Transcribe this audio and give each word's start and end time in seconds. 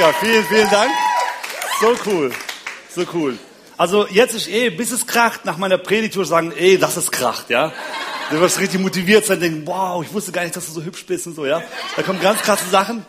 Mega, 0.00 0.14
vielen, 0.14 0.44
vielen 0.46 0.70
Dank. 0.70 0.90
So 1.78 1.94
cool, 2.06 2.32
so 2.88 3.02
cool. 3.12 3.38
Also 3.76 4.06
jetzt 4.08 4.34
ist 4.34 4.48
eh, 4.48 4.70
bis 4.70 4.92
es 4.92 5.06
kracht, 5.06 5.44
nach 5.44 5.58
meiner 5.58 5.76
Predigt 5.76 6.16
würde 6.16 6.22
ich 6.22 6.30
sagen, 6.30 6.52
ey, 6.56 6.78
das 6.78 6.96
ist 6.96 7.12
kracht, 7.12 7.50
ja. 7.50 7.70
Du 8.30 8.40
wirst 8.40 8.58
richtig 8.60 8.80
motiviert 8.80 9.26
sein, 9.26 9.40
denken, 9.40 9.66
wow, 9.66 10.02
ich 10.02 10.10
wusste 10.10 10.32
gar 10.32 10.42
nicht, 10.44 10.56
dass 10.56 10.64
du 10.64 10.72
so 10.72 10.82
hübsch 10.82 11.04
bist 11.04 11.26
und 11.26 11.34
so, 11.34 11.44
ja. 11.44 11.62
Da 11.96 12.02
kommen 12.02 12.18
ganz 12.18 12.40
krasse 12.40 12.66
Sachen. 12.70 13.04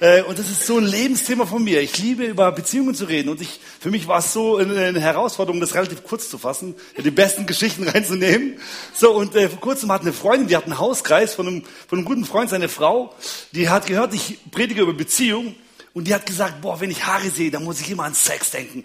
Äh, 0.00 0.20
und 0.24 0.38
das 0.38 0.50
ist 0.50 0.66
so 0.66 0.76
ein 0.76 0.84
Lebensthema 0.84 1.46
von 1.46 1.64
mir. 1.64 1.80
Ich 1.80 1.96
liebe 1.96 2.26
über 2.26 2.52
Beziehungen 2.52 2.94
zu 2.94 3.06
reden. 3.06 3.30
Und 3.30 3.40
ich, 3.40 3.58
für 3.80 3.90
mich 3.90 4.06
war 4.06 4.18
es 4.18 4.34
so 4.34 4.58
eine 4.58 5.00
Herausforderung, 5.00 5.62
das 5.62 5.74
relativ 5.74 6.04
kurz 6.04 6.28
zu 6.28 6.36
fassen, 6.36 6.74
die 7.02 7.10
besten 7.10 7.46
Geschichten 7.46 7.88
reinzunehmen. 7.88 8.58
So, 8.92 9.12
und 9.12 9.34
äh, 9.34 9.48
vor 9.48 9.60
kurzem 9.60 9.90
hat 9.90 10.02
eine 10.02 10.12
Freundin, 10.12 10.48
die 10.48 10.58
hat 10.58 10.64
einen 10.64 10.78
Hauskreis 10.78 11.32
von 11.32 11.46
einem, 11.46 11.62
von 11.88 12.00
einem 12.00 12.06
guten 12.06 12.26
Freund, 12.26 12.50
seine 12.50 12.68
Frau, 12.68 13.14
die 13.52 13.70
hat 13.70 13.86
gehört, 13.86 14.12
ich 14.12 14.40
predige 14.50 14.82
über 14.82 14.92
Beziehung. 14.92 15.54
Und 15.94 16.08
die 16.08 16.14
hat 16.14 16.26
gesagt, 16.26 16.60
boah, 16.60 16.80
wenn 16.80 16.90
ich 16.90 17.06
Haare 17.06 17.30
sehe, 17.30 17.52
dann 17.52 17.62
muss 17.62 17.80
ich 17.80 17.88
immer 17.88 18.02
an 18.02 18.14
Sex 18.14 18.50
denken. 18.50 18.82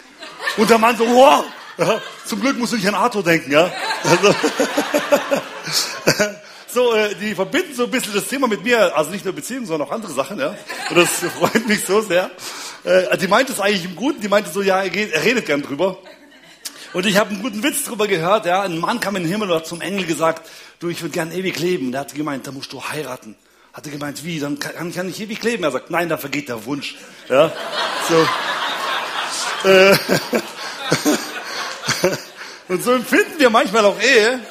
Und 0.58 0.70
der 0.70 0.77
Mann 0.77 0.95
so, 0.95 1.08
wow, 1.08 1.44
ja, 1.80 1.99
zum 2.26 2.40
Glück 2.40 2.58
musst 2.58 2.73
du 2.73 2.77
nicht 2.77 2.88
an 2.88 2.94
Arthur 2.94 3.23
denken, 3.23 3.52
ja. 3.52 3.72
Also, 4.04 4.35
so, 6.68 6.94
äh, 6.94 7.16
die 7.16 7.34
verbinden 7.34 7.73
so 7.73 7.85
ein 7.85 7.91
bisschen 7.91 8.13
das 8.13 8.27
Thema 8.27 8.48
mit 8.48 8.63
mir, 8.63 8.95
also 8.95 9.09
nicht 9.09 9.26
nur 9.26 9.34
Beziehungen, 9.34 9.66
sondern 9.66 9.88
auch 9.88 9.91
andere 9.91 10.12
Sachen, 10.12 10.40
ja. 10.40 10.55
Und 10.90 10.98
das 10.98 11.10
freut 11.40 11.68
mich 11.68 11.84
so 11.84 12.01
sehr. 12.01 12.29
Äh, 12.84 13.18
die 13.18 13.27
meint 13.27 13.49
es 13.49 13.60
eigentlich 13.60 13.85
im 13.85 13.96
Guten, 13.96 14.21
die 14.21 14.27
meinte 14.27 14.51
so, 14.51 14.62
ja, 14.62 14.84
er, 14.84 14.91
geht, 14.91 15.12
er 15.12 15.23
redet 15.23 15.48
gern 15.48 15.63
drüber. 15.63 15.98
Und 16.94 17.07
ich 17.07 17.18
habe 17.18 17.32
einen 17.32 17.41
guten 17.41 17.63
Witz 17.63 17.85
drüber 17.85 18.07
gehört, 18.07 18.46
ja. 18.46 18.62
Ein 18.62 18.77
Mann 18.77 18.99
kam 18.99 19.16
in 19.16 19.23
den 19.23 19.32
Himmel 19.32 19.49
und 19.49 19.57
hat 19.57 19.66
zum 19.66 19.82
Engel 19.82 20.05
gesagt, 20.05 20.48
du, 20.79 20.90
ich 20.90 21.01
würde 21.01 21.13
gern 21.13 21.32
ewig 21.32 21.57
leben. 21.57 21.91
Der 21.91 22.01
hat 22.01 22.13
gemeint, 22.13 22.46
da 22.46 22.51
musst 22.51 22.71
du 22.71 22.84
heiraten. 22.84 23.35
Hat 23.80 23.85
er 23.85 23.94
gemeint, 23.94 24.26
wie, 24.26 24.41
dann 24.41 24.60
kann, 24.60 24.94
kann 24.94 25.08
ich 25.08 25.22
ewig 25.22 25.41
leben. 25.41 25.63
Er 25.63 25.72
sagt, 25.72 25.90
nein, 25.90 26.10
da 26.10 26.18
vergeht 26.18 26.49
der 26.49 26.66
Wunsch. 26.66 26.98
Ja, 27.30 27.49
so. 28.10 29.70
Äh, 29.70 29.96
und 32.68 32.84
so 32.84 32.91
empfinden 32.91 33.35
wir 33.38 33.50
manchmal 33.50 33.85
auch 33.85 33.98
Ehe. 34.02 34.41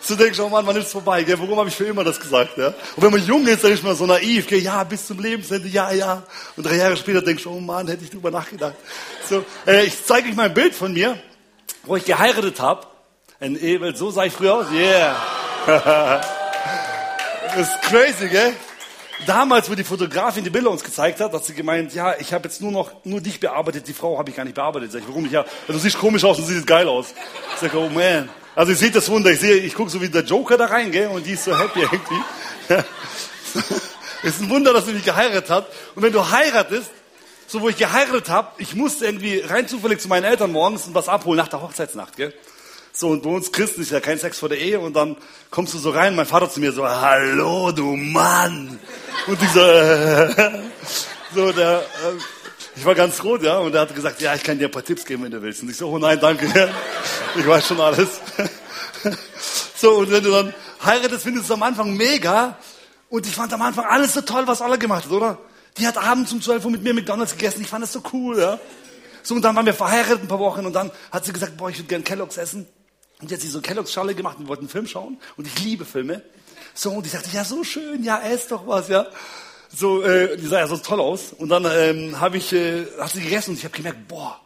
So 0.00 0.14
denkst 0.14 0.38
du, 0.38 0.44
oh 0.44 0.48
Mann, 0.48 0.66
wann 0.66 0.76
ist 0.76 0.86
es 0.86 0.92
vorbei? 0.92 1.24
Gell? 1.24 1.38
Warum 1.38 1.58
habe 1.58 1.68
ich 1.68 1.76
für 1.76 1.84
immer 1.84 2.04
das 2.04 2.18
gesagt? 2.18 2.56
Ja? 2.56 2.68
Und 2.68 3.02
wenn 3.02 3.10
man 3.10 3.22
jung 3.22 3.46
ist, 3.46 3.62
dann 3.62 3.72
ist 3.72 3.84
man 3.84 3.94
so 3.94 4.06
naiv. 4.06 4.46
Gell? 4.46 4.60
Ja, 4.60 4.82
bis 4.84 5.06
zum 5.06 5.18
Lebensende, 5.20 5.68
ja, 5.68 5.92
ja. 5.92 6.22
Und 6.56 6.64
drei 6.64 6.76
Jahre 6.76 6.96
später 6.96 7.20
denkst 7.20 7.42
du, 7.42 7.50
oh 7.50 7.60
Mann, 7.60 7.86
hätte 7.86 8.02
ich 8.02 8.08
drüber 8.08 8.30
nachgedacht. 8.30 8.76
So, 9.28 9.44
äh, 9.66 9.84
ich 9.84 10.06
zeige 10.06 10.30
euch 10.30 10.34
mal 10.34 10.46
ein 10.46 10.54
Bild 10.54 10.74
von 10.74 10.90
mir, 10.94 11.20
wo 11.84 11.96
ich 11.96 12.06
geheiratet 12.06 12.60
habe. 12.60 12.86
Ein 13.40 13.60
Ehe, 13.60 13.94
so 13.94 14.10
sah 14.10 14.24
ich 14.24 14.32
früher 14.32 14.54
aus. 14.54 14.66
Yeah. 14.72 16.22
das 17.56 17.68
ist 17.68 17.82
crazy, 17.82 18.28
gell? 18.28 18.54
Damals, 19.24 19.70
wo 19.70 19.74
die 19.74 19.84
Fotografin 19.84 20.44
die 20.44 20.50
Bilder 20.50 20.70
uns 20.70 20.84
gezeigt 20.84 21.20
hat, 21.20 21.32
hat 21.32 21.44
sie 21.44 21.54
gemeint, 21.54 21.94
ja, 21.94 22.14
ich 22.18 22.34
habe 22.34 22.46
jetzt 22.46 22.60
nur 22.60 22.70
noch 22.70 22.92
nur 23.04 23.22
dich 23.22 23.40
bearbeitet, 23.40 23.88
die 23.88 23.94
Frau 23.94 24.18
habe 24.18 24.28
ich 24.28 24.36
gar 24.36 24.44
nicht 24.44 24.54
bearbeitet. 24.54 24.92
Sag 24.92 25.00
ich, 25.00 25.08
warum 25.08 25.22
nicht? 25.22 25.32
Ja, 25.32 25.46
du 25.66 25.78
siehst 25.78 25.98
komisch 25.98 26.22
aus 26.22 26.38
und 26.38 26.44
siehst 26.44 26.66
geil 26.66 26.86
aus. 26.86 27.14
Ich 27.54 27.60
sag, 27.60 27.74
oh 27.74 27.88
man. 27.88 28.28
Also 28.54 28.72
ich 28.72 28.78
sehe 28.78 28.90
das 28.90 29.08
Wunder, 29.08 29.30
ich 29.30 29.40
sehe, 29.40 29.54
ich 29.56 29.74
gucke 29.74 29.90
so 29.90 30.02
wie 30.02 30.08
der 30.08 30.22
Joker 30.22 30.58
da 30.58 30.66
rein, 30.66 30.90
gell, 30.90 31.08
und 31.08 31.24
die 31.24 31.32
ist 31.32 31.44
so 31.44 31.58
happy 31.58 31.80
irgendwie. 31.80 32.20
Ja. 32.68 32.84
ist 34.24 34.40
ein 34.40 34.50
Wunder, 34.50 34.72
dass 34.72 34.86
sie 34.86 34.92
mich 34.92 35.04
geheiratet 35.04 35.48
hat. 35.50 35.68
Und 35.94 36.02
wenn 36.02 36.12
du 36.12 36.30
heiratest, 36.30 36.90
so 37.46 37.60
wo 37.60 37.68
ich 37.68 37.76
geheiratet 37.76 38.28
habe, 38.28 38.48
ich 38.58 38.74
musste 38.74 39.06
irgendwie 39.06 39.38
rein 39.38 39.68
zufällig 39.68 40.00
zu 40.00 40.08
meinen 40.08 40.24
Eltern 40.24 40.50
morgens 40.50 40.84
und 40.86 40.94
was 40.94 41.08
abholen 41.08 41.38
nach 41.38 41.46
der 41.46 41.62
Hochzeitsnacht, 41.62 42.16
gell. 42.16 42.34
So, 42.98 43.10
und 43.10 43.22
bei 43.22 43.28
uns 43.28 43.52
Christen 43.52 43.82
ist 43.82 43.90
ja 43.90 44.00
kein 44.00 44.18
Sex 44.18 44.38
vor 44.38 44.48
der 44.48 44.58
Ehe 44.58 44.80
und 44.80 44.96
dann 44.96 45.18
kommst 45.50 45.74
du 45.74 45.78
so 45.78 45.90
rein, 45.90 46.16
mein 46.16 46.24
Vater 46.24 46.48
zu 46.48 46.60
mir 46.60 46.72
so, 46.72 46.88
hallo, 46.88 47.70
du 47.70 47.94
Mann. 47.94 48.80
Und 49.26 49.42
ich 49.42 49.50
so, 49.50 49.60
äh, 49.60 50.62
so, 51.34 51.52
der, 51.52 51.80
äh, 51.80 52.74
ich 52.74 52.86
war 52.86 52.94
ganz 52.94 53.22
rot, 53.22 53.42
ja, 53.42 53.58
und 53.58 53.74
er 53.74 53.82
hat 53.82 53.94
gesagt, 53.94 54.22
ja, 54.22 54.34
ich 54.34 54.42
kann 54.42 54.58
dir 54.58 54.68
ein 54.68 54.70
paar 54.70 54.82
Tipps 54.82 55.04
geben, 55.04 55.24
wenn 55.24 55.30
du 55.30 55.42
willst. 55.42 55.62
Und 55.62 55.68
ich 55.68 55.76
so, 55.76 55.90
oh 55.90 55.98
nein, 55.98 56.18
danke, 56.18 56.46
ich 57.36 57.46
weiß 57.46 57.66
schon 57.66 57.78
alles. 57.82 58.08
so, 59.76 59.96
und 59.96 60.10
wenn 60.10 60.24
du 60.24 60.30
dann 60.30 60.54
heiratest, 60.82 61.24
findest 61.24 61.50
du 61.50 61.52
es 61.52 61.54
am 61.54 61.64
Anfang 61.64 61.94
mega. 61.94 62.56
Und 63.10 63.26
ich 63.26 63.34
fand 63.34 63.52
am 63.52 63.60
Anfang 63.60 63.84
alles 63.84 64.14
so 64.14 64.22
toll, 64.22 64.44
was 64.46 64.62
alle 64.62 64.78
gemacht 64.78 65.04
hat, 65.04 65.12
oder? 65.12 65.36
Die 65.76 65.86
hat 65.86 65.98
abends 65.98 66.32
um 66.32 66.40
12 66.40 66.64
Uhr 66.64 66.70
mit 66.70 66.82
mir 66.82 66.94
McDonalds 66.94 67.32
gegessen, 67.32 67.60
ich 67.60 67.68
fand 67.68 67.82
das 67.82 67.92
so 67.92 68.00
cool, 68.14 68.38
ja. 68.38 68.58
So, 69.22 69.34
und 69.34 69.42
dann 69.42 69.54
waren 69.54 69.66
wir 69.66 69.74
verheiratet 69.74 70.22
ein 70.22 70.28
paar 70.28 70.38
Wochen 70.38 70.64
und 70.64 70.72
dann 70.72 70.90
hat 71.12 71.26
sie 71.26 71.34
gesagt, 71.34 71.58
boah, 71.58 71.68
ich 71.68 71.76
würde 71.76 71.88
gern 71.88 72.02
Kelloggs 72.02 72.38
essen. 72.38 72.66
Und 73.20 73.30
jetzt 73.30 73.42
sie 73.42 73.48
so 73.48 73.60
Kelloggs-Schale 73.60 74.14
gemacht 74.14 74.38
und 74.38 74.48
wollten 74.48 74.62
einen 74.62 74.68
Film 74.68 74.86
schauen. 74.86 75.18
Und 75.36 75.46
ich 75.46 75.58
liebe 75.60 75.84
Filme. 75.84 76.22
So, 76.74 76.90
und 76.90 77.06
ich 77.06 77.12
sagte, 77.12 77.30
ja, 77.32 77.44
so 77.44 77.64
schön, 77.64 78.04
ja, 78.04 78.20
ess 78.20 78.48
doch 78.48 78.66
was, 78.66 78.88
ja. 78.88 79.06
So, 79.74 80.02
äh, 80.02 80.36
die 80.36 80.46
sah 80.46 80.58
ja 80.58 80.66
so 80.66 80.76
toll 80.76 81.00
aus. 81.00 81.32
Und 81.32 81.48
dann 81.48 81.66
ähm, 81.70 82.20
habe 82.20 82.36
ich, 82.36 82.52
äh, 82.52 82.84
hat 83.00 83.10
sie 83.10 83.22
gegessen 83.22 83.50
und 83.50 83.58
ich 83.58 83.64
habe 83.64 83.74
gemerkt, 83.74 84.06
boah, 84.06 84.38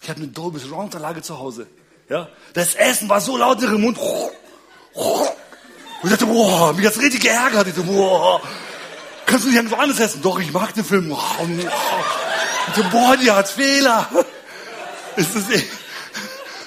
ich 0.00 0.10
habe 0.10 0.20
eine 0.20 0.28
Dolby 0.28 0.58
Surround-Anlage 0.58 1.22
zu 1.22 1.38
Hause. 1.38 1.66
Ja, 2.10 2.28
das 2.52 2.74
Essen 2.74 3.08
war 3.08 3.20
so 3.20 3.36
laut 3.36 3.58
in 3.62 3.64
ihrem 3.64 3.80
Mund. 3.80 3.98
Und 3.98 5.28
ich 6.04 6.10
dachte, 6.10 6.26
boah, 6.26 6.72
mich 6.74 6.86
hat's 6.86 7.00
richtig 7.00 7.22
geärgert. 7.22 7.66
Ich 7.68 7.74
dachte, 7.74 7.88
boah, 7.88 8.40
kannst 9.26 9.44
du 9.44 9.48
nicht 9.48 9.56
irgendwo 9.56 9.76
anders 9.76 10.00
essen? 10.00 10.22
Doch, 10.22 10.38
ich 10.38 10.52
mag 10.52 10.72
den 10.74 10.84
Film. 10.84 11.10
Ich 11.10 12.74
dachte, 12.74 12.90
boah, 12.90 13.16
die 13.16 13.30
hat 13.30 13.48
Fehler. 13.48 14.08
Ist 15.16 15.34
das, 15.34 15.50
eh 15.50 15.64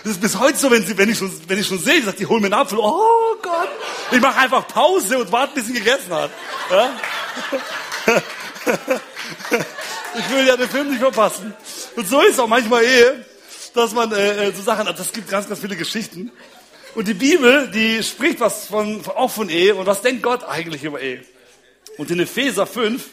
das 0.04 0.14
ist 0.14 0.22
bis 0.22 0.40
heute 0.40 0.58
so, 0.58 0.72
wenn, 0.72 0.86
sie, 0.86 0.98
wenn, 0.98 1.10
ich, 1.10 1.18
schon, 1.18 1.32
wenn 1.48 1.60
ich 1.60 1.68
schon 1.68 1.80
sehe, 1.80 2.04
sagt 2.04 2.20
die, 2.20 2.26
hol 2.26 2.40
mir 2.40 2.48
einen 2.48 2.56
Apfel. 2.56 2.80
Oh 2.80 3.36
Gott. 3.42 3.70
Ich 4.12 4.20
mache 4.20 4.40
einfach 4.40 4.68
Pause 4.68 5.20
und 5.20 5.32
warte, 5.32 5.54
bis 5.56 5.68
sie 5.68 5.74
gegessen 5.74 6.14
hat. 6.14 6.32
Ja? 6.72 6.94
Ich 10.14 10.30
will 10.30 10.46
ja 10.46 10.58
den 10.58 10.68
Film 10.68 10.90
nicht 10.90 11.00
verpassen. 11.00 11.54
Und 11.96 12.08
so 12.08 12.20
ist 12.22 12.40
auch 12.40 12.48
manchmal 12.48 12.84
Ehe, 12.84 13.26
dass 13.74 13.94
man 13.94 14.12
äh, 14.12 14.48
äh, 14.48 14.52
so 14.52 14.62
Sachen 14.62 14.88
hat. 14.88 15.00
Das 15.00 15.14
gibt 15.14 15.30
ganz, 15.30 15.48
ganz 15.48 15.62
viele 15.62 15.78
Geschichten. 15.78 16.32
Und 16.96 17.08
die 17.08 17.14
Bibel, 17.14 17.70
die 17.70 18.04
spricht 18.04 18.42
was 18.42 18.68
von, 18.68 19.02
auch 19.08 19.32
von 19.32 19.48
Ehe. 19.48 19.74
Und 19.76 19.86
was 19.86 20.02
denkt 20.02 20.24
Gott 20.24 20.44
eigentlich 20.44 20.84
über 20.84 21.00
Ehe? 21.00 21.24
Und 21.98 22.12
in 22.12 22.20
Epheser 22.20 22.68
5 22.68 23.04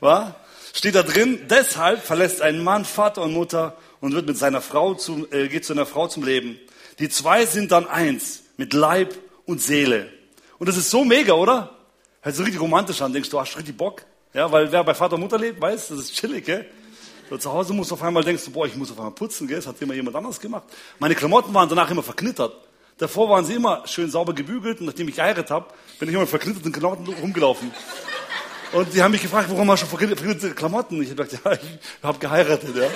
war, 0.00 0.40
steht 0.72 0.94
da 0.94 1.02
drin, 1.02 1.46
deshalb 1.50 2.04
verlässt 2.04 2.40
ein 2.40 2.62
Mann 2.62 2.84
Vater 2.84 3.22
und 3.22 3.32
Mutter 3.34 3.76
und 4.00 4.14
wird 4.14 4.26
mit 4.26 4.38
seiner 4.38 4.60
Frau 4.60 4.94
zum, 4.94 5.26
äh, 5.30 5.48
geht 5.48 5.64
zu 5.64 5.72
einer 5.72 5.86
Frau 5.86 6.08
zum 6.08 6.24
Leben. 6.24 6.58
Die 6.98 7.08
zwei 7.08 7.46
sind 7.46 7.72
dann 7.72 7.86
eins 7.86 8.42
mit 8.56 8.72
Leib 8.72 9.14
und 9.44 9.60
Seele. 9.60 10.10
Und 10.58 10.68
das 10.68 10.76
ist 10.76 10.90
so 10.90 11.04
mega, 11.04 11.34
oder? 11.34 11.76
Hört 12.22 12.34
sich 12.34 12.44
richtig 12.44 12.60
romantisch 12.60 13.02
an. 13.02 13.12
Denkst 13.12 13.30
du, 13.30 13.38
hast 13.38 13.56
richtig 13.56 13.76
Bock? 13.76 14.02
Ja, 14.32 14.50
weil 14.50 14.70
wer 14.72 14.84
bei 14.84 14.94
Vater 14.94 15.14
und 15.14 15.20
Mutter 15.20 15.38
lebt, 15.38 15.60
weiß, 15.60 15.88
das 15.88 15.98
ist 15.98 16.14
chillig, 16.14 16.44
gell? 16.44 16.66
So, 17.28 17.36
zu 17.38 17.52
Hause 17.52 17.72
musst 17.72 17.90
du 17.90 17.94
auf 17.94 18.02
einmal 18.02 18.22
denkst 18.22 18.44
du, 18.44 18.50
boah, 18.52 18.66
ich 18.66 18.76
muss 18.76 18.90
auf 18.90 18.98
einmal 18.98 19.12
putzen, 19.12 19.48
gell? 19.48 19.56
Das 19.56 19.66
hat 19.66 19.80
immer 19.80 19.94
jemand 19.94 20.16
anders 20.16 20.40
gemacht. 20.40 20.64
Meine 20.98 21.14
Klamotten 21.14 21.52
waren 21.54 21.68
danach 21.68 21.90
immer 21.90 22.02
verknittert. 22.02 22.54
Davor 22.98 23.28
waren 23.28 23.44
sie 23.44 23.54
immer 23.54 23.86
schön 23.86 24.10
sauber 24.10 24.34
gebügelt 24.34 24.80
und 24.80 24.86
nachdem 24.86 25.08
ich 25.08 25.16
geheiratet 25.16 25.50
habe, 25.50 25.66
bin 25.98 26.08
ich 26.08 26.14
immer 26.14 26.22
mit 26.22 26.30
verknitterten 26.30 26.72
Klamotten 26.72 27.06
rumgelaufen. 27.08 27.70
Und 28.72 28.92
die 28.94 29.02
haben 29.02 29.12
mich 29.12 29.22
gefragt, 29.22 29.48
warum 29.50 29.70
hast 29.70 29.82
du 29.82 29.86
verknitterte 29.86 30.54
Klamotten? 30.54 31.02
Ich 31.02 31.10
habe 31.10 31.24
gesagt, 31.24 31.44
ja, 31.44 31.52
ich 31.52 31.78
habe 32.02 32.18
geheiratet, 32.18 32.74
ja. 32.74 32.88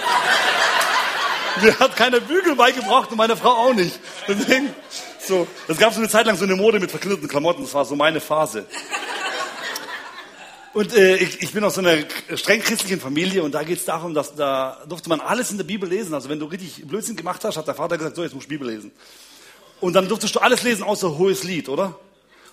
Mir 1.63 1.79
hat 1.79 1.97
keiner 1.97 2.21
Bügel 2.21 2.55
beigebracht 2.55 3.11
und 3.11 3.17
meine 3.17 3.37
Frau 3.37 3.51
auch 3.51 3.75
nicht. 3.75 3.99
Deswegen, 4.29 4.75
so, 5.19 5.47
es 5.69 5.79
gab 5.79 5.93
so 5.93 6.01
eine 6.01 6.09
Zeit 6.09 6.27
lang 6.27 6.37
so 6.37 6.45
eine 6.45 6.57
Mode 6.57 6.81
mit 6.81 6.91
verknitterten 6.91 7.29
Klamotten, 7.29 7.63
das 7.63 7.75
war 7.75 7.85
so 7.85 7.97
meine 7.97 8.21
Phase. 8.21 8.67
Und 10.73 10.95
äh, 10.95 11.17
ich, 11.17 11.43
ich 11.43 11.53
bin 11.53 11.65
aus 11.65 11.75
so 11.75 11.81
einer 11.81 11.99
streng 12.37 12.61
christlichen 12.61 13.01
Familie 13.01 13.43
und 13.43 13.53
da 13.53 13.65
geht 13.65 13.79
es 13.79 13.85
darum, 13.85 14.15
dass 14.15 14.37
da 14.37 14.81
durfte 14.89 15.09
man 15.09 15.21
alles 15.21 15.51
in 15.51 15.57
der 15.57 15.65
Bibel 15.65 15.89
lesen. 15.89 16.15
Also 16.15 16.29
wenn 16.29 16.39
du 16.39 16.47
richtig 16.47 16.87
Blödsinn 16.87 17.17
gemacht 17.17 17.43
hast, 17.45 17.57
hat 17.57 17.67
der 17.67 17.75
Vater 17.75 17.99
gesagt, 17.99 18.15
so 18.15 18.23
jetzt 18.23 18.35
musst 18.35 18.47
du 18.47 18.51
Bibel 18.51 18.69
lesen. 18.69 18.93
Und 19.81 19.95
dann 19.95 20.07
durftest 20.07 20.35
du 20.37 20.39
alles 20.39 20.63
lesen 20.63 20.85
außer 20.85 21.19
Hohes 21.19 21.43
Lied, 21.43 21.69
oder? 21.69 21.99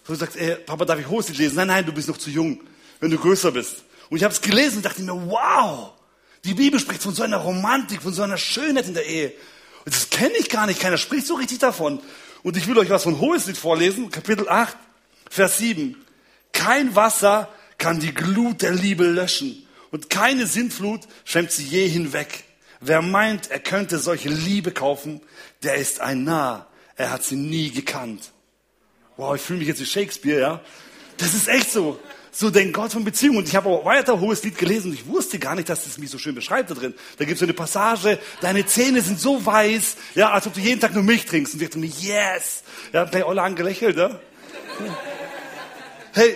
So 0.03 0.13
du 0.13 0.19
sagst, 0.19 0.35
ey, 0.35 0.55
Papa, 0.55 0.85
darf 0.85 0.99
ich 0.99 1.07
Hohes 1.07 1.29
Lied 1.29 1.37
lesen? 1.37 1.57
Nein, 1.57 1.67
nein, 1.67 1.85
du 1.85 1.91
bist 1.91 2.07
noch 2.07 2.17
zu 2.17 2.31
jung, 2.31 2.59
wenn 2.99 3.11
du 3.11 3.17
größer 3.17 3.51
bist. 3.51 3.83
Und 4.09 4.17
ich 4.17 4.23
habe 4.23 4.33
es 4.33 4.41
gelesen 4.41 4.77
und 4.77 4.85
dachte 4.85 5.01
mir, 5.03 5.13
wow, 5.13 5.91
die 6.47 6.53
Bibel 6.53 6.79
spricht 6.79 7.03
von 7.03 7.13
so 7.13 7.23
einer 7.23 7.37
Romantik, 7.37 8.01
von 8.01 8.13
so 8.13 8.23
einer 8.23 8.37
Schönheit 8.37 8.87
in 8.87 8.93
der 8.93 9.05
Ehe. 9.05 9.33
Und 9.85 9.93
das 9.93 10.09
kenne 10.09 10.35
ich 10.37 10.49
gar 10.49 10.65
nicht, 10.65 10.79
keiner 10.79 10.97
spricht 10.97 11.27
so 11.27 11.35
richtig 11.35 11.59
davon. 11.59 11.99
Und 12.41 12.55
ich 12.55 12.67
will 12.67 12.77
euch 12.77 12.89
was 12.89 13.03
von 13.03 13.19
Hohes 13.19 13.47
Lied 13.47 13.57
vorlesen, 13.57 14.11
Kapitel 14.11 14.47
8, 14.47 14.77
Vers 15.29 15.57
7. 15.57 15.95
Kein 16.53 16.95
Wasser 16.95 17.49
kann 17.77 17.99
die 17.99 18.13
Glut 18.13 18.61
der 18.61 18.71
Liebe 18.71 19.05
löschen 19.05 19.67
und 19.91 20.09
keine 20.09 20.47
Sintflut 20.47 21.01
schwemmt 21.25 21.51
sie 21.51 21.65
je 21.65 21.87
hinweg. 21.87 22.45
Wer 22.79 23.01
meint, 23.01 23.51
er 23.51 23.59
könnte 23.59 23.99
solche 23.99 24.29
Liebe 24.29 24.71
kaufen, 24.71 25.21
der 25.63 25.75
ist 25.75 25.99
ein 25.99 26.23
Narr. 26.23 26.67
Er 26.95 27.11
hat 27.11 27.23
sie 27.23 27.35
nie 27.35 27.71
gekannt. 27.71 28.31
Wow, 29.17 29.35
ich 29.35 29.41
fühle 29.41 29.59
mich 29.59 29.67
jetzt 29.67 29.81
wie 29.81 29.85
Shakespeare, 29.85 30.39
ja? 30.39 30.61
Das 31.17 31.33
ist 31.33 31.47
echt 31.47 31.71
so. 31.71 31.99
So 32.39 32.51
denkt 32.51 32.75
Gott 32.75 32.91
von 32.91 33.03
Beziehungen. 33.03 33.39
Und 33.39 33.47
ich 33.47 33.55
habe 33.55 33.67
auch 33.67 33.83
weiter 33.83 34.19
hohes 34.19 34.43
Lied 34.43 34.59
gelesen 34.59 34.91
und 34.91 34.93
ich 34.93 35.07
wusste 35.07 35.39
gar 35.39 35.55
nicht, 35.55 35.69
dass 35.69 35.87
es 35.87 35.97
mich 35.97 36.11
so 36.11 36.19
schön 36.19 36.35
beschreibt 36.35 36.69
da 36.69 36.75
drin. 36.75 36.93
Da 37.17 37.25
gibt 37.25 37.33
es 37.33 37.39
so 37.39 37.47
eine 37.47 37.53
Passage, 37.53 38.19
deine 38.41 38.63
Zähne 38.67 39.01
sind 39.01 39.19
so 39.19 39.43
weiß, 39.43 39.95
ja, 40.13 40.29
als 40.29 40.45
ob 40.45 40.53
du 40.53 40.59
jeden 40.59 40.79
Tag 40.79 40.93
nur 40.93 41.01
Milch 41.01 41.25
trinkst. 41.25 41.55
Und 41.55 41.63
ich 41.63 41.67
dachte 41.67 41.79
mir, 41.79 41.87
yes! 41.87 42.61
Ja, 42.93 43.05
gleich 43.05 43.25
alle 43.25 43.41
angelächelt, 43.41 43.97
ja? 43.97 44.19
Hey, 46.13 46.35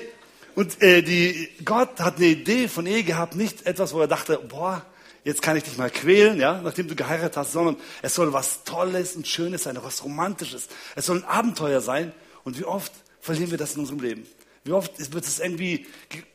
Und 0.55 0.81
äh, 0.81 1.03
die, 1.03 1.49
Gott 1.63 1.99
hat 1.99 2.17
eine 2.17 2.25
Idee 2.25 2.67
von 2.67 2.87
Ehe 2.87 3.03
gehabt, 3.03 3.35
nicht 3.35 3.67
etwas, 3.67 3.93
wo 3.93 4.01
er 4.01 4.07
dachte, 4.07 4.39
boah, 4.39 4.83
jetzt 5.23 5.43
kann 5.43 5.55
ich 5.55 5.63
dich 5.65 5.77
mal 5.77 5.91
quälen, 5.91 6.39
ja, 6.39 6.61
nachdem 6.63 6.87
du 6.87 6.95
geheiratet 6.95 7.37
hast, 7.37 7.51
sondern 7.51 7.77
es 8.01 8.15
soll 8.15 8.33
was 8.33 8.63
Tolles 8.63 9.15
und 9.15 9.27
Schönes 9.27 9.63
sein, 9.63 9.77
was 9.83 10.03
Romantisches. 10.03 10.67
Es 10.95 11.05
soll 11.05 11.17
ein 11.17 11.25
Abenteuer 11.25 11.79
sein. 11.79 12.11
Und 12.43 12.57
wie 12.57 12.65
oft 12.65 12.91
verlieren 13.19 13.51
wir 13.51 13.59
das 13.59 13.75
in 13.75 13.81
unserem 13.81 13.99
Leben? 13.99 14.25
Wie 14.63 14.71
oft 14.71 15.13
wird 15.13 15.25
es 15.25 15.39
irgendwie, 15.39 15.87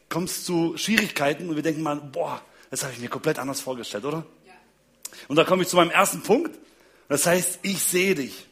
kommt 0.08 0.28
es 0.28 0.44
zu 0.44 0.76
Schwierigkeiten 0.76 1.48
und 1.48 1.56
wir 1.56 1.62
denken 1.62 1.82
mal, 1.82 1.96
boah, 1.96 2.40
das 2.70 2.82
habe 2.82 2.92
ich 2.92 2.98
mir 2.98 3.08
komplett 3.08 3.38
anders 3.38 3.60
vorgestellt, 3.60 4.04
oder? 4.04 4.26
Ja. 4.44 4.52
Und 5.28 5.36
da 5.36 5.44
komme 5.44 5.62
ich 5.62 5.68
zu 5.68 5.76
meinem 5.76 5.90
ersten 5.90 6.22
Punkt. 6.22 6.58
Das 7.08 7.26
heißt, 7.26 7.60
ich 7.62 7.82
sehe 7.82 8.14
dich. 8.14 8.46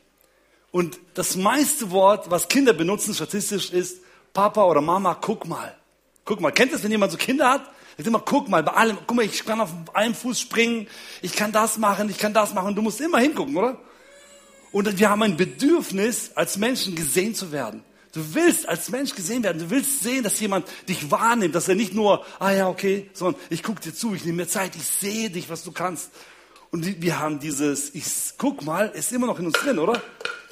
Und 0.70 0.98
das 1.14 1.36
meiste 1.36 1.90
Wort, 1.90 2.30
was 2.30 2.48
Kinder 2.48 2.72
benutzen 2.72 3.14
statistisch, 3.14 3.70
ist 3.70 4.00
Papa 4.32 4.64
oder 4.64 4.80
Mama, 4.80 5.16
guck 5.20 5.46
mal. 5.46 5.76
Guck 6.24 6.40
mal. 6.40 6.52
Kennt 6.52 6.72
das, 6.72 6.82
wenn 6.82 6.90
jemand 6.90 7.12
so 7.12 7.18
Kinder 7.18 7.50
hat? 7.50 7.70
Ich 7.96 8.06
immer, 8.06 8.20
guck 8.20 8.48
mal, 8.48 8.62
bei 8.62 8.72
allem, 8.72 8.98
guck 9.06 9.16
mal, 9.16 9.24
ich 9.24 9.44
kann 9.44 9.60
auf 9.60 9.70
einem 9.92 10.14
Fuß 10.14 10.40
springen, 10.40 10.88
ich 11.22 11.36
kann 11.36 11.52
das 11.52 11.78
machen, 11.78 12.10
ich 12.10 12.18
kann 12.18 12.34
das 12.34 12.54
machen. 12.54 12.74
Du 12.74 12.82
musst 12.82 13.00
immer 13.00 13.18
hingucken, 13.18 13.56
oder? 13.56 13.78
Und 14.72 14.98
wir 14.98 15.10
haben 15.10 15.22
ein 15.22 15.36
Bedürfnis, 15.36 16.32
als 16.34 16.56
Menschen 16.56 16.96
gesehen 16.96 17.36
zu 17.36 17.52
werden. 17.52 17.84
Du 18.14 18.34
willst 18.34 18.68
als 18.68 18.90
Mensch 18.90 19.14
gesehen 19.16 19.42
werden. 19.42 19.58
Du 19.58 19.70
willst 19.70 20.04
sehen, 20.04 20.22
dass 20.22 20.38
jemand 20.38 20.68
dich 20.88 21.10
wahrnimmt, 21.10 21.54
dass 21.54 21.68
er 21.68 21.74
nicht 21.74 21.94
nur, 21.94 22.24
ah 22.38 22.52
ja, 22.52 22.68
okay, 22.68 23.10
sondern 23.12 23.40
ich 23.50 23.64
gucke 23.64 23.80
dir 23.80 23.92
zu, 23.92 24.14
ich 24.14 24.24
nehme 24.24 24.42
mir 24.42 24.48
Zeit, 24.48 24.76
ich 24.76 24.86
sehe 24.86 25.30
dich, 25.30 25.50
was 25.50 25.64
du 25.64 25.72
kannst. 25.72 26.12
Und 26.70 27.02
wir 27.02 27.18
haben 27.18 27.40
dieses, 27.40 27.92
ich 27.92 28.04
guck 28.38 28.64
mal, 28.64 28.88
ist 28.90 29.12
immer 29.12 29.26
noch 29.26 29.40
in 29.40 29.46
uns 29.46 29.58
drin, 29.58 29.80
oder? 29.80 30.00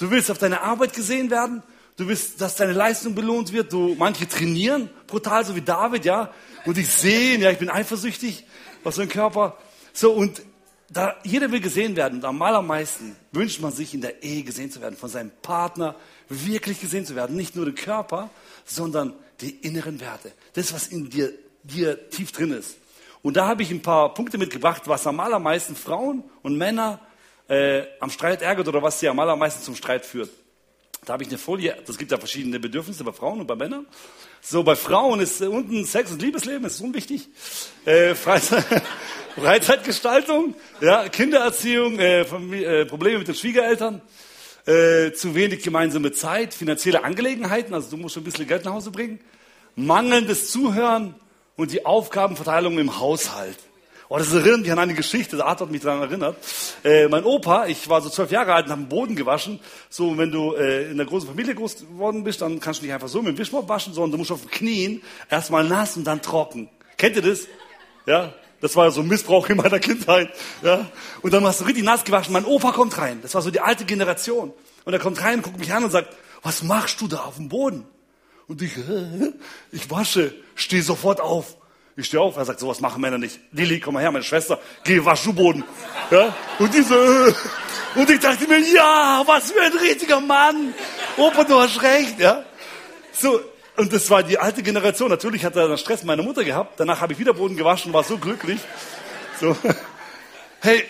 Du 0.00 0.11
willst 0.11 0.29
auf 0.31 0.38
deine 0.38 0.62
Arbeit 0.62 0.93
gesehen 0.93 1.31
werden. 1.31 1.62
Du 1.97 2.09
willst, 2.09 2.41
dass 2.41 2.56
deine 2.56 2.73
Leistung 2.73 3.14
belohnt 3.14 3.53
wird. 3.53 3.73
Du, 3.73 3.94
manche 3.97 4.29
trainieren 4.29 4.91
brutal, 5.06 5.44
so 5.44 5.55
wie 5.55 5.62
David, 5.62 6.05
ja. 6.05 6.32
Und 6.65 6.79
ich 6.79 6.88
sehe, 6.88 7.38
ja, 7.38 7.50
ich 7.53 7.58
bin 7.58 7.70
eifersüchtig, 7.70 8.44
was 8.82 8.97
für 8.97 9.03
ein 9.03 9.08
Körper. 9.08 9.56
So, 9.93 10.12
und 10.12 10.43
da, 10.91 11.17
jeder 11.23 11.50
will 11.53 11.61
gesehen 11.61 11.94
werden. 11.94 12.19
Und 12.19 12.25
am 12.25 12.43
allermeisten 12.43 13.17
wünscht 13.31 13.61
man 13.61 13.73
sich 13.73 13.94
in 13.94 14.00
der 14.00 14.23
Ehe 14.23 14.43
gesehen 14.43 14.70
zu 14.70 14.81
werden, 14.81 14.97
von 14.97 15.08
seinem 15.08 15.31
Partner 15.43 15.94
wirklich 16.32 16.81
gesehen 16.81 17.06
zu 17.06 17.14
werden. 17.14 17.37
Nicht 17.37 17.56
nur 17.56 17.64
den 17.64 17.75
Körper, 17.75 18.31
sondern 18.64 19.14
die 19.40 19.50
inneren 19.50 20.00
Werte. 20.00 20.32
Das, 20.55 20.73
was 20.73 20.88
in 20.88 21.11
dir, 21.11 21.32
dir 21.62 22.11
tief 22.11 22.32
drin 22.32 22.52
ist. 22.52 22.76
Und 23.23 23.37
da 23.37 23.46
habe 23.46 23.62
ich 23.62 23.70
ein 23.70 23.82
paar 23.82 24.14
Punkte 24.14 24.38
mitgebracht, 24.38 24.82
was 24.87 25.06
am 25.06 25.20
allermeisten 25.20 25.76
Frauen 25.76 26.25
und 26.43 26.56
Männer 26.56 27.00
äh, 27.49 27.84
am 28.00 28.11
Streit 28.11 28.43
ärgert 28.43 28.69
oder 28.69 28.82
was 28.82 29.00
sie 29.00 29.08
am 29.08 29.19
allermeisten 29.19 29.62
zum 29.62 29.76
Streit 29.76 30.05
führt. 30.05 30.31
Da 31.05 31.14
habe 31.14 31.25
ich 31.25 31.29
eine 31.29 31.38
Folie, 31.38 31.76
das 31.84 31.99
gibt 31.99 32.12
ja 32.12 32.19
verschiedene 32.19 32.61
Bedürfnisse 32.61 33.02
bei 33.02 33.12
Frauen 33.12 33.40
und 33.40 33.46
bei 33.46 33.56
Männern. 33.56 33.87
So, 34.40 34.62
bei 34.62 34.76
Frauen 34.76 35.20
ist 35.20 35.40
äh, 35.40 35.46
unten 35.46 35.84
Sex 35.84 36.12
und 36.12 36.23
Liebesleben, 36.23 36.64
ist 36.64 36.81
unwichtig. 36.81 37.29
Äh, 37.84 38.14
Freizeit, 38.14 38.64
Freizeitgestaltung, 39.37 40.55
ja, 40.81 41.08
Kindererziehung, 41.08 41.99
äh, 41.99 42.25
Familie, 42.25 42.82
äh, 42.82 42.87
Probleme 42.87 43.19
mit 43.19 43.29
den 43.29 43.34
Schwiegereltern, 43.34 44.00
äh, 44.67 45.12
zu 45.12 45.35
wenig 45.35 45.62
gemeinsame 45.62 46.12
Zeit, 46.12 46.55
finanzielle 46.55 47.05
Angelegenheiten, 47.05 47.75
also 47.75 47.91
du 47.91 47.97
musst 47.97 48.14
schon 48.14 48.23
ein 48.23 48.26
bisschen 48.26 48.47
Geld 48.47 48.64
nach 48.64 48.73
Hause 48.73 48.91
bringen, 48.91 49.20
mangelndes 49.75 50.50
Zuhören, 50.50 51.14
und 51.56 51.73
die 51.73 51.85
Aufgabenverteilung 51.87 52.79
im 52.79 52.99
Haushalt. 52.99 53.59
Oh, 54.09 54.19
das 54.19 54.32
erinnert 54.35 54.61
mich 54.61 54.73
an 54.73 54.79
eine 54.79 54.94
Geschichte, 54.94 55.37
der 55.37 55.47
Arthur 55.47 55.67
hat 55.67 55.73
mich 55.73 55.81
daran 55.81 56.03
erinnert. 56.03 56.37
Äh, 56.85 57.09
mein 57.09 57.25
Opa, 57.25 57.67
ich 57.67 57.88
war 57.88 58.03
so 58.03 58.11
zwölf 58.11 58.31
Jahre 58.31 58.53
alt 58.53 58.67
und 58.67 58.73
habe 58.73 58.82
den 58.82 58.88
Boden 58.88 59.17
gewaschen. 59.17 59.59
So, 59.88 60.19
wenn 60.19 60.31
du 60.31 60.55
äh, 60.55 60.87
in 60.87 60.93
einer 60.93 61.06
großen 61.06 61.29
Familie 61.29 61.55
groß 61.55 61.76
geworden 61.76 62.23
bist, 62.23 62.43
dann 62.43 62.61
kannst 62.61 62.81
du 62.81 62.85
nicht 62.85 62.93
einfach 62.93 63.08
so 63.08 63.23
mit 63.23 63.37
dem 63.37 63.38
Wischmopp 63.38 63.69
waschen, 63.70 63.94
sondern 63.94 64.12
du 64.12 64.19
musst 64.19 64.32
auf 64.32 64.43
den 64.43 64.50
Knien 64.50 65.03
erstmal 65.31 65.65
nass 65.65 65.97
und 65.97 66.05
dann 66.05 66.20
trocken. 66.20 66.69
Kennt 66.99 67.17
ihr 67.17 67.23
das? 67.23 67.47
Ja, 68.05 68.35
das 68.62 68.76
war 68.76 68.91
so 68.93 69.03
ein 69.03 69.09
Missbrauch 69.09 69.49
in 69.50 69.59
meiner 69.59 69.81
Kindheit. 69.81 70.31
Ja, 70.62 70.87
und 71.20 71.35
dann 71.35 71.44
hast 71.44 71.61
du 71.61 71.64
richtig 71.64 71.85
nass 71.85 72.05
gewaschen. 72.05 72.32
Mein 72.32 72.47
Opa 72.47 72.73
kommt 72.73 72.97
rein. 72.97 73.19
Das 73.20 73.35
war 73.35 73.43
so 73.43 73.50
die 73.50 73.61
alte 73.61 73.85
Generation. 73.85 74.53
Und 74.85 74.93
er 74.93 75.00
kommt 75.00 75.23
rein, 75.23 75.43
guckt 75.43 75.59
mich 75.59 75.73
an 75.73 75.85
und 75.85 75.91
sagt, 75.91 76.17
was 76.43 76.62
machst 76.62 77.00
du 77.00 77.09
da 77.09 77.19
auf 77.19 77.37
dem 77.37 77.49
Boden? 77.49 77.85
Und 78.47 78.62
ich, 78.62 78.73
ich 79.73 79.91
wasche, 79.91 80.35
stehe 80.55 80.82
sofort 80.82 81.20
auf. 81.20 81.56
Ich 81.97 82.06
stehe 82.06 82.23
auf, 82.23 82.37
er 82.37 82.44
sagt, 82.44 82.61
sowas 82.61 82.81
machen 82.81 83.00
Männer 83.00 83.19
nicht. 83.19 83.38
Lilly, 83.53 83.81
komm 83.81 83.94
mal 83.94 84.00
her, 84.00 84.12
meine 84.12 84.25
Schwester, 84.25 84.59
geh, 84.85 85.05
wasch 85.05 85.25
du 85.25 85.32
Boden. 85.32 85.65
Ja? 86.11 86.35
Und 86.58 86.73
diese, 86.73 87.35
und 87.97 88.08
ich 88.08 88.20
dachte 88.20 88.47
mir, 88.47 88.61
ja, 88.61 89.23
was 89.26 89.50
für 89.50 89.61
ein 89.61 89.73
richtiger 89.73 90.20
Mann. 90.20 90.73
Opa, 91.17 91.44
du 91.44 91.58
hast 91.58 91.82
recht, 91.82 92.19
ja. 92.19 92.44
So, 93.12 93.41
und 93.77 93.93
das 93.93 94.11
war 94.11 94.23
die 94.23 94.39
alte 94.39 94.63
Generation. 94.63 95.11
Natürlich 95.11 95.45
hat 95.45 95.57
er 95.57 95.69
dann 95.69 95.79
Stress 95.79 96.01
mit 96.01 96.09
meiner 96.09 96.23
Mutter 96.23 96.45
gehabt. 96.45 96.79
Danach 96.79 97.01
habe 97.01 97.13
ich 97.13 97.19
wieder 97.19 97.35
Boden 97.35 97.57
gewaschen, 97.57 97.93
war 97.93 98.05
so 98.05 98.19
glücklich. 98.19 98.61
So. 99.41 99.57
Hey, 100.61 100.85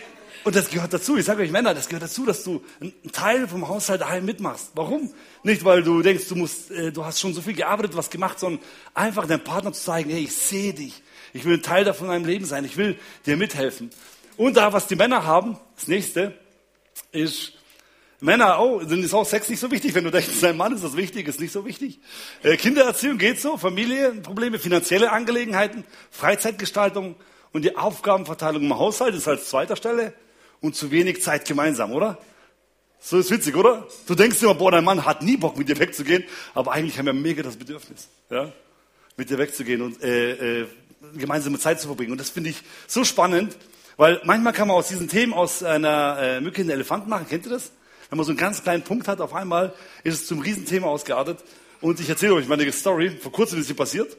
und 0.44 0.56
das 0.56 0.68
gehört 0.68 0.92
dazu. 0.92 1.16
Ich 1.16 1.24
sage 1.24 1.42
euch 1.42 1.50
Männer, 1.50 1.72
das 1.72 1.88
gehört 1.88 2.02
dazu, 2.02 2.26
dass 2.26 2.42
du 2.42 2.64
einen 2.80 2.92
Teil 3.12 3.46
vom 3.46 3.68
Haushalt 3.68 4.00
daheim 4.00 4.24
mitmachst. 4.24 4.72
Warum? 4.74 5.12
Nicht, 5.44 5.64
weil 5.64 5.82
du 5.82 6.02
denkst, 6.02 6.28
du 6.28 6.34
musst, 6.34 6.70
äh, 6.70 6.90
du 6.90 7.04
hast 7.04 7.20
schon 7.20 7.32
so 7.32 7.40
viel 7.40 7.54
gearbeitet, 7.54 7.96
was 7.96 8.10
gemacht, 8.10 8.40
sondern 8.40 8.60
einfach 8.94 9.26
deinem 9.26 9.44
Partner 9.44 9.72
zu 9.72 9.82
zeigen, 9.82 10.10
hey, 10.10 10.24
ich 10.24 10.34
sehe 10.34 10.74
dich. 10.74 11.02
Ich 11.32 11.44
will 11.44 11.54
ein 11.54 11.62
Teil 11.62 11.84
davon 11.84 12.08
in 12.08 12.12
deinem 12.12 12.26
Leben 12.26 12.44
sein. 12.44 12.64
Ich 12.64 12.76
will 12.76 12.98
dir 13.24 13.36
mithelfen. 13.36 13.90
Und 14.36 14.56
da, 14.56 14.72
was 14.72 14.88
die 14.88 14.96
Männer 14.96 15.24
haben, 15.24 15.58
das 15.76 15.86
nächste, 15.86 16.34
ist, 17.12 17.52
Männer, 18.22 18.60
oh, 18.60 18.80
sind 18.86 19.04
ist 19.04 19.14
auch 19.14 19.26
Sex 19.26 19.48
nicht 19.48 19.58
so 19.58 19.68
wichtig. 19.72 19.94
Wenn 19.94 20.04
du 20.04 20.10
denkst, 20.10 20.28
dein 20.40 20.56
Mann 20.56 20.72
ist 20.72 20.84
das 20.84 20.96
wichtig, 20.96 21.26
ist 21.26 21.40
nicht 21.40 21.52
so 21.52 21.66
wichtig. 21.66 21.98
Äh, 22.44 22.56
Kindererziehung 22.56 23.18
geht 23.18 23.40
so, 23.40 23.56
Familienprobleme, 23.56 24.60
finanzielle 24.60 25.10
Angelegenheiten, 25.10 25.82
Freizeitgestaltung 26.12 27.16
und 27.52 27.64
die 27.64 27.76
Aufgabenverteilung 27.76 28.62
im 28.62 28.78
Haushalt 28.78 29.16
ist 29.16 29.26
als 29.26 29.48
zweiter 29.48 29.74
Stelle 29.74 30.12
und 30.60 30.76
zu 30.76 30.92
wenig 30.92 31.20
Zeit 31.20 31.46
gemeinsam, 31.46 31.90
oder? 31.90 32.16
So 33.00 33.18
ist 33.18 33.32
witzig, 33.32 33.56
oder? 33.56 33.88
Du 34.06 34.14
denkst 34.14 34.40
immer, 34.40 34.54
boah, 34.54 34.70
dein 34.70 34.84
Mann 34.84 35.04
hat 35.04 35.22
nie 35.22 35.36
Bock, 35.36 35.58
mit 35.58 35.68
dir 35.68 35.78
wegzugehen, 35.80 36.22
aber 36.54 36.70
eigentlich 36.70 36.96
haben 36.98 37.06
wir 37.06 37.12
mega 37.12 37.42
das 37.42 37.56
Bedürfnis, 37.56 38.06
ja, 38.30 38.52
mit 39.16 39.30
dir 39.30 39.38
wegzugehen 39.38 39.82
und 39.82 40.00
äh, 40.00 40.60
äh, 40.60 40.66
gemeinsame 41.16 41.58
Zeit 41.58 41.80
zu 41.80 41.88
verbringen. 41.88 42.12
Und 42.12 42.18
das 42.18 42.30
finde 42.30 42.50
ich 42.50 42.62
so 42.86 43.02
spannend, 43.02 43.56
weil 43.96 44.20
manchmal 44.22 44.52
kann 44.52 44.68
man 44.68 44.76
aus 44.76 44.86
diesen 44.86 45.08
Themen 45.08 45.32
aus 45.32 45.64
einer 45.64 46.18
äh, 46.20 46.40
Mücke 46.40 46.60
einen 46.60 46.70
Elefant 46.70 47.08
machen. 47.08 47.26
Kennt 47.28 47.46
ihr 47.46 47.50
das? 47.50 47.72
Wenn 48.12 48.18
man 48.18 48.26
so 48.26 48.32
einen 48.32 48.38
ganz 48.38 48.62
kleinen 48.62 48.82
Punkt 48.82 49.08
hat, 49.08 49.22
auf 49.22 49.32
einmal 49.32 49.72
ist 50.04 50.20
es 50.20 50.26
zum 50.26 50.40
Riesenthema 50.40 50.86
ausgeartet. 50.86 51.38
Und 51.80 51.98
ich 51.98 52.10
erzähle 52.10 52.34
euch 52.34 52.46
meine 52.46 52.70
Story. 52.70 53.08
Vor 53.08 53.32
kurzem 53.32 53.58
ist 53.58 53.68
sie 53.68 53.72
passiert. 53.72 54.18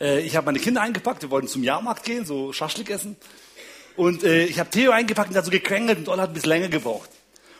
Äh, 0.00 0.20
ich 0.20 0.36
habe 0.36 0.44
meine 0.44 0.60
Kinder 0.60 0.82
eingepackt. 0.82 1.20
Wir 1.22 1.30
wollten 1.32 1.48
zum 1.48 1.64
Jahrmarkt 1.64 2.04
gehen, 2.04 2.24
so 2.24 2.52
Schaschlik 2.52 2.88
essen. 2.90 3.16
Und 3.96 4.22
äh, 4.22 4.44
ich 4.44 4.60
habe 4.60 4.70
Theo 4.70 4.92
eingepackt 4.92 5.30
und 5.30 5.32
der 5.34 5.40
hat 5.40 5.46
so 5.46 5.50
gekrängelt 5.50 5.98
und 5.98 6.08
Ola 6.08 6.22
hat 6.22 6.30
ein 6.30 6.34
bisschen 6.34 6.50
länger 6.50 6.68
gebraucht. 6.68 7.10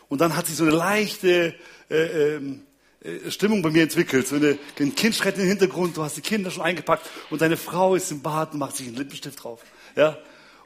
Und 0.08 0.20
dann 0.20 0.36
hat 0.36 0.46
sich 0.46 0.54
so 0.54 0.62
eine 0.62 0.76
leichte 0.76 1.56
äh, 1.90 2.36
ähm, 2.36 2.62
äh, 3.00 3.28
Stimmung 3.28 3.62
bei 3.62 3.70
mir 3.70 3.82
entwickelt. 3.82 4.28
So 4.28 4.36
eine, 4.36 4.56
ein 4.78 4.94
Kind 4.94 5.16
schreit 5.16 5.34
in 5.34 5.40
den 5.40 5.48
Hintergrund, 5.48 5.96
du 5.96 6.04
hast 6.04 6.16
die 6.16 6.20
Kinder 6.20 6.52
schon 6.52 6.62
eingepackt 6.62 7.04
und 7.30 7.40
deine 7.40 7.56
Frau 7.56 7.96
ist 7.96 8.12
im 8.12 8.22
Bad 8.22 8.52
und 8.52 8.60
macht 8.60 8.76
sich 8.76 8.86
einen 8.86 8.94
Lippenstift 8.94 9.42
drauf. 9.42 9.60
Ja? 9.96 10.18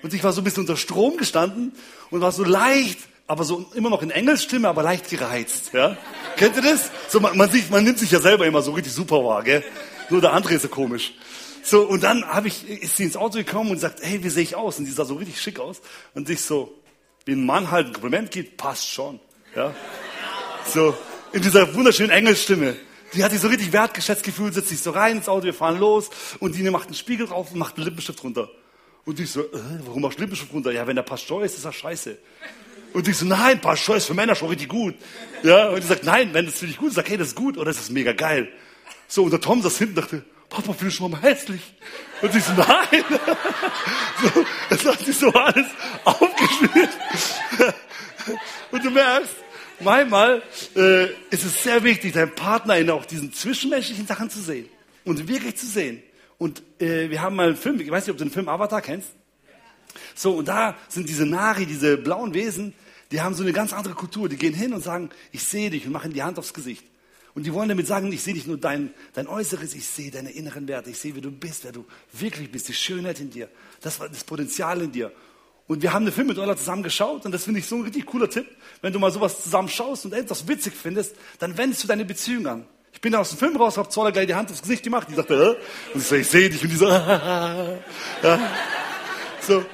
Und 0.03 0.13
ich 0.13 0.23
war 0.23 0.35
so 0.35 0.43
ein 0.43 0.45
bisschen 0.45 0.65
unter 0.65 0.77
Strom 0.77 1.17
gestanden 1.17 1.73
und 2.11 2.21
war 2.21 2.31
so 2.31 2.45
leicht, 2.45 2.99
aber 3.31 3.45
so 3.45 3.65
immer 3.75 3.91
noch 3.91 4.03
in 4.03 4.11
Engelsstimme, 4.11 4.69
aber 4.69 4.83
leicht 4.83 5.09
gereizt. 5.09 5.71
Ja? 5.73 5.97
Kennt 6.37 6.57
ihr 6.57 6.63
das? 6.63 6.91
So, 7.07 7.21
man, 7.21 7.37
man, 7.37 7.49
sieht, 7.49 7.71
man 7.71 7.85
nimmt 7.85 8.01
sich 8.01 8.11
ja 8.11 8.19
selber 8.19 8.45
immer 8.45 8.61
so 8.61 8.73
richtig 8.73 8.93
super 8.93 9.25
wahr. 9.25 9.45
Gell? 9.45 9.63
Nur 10.09 10.21
der 10.21 10.33
andere 10.33 10.55
ist 10.55 10.63
so 10.63 10.69
komisch. 10.69 11.15
So, 11.63 11.83
und 11.83 12.03
dann 12.03 12.25
habe 12.27 12.49
ich, 12.49 12.69
ist 12.69 12.97
sie 12.97 13.05
ins 13.05 13.17
Auto 13.17 13.39
gekommen 13.39 13.71
und 13.71 13.79
sagt, 13.79 14.01
hey, 14.03 14.25
wie 14.25 14.31
sehe 14.31 14.43
ich 14.43 14.57
aus? 14.57 14.81
Und 14.81 14.87
sie 14.87 14.91
sah 14.91 15.05
so 15.05 15.15
richtig 15.15 15.41
schick 15.41 15.61
aus. 15.61 15.81
Und 16.13 16.29
ich 16.29 16.43
so, 16.43 16.75
wie 17.25 17.35
ein 17.35 17.47
Mann 17.47 17.71
halt 17.71 17.87
ein 17.87 17.93
Kompliment 17.93 18.33
gibt, 18.33 18.57
passt 18.57 18.89
schon. 18.89 19.21
Ja? 19.55 19.77
So, 20.67 20.97
in 21.33 21.43
dieser 21.43 21.73
wunderschönen 21.73 22.11
Engelstimme. 22.11 22.75
Die 23.15 23.23
hat 23.23 23.31
sich 23.31 23.41
so 23.41 23.47
richtig 23.47 23.73
wertgeschätzt 23.73 24.25
gefühlt, 24.25 24.55
setzt 24.55 24.71
sich 24.71 24.81
so 24.81 24.91
rein 24.91 25.19
ins 25.19 25.29
Auto, 25.29 25.45
wir 25.45 25.55
fahren 25.55 25.79
los 25.79 26.11
und 26.41 26.57
die 26.57 26.69
macht 26.69 26.87
einen 26.87 26.97
Spiegel 26.97 27.29
drauf 27.29 27.53
und 27.53 27.59
macht 27.59 27.77
einen 27.77 27.85
Lippenstift 27.85 28.25
runter. 28.25 28.51
Und 29.05 29.21
ich 29.21 29.31
so, 29.31 29.43
äh, 29.43 29.47
warum 29.85 30.03
machst 30.03 30.19
du 30.19 30.23
Lippenstift 30.23 30.53
runter? 30.53 30.73
Ja, 30.73 30.85
wenn 30.85 30.97
der 30.97 31.05
Pastor 31.05 31.45
ist, 31.45 31.57
ist 31.57 31.65
das 31.65 31.77
scheiße. 31.77 32.19
Und 32.93 33.07
ich 33.07 33.17
so, 33.17 33.25
nein, 33.25 33.61
Pastor 33.61 33.97
ist 33.97 34.07
für 34.07 34.15
Männer 34.15 34.35
schon 34.35 34.49
richtig 34.49 34.69
gut. 34.69 34.95
Ja, 35.43 35.69
und 35.69 35.83
die 35.83 35.87
sagt, 35.87 36.05
nein, 36.05 36.31
wenn 36.33 36.47
das 36.47 36.59
für 36.59 36.67
dich 36.67 36.77
gut 36.77 36.89
ist, 36.89 36.95
sag, 36.95 37.09
hey, 37.09 37.17
das 37.17 37.29
ist 37.29 37.37
gut 37.37 37.57
oder 37.57 37.71
ist 37.71 37.81
das 37.81 37.91
mega 37.91 38.13
geil. 38.13 38.49
So, 39.07 39.25
und 39.25 39.31
der 39.31 39.41
Tom 39.41 39.63
saß 39.63 39.79
hinten 39.79 39.95
dachte, 39.95 40.25
Papa, 40.49 40.73
fühlst 40.73 40.99
du 40.99 41.09
mal 41.09 41.23
hässlich? 41.23 41.63
Und 42.21 42.35
ich 42.35 42.43
so, 42.43 42.53
nein. 42.53 43.05
so, 44.23 44.45
das 44.69 44.85
hat 44.85 44.99
sich 44.99 45.17
so 45.17 45.33
alles 45.33 45.67
aufgespielt. 46.05 46.91
und 48.73 48.85
du 48.85 48.91
merkst, 48.91 49.35
manchmal 49.79 50.43
äh, 50.77 51.05
ist 51.31 51.45
es 51.45 51.63
sehr 51.63 51.83
wichtig, 51.85 52.13
deinen 52.13 52.35
Partner 52.35 52.77
in 52.77 52.91
auch 52.91 53.05
diesen 53.05 53.33
zwischenmenschlichen 53.33 54.07
Sachen 54.07 54.29
zu 54.29 54.41
sehen 54.41 54.69
und 55.05 55.29
wirklich 55.29 55.57
zu 55.57 55.67
sehen. 55.67 56.03
Und 56.39 56.63
äh, 56.81 57.11
wir 57.11 57.23
haben 57.23 57.37
mal 57.37 57.49
einen 57.49 57.57
Film, 57.57 57.81
ich 57.81 57.91
weiß 57.91 58.07
nicht, 58.07 58.13
ob 58.13 58.19
du 58.19 58.25
den 58.25 58.33
Film 58.33 58.49
Avatar 58.49 58.83
kennst. 58.83 59.11
So, 60.15 60.35
und 60.35 60.49
da 60.49 60.77
sind 60.89 61.09
diese 61.09 61.27
Nari, 61.27 61.67
diese 61.67 61.97
blauen 61.97 62.35
Wesen, 62.35 62.75
die 63.11 63.21
haben 63.21 63.35
so 63.35 63.43
eine 63.43 63.53
ganz 63.53 63.73
andere 63.73 63.95
Kultur. 63.95 64.29
Die 64.29 64.37
gehen 64.37 64.55
hin 64.55 64.73
und 64.73 64.83
sagen, 64.83 65.11
ich 65.33 65.43
sehe 65.43 65.71
dich 65.71 65.87
und 65.87 65.93
machen 65.93 66.13
die 66.13 66.23
Hand 66.23 66.39
aufs 66.39 66.55
Gesicht. 66.55 66.85
Und 67.35 67.47
die 67.47 67.53
wollen 67.53 67.69
damit 67.69 67.87
sagen, 67.87 68.11
ich 68.13 68.23
sehe 68.23 68.35
nicht 68.35 68.47
nur 68.47 68.59
dein, 68.59 68.93
dein 69.15 69.29
Äußeres, 69.29 69.75
ich 69.75 69.87
sehe 69.87 70.11
deine 70.11 70.31
inneren 70.31 70.67
Werte, 70.67 70.91
ich 70.91 70.99
sehe, 70.99 71.15
wie 71.15 71.21
du 71.21 71.31
bist, 71.31 71.65
wer 71.65 71.73
du 71.73 71.85
wirklich 72.13 72.51
bist, 72.51 72.69
die 72.69 72.75
Schönheit 72.75 73.21
in 73.21 73.31
dir, 73.31 73.49
das, 73.81 73.99
das 73.99 74.25
Potenzial 74.25 74.83
in 74.83 74.91
dir. 74.91 75.13
Und 75.69 75.83
wir 75.83 75.93
haben 75.93 76.03
einen 76.03 76.13
Film 76.13 76.27
mit 76.27 76.39
Ola 76.39 76.57
zusammen 76.57 76.83
geschaut 76.83 77.25
und 77.25 77.33
das 77.33 77.45
finde 77.45 77.61
ich 77.61 77.67
so 77.67 77.77
ein 77.77 77.83
richtig 77.83 78.05
cooler 78.07 78.29
Tipp. 78.29 78.47
Wenn 78.83 78.93
du 78.93 78.99
mal 78.99 79.13
sowas 79.13 79.45
zusammen 79.45 79.69
schaust 79.69 80.05
und 80.05 80.13
etwas 80.13 80.49
witzig 80.49 80.75
findest, 80.75 81.15
dann 81.39 81.57
wendest 81.57 81.85
du 81.85 81.89
deine 81.89 82.05
Beziehung 82.05 82.49
an. 82.49 82.67
Ich 82.93 83.01
bin 83.01 83.15
aus 83.15 83.29
dem 83.31 83.39
Film 83.39 83.57
raus, 83.57 83.79
hab 83.79 83.93
Zoller 83.93 84.11
gleich 84.11 84.27
die 84.27 84.35
Hand 84.35 84.51
aufs 84.51 84.63
Gesicht 84.63 84.83
gemacht. 84.83 85.07
Die 85.09 85.15
sagte, 85.15 85.57
Hä? 85.57 85.95
und 85.95 86.01
ich 86.01 86.07
so, 86.09 86.17
ich 86.17 86.27
sehe 86.27 86.51
dich 86.51 86.63
und 86.65 86.71
die 86.71 86.77
so, 86.77 86.89
ja. 86.89 87.79
so. 89.41 89.65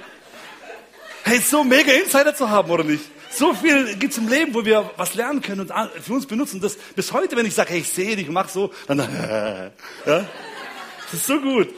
Hey, 1.26 1.40
so 1.40 1.62
mega 1.64 1.92
Insider 1.92 2.35
zu 2.35 2.49
haben, 2.49 2.71
oder 2.71 2.85
nicht? 2.85 3.04
So 3.30 3.52
viel 3.52 3.97
gibt's 3.97 4.16
im 4.16 4.28
Leben, 4.28 4.54
wo 4.54 4.64
wir 4.64 4.90
was 4.97 5.14
lernen 5.14 5.42
können 5.42 5.61
und 5.61 5.73
für 6.02 6.12
uns 6.14 6.25
benutzen. 6.25 6.61
Das 6.61 6.76
bis 6.76 7.12
heute, 7.12 7.37
wenn 7.37 7.45
ich 7.45 7.54
sage, 7.54 7.71
hey, 7.71 7.80
ich 7.80 7.88
sehe 7.88 8.16
dich 8.16 8.28
mach 8.28 8.49
so, 8.49 8.73
dann, 8.87 8.99
ja. 10.06 10.25
Das 11.04 11.12
ist 11.12 11.26
so 11.26 11.38
gut. 11.40 11.68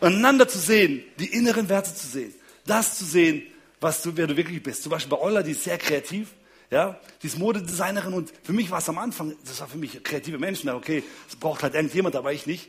Einander 0.00 0.48
zu 0.48 0.58
sehen, 0.58 1.04
die 1.20 1.26
inneren 1.26 1.68
Werte 1.68 1.94
zu 1.94 2.06
sehen 2.06 2.34
das 2.68 2.98
zu 2.98 3.04
sehen, 3.04 3.42
was 3.80 4.02
du, 4.02 4.16
wer 4.16 4.26
du 4.26 4.36
wirklich 4.36 4.62
bist. 4.62 4.82
Zum 4.82 4.90
Beispiel 4.90 5.16
bei 5.16 5.22
Olla, 5.22 5.42
die 5.42 5.52
ist 5.52 5.64
sehr 5.64 5.78
kreativ. 5.78 6.28
Ja, 6.70 7.00
die 7.22 7.28
ist 7.28 7.38
Modedesignerin 7.38 8.12
und 8.12 8.30
für 8.42 8.52
mich 8.52 8.70
war 8.70 8.80
es 8.80 8.88
am 8.90 8.98
Anfang, 8.98 9.34
das 9.42 9.58
war 9.60 9.68
für 9.68 9.78
mich 9.78 10.02
kreative 10.02 10.38
Menschen, 10.38 10.68
okay, 10.68 11.02
es 11.26 11.34
braucht 11.34 11.62
halt 11.62 11.74
irgendjemand, 11.74 12.14
aber 12.14 12.34
ich 12.34 12.46
nicht. 12.46 12.68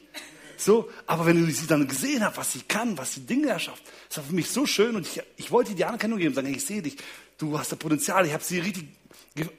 So, 0.59 0.89
aber 1.07 1.25
wenn 1.25 1.45
du 1.45 1.51
sie 1.51 1.67
dann 1.67 1.87
gesehen 1.87 2.23
hast, 2.23 2.37
was 2.37 2.53
sie 2.53 2.61
kann, 2.61 2.97
was 2.97 3.13
sie 3.13 3.21
Dinge 3.21 3.47
erschafft, 3.47 3.81
das 4.09 4.17
war 4.17 4.25
für 4.25 4.35
mich 4.35 4.49
so 4.49 4.65
schön 4.65 4.95
und 4.95 5.07
ich, 5.07 5.21
ich 5.37 5.51
wollte 5.51 5.73
die 5.73 5.85
Anerkennung 5.85 6.19
geben, 6.19 6.35
sagen, 6.35 6.53
ich 6.53 6.65
sehe 6.65 6.81
dich, 6.81 6.97
du 7.37 7.57
hast 7.57 7.71
da 7.71 7.75
Potenzial, 7.75 8.25
ich 8.25 8.33
habe 8.33 8.43
sie 8.43 8.59
richtig 8.59 8.85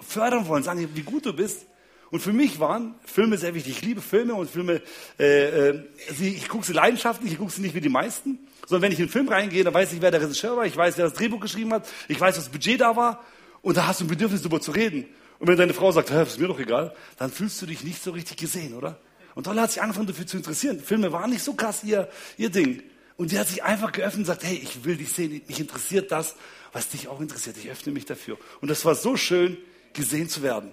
fördern 0.07 0.47
wollen, 0.47 0.63
sagen, 0.63 0.89
wie 0.93 1.03
gut 1.03 1.25
du 1.25 1.33
bist. 1.33 1.67
Und 2.11 2.21
für 2.21 2.33
mich 2.33 2.59
waren 2.59 2.97
Filme 3.05 3.39
sehr 3.39 3.55
wichtig. 3.55 3.79
Ich 3.79 3.83
liebe 3.83 4.03
Filme 4.03 4.35
und 4.35 4.51
Filme, 4.51 4.83
äh, 5.19 5.71
äh, 5.71 5.85
ich 6.21 6.49
gucke 6.49 6.67
sie 6.67 6.73
leidenschaftlich, 6.73 7.33
ich 7.33 7.39
gucke 7.39 7.53
sie 7.53 7.63
nicht 7.63 7.75
wie 7.75 7.81
die 7.81 7.89
meisten 7.89 8.39
sondern 8.71 8.83
wenn 8.83 8.93
ich 8.93 9.01
in 9.01 9.07
den 9.07 9.11
Film 9.11 9.29
reingehe, 9.29 9.65
dann 9.65 9.75
weiß 9.75 9.93
ich, 9.93 10.01
wer 10.01 10.13
der 10.13 10.23
Regisseur 10.23 10.57
war, 10.57 10.65
ich 10.65 10.77
weiß, 10.77 10.97
wer 10.97 11.07
das 11.07 11.15
Drehbuch 11.15 11.41
geschrieben 11.41 11.73
hat, 11.73 11.89
ich 12.07 12.21
weiß, 12.21 12.37
was 12.37 12.45
das 12.45 12.53
Budget 12.53 12.81
da 12.81 12.95
war 12.95 13.25
und 13.63 13.77
da 13.77 13.89
hast 13.89 14.01
du 14.01 14.05
ein 14.05 14.09
Bedürfnis, 14.09 14.43
darüber 14.43 14.61
zu 14.61 14.71
reden. 14.71 15.07
Und 15.41 15.49
wenn 15.49 15.57
deine 15.57 15.75
Frau 15.75 15.91
sagt, 15.91 16.11
ist 16.11 16.39
mir 16.39 16.47
doch 16.47 16.61
egal, 16.61 16.95
dann 17.17 17.33
fühlst 17.33 17.61
du 17.61 17.67
dich 17.67 17.83
nicht 17.83 18.01
so 18.01 18.13
richtig 18.13 18.37
gesehen, 18.37 18.75
oder? 18.75 19.01
Und 19.35 19.45
Tolle 19.45 19.63
hat 19.63 19.71
sich 19.71 19.83
angefangen 19.83 20.07
dafür 20.07 20.27
zu 20.27 20.37
interessieren. 20.37 20.81
Filme 20.81 21.13
waren 21.13 21.31
nicht 21.31 21.43
so 21.43 21.55
krass 21.55 21.85
ihr, 21.85 22.09
ihr 22.37 22.51
Ding. 22.51 22.83
Und 23.17 23.33
die 23.33 23.39
hat 23.39 23.49
sich 23.49 23.63
einfach 23.63 23.93
geöffnet 23.93 24.21
und 24.21 24.25
sagt, 24.25 24.45
hey, 24.45 24.59
ich 24.63 24.85
will 24.85 24.97
dich 24.97 25.13
sehen, 25.13 25.43
mich 25.47 25.61
interessiert 25.61 26.11
das, 26.11 26.37
was 26.73 26.89
dich 26.89 27.09
auch 27.09 27.21
interessiert. 27.21 27.57
Ich 27.59 27.71
öffne 27.71 27.93
mich 27.93 28.07
dafür. 28.07 28.39
Und 28.61 28.69
das 28.69 28.85
war 28.85 28.95
so 28.95 29.17
schön, 29.17 29.59
gesehen 29.93 30.29
zu 30.29 30.43
werden. 30.43 30.73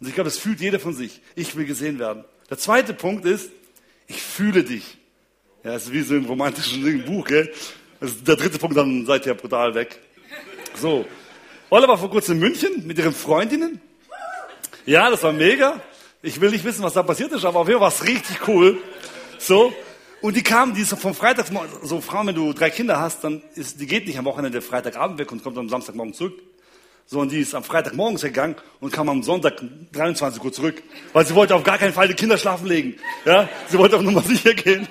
Und 0.00 0.06
ich 0.06 0.14
glaube, 0.14 0.30
das 0.30 0.38
fühlt 0.38 0.60
jeder 0.60 0.78
von 0.78 0.94
sich. 0.94 1.20
Ich 1.34 1.56
will 1.56 1.64
gesehen 1.64 1.98
werden. 1.98 2.24
Der 2.50 2.58
zweite 2.58 2.94
Punkt 2.94 3.24
ist, 3.24 3.50
ich 4.06 4.22
fühle 4.22 4.62
dich. 4.64 4.96
Ja, 5.64 5.74
ist 5.74 5.92
wie 5.92 6.02
so 6.02 6.14
ein 6.14 6.24
romantischen 6.24 7.04
Buch, 7.06 7.26
gell? 7.26 7.52
Das 8.00 8.12
ist 8.12 8.28
der 8.28 8.36
dritte 8.36 8.58
Punkt, 8.58 8.76
dann 8.76 9.04
seid 9.04 9.26
ihr 9.26 9.34
brutal 9.34 9.74
weg. 9.74 9.98
So. 10.76 11.04
Olle 11.68 11.88
war 11.88 11.98
vor 11.98 12.10
kurzem 12.10 12.36
in 12.36 12.40
München 12.40 12.86
mit 12.86 12.98
ihren 12.98 13.12
Freundinnen. 13.12 13.80
Ja, 14.86 15.10
das 15.10 15.22
war 15.22 15.32
mega. 15.32 15.82
Ich 16.22 16.40
will 16.40 16.50
nicht 16.50 16.64
wissen, 16.64 16.82
was 16.82 16.94
da 16.94 17.02
passiert 17.02 17.32
ist, 17.32 17.44
aber 17.44 17.60
auf 17.60 17.68
jeden 17.68 17.80
war 17.80 17.88
es 17.88 18.04
richtig 18.04 18.48
cool. 18.48 18.78
So. 19.38 19.72
Und 20.20 20.36
die 20.36 20.42
kamen, 20.42 20.74
die 20.74 20.80
ist 20.80 20.98
vom 20.98 21.14
Freitagmorgen, 21.14 21.70
so 21.82 22.00
Frauen, 22.00 22.26
wenn 22.26 22.34
du 22.34 22.52
drei 22.52 22.70
Kinder 22.70 22.98
hast, 22.98 23.22
dann 23.22 23.40
ist, 23.54 23.80
die 23.80 23.86
geht 23.86 24.06
nicht 24.06 24.18
am 24.18 24.24
Wochenende 24.24 24.60
Freitagabend 24.60 25.18
weg 25.18 25.30
und 25.30 25.44
kommt 25.44 25.56
am 25.56 25.68
Samstagmorgen 25.68 26.12
zurück 26.12 26.34
sondern 27.10 27.30
die 27.30 27.40
ist 27.40 27.54
am 27.54 27.64
Freitagmorgens 27.64 28.20
gegangen 28.20 28.54
und 28.80 28.92
kam 28.92 29.08
am 29.08 29.22
Sonntag 29.22 29.62
23 29.92 30.44
Uhr 30.44 30.52
zurück, 30.52 30.82
weil 31.14 31.26
sie 31.26 31.34
wollte 31.34 31.54
auf 31.54 31.62
gar 31.62 31.78
keinen 31.78 31.94
Fall 31.94 32.06
die 32.06 32.12
Kinder 32.12 32.36
schlafen 32.36 32.66
legen. 32.66 32.96
Ja, 33.24 33.48
sie 33.66 33.78
wollte 33.78 33.96
auf 33.96 34.02
Nummer 34.02 34.20
sicher 34.26 34.52
gehen. 34.52 34.86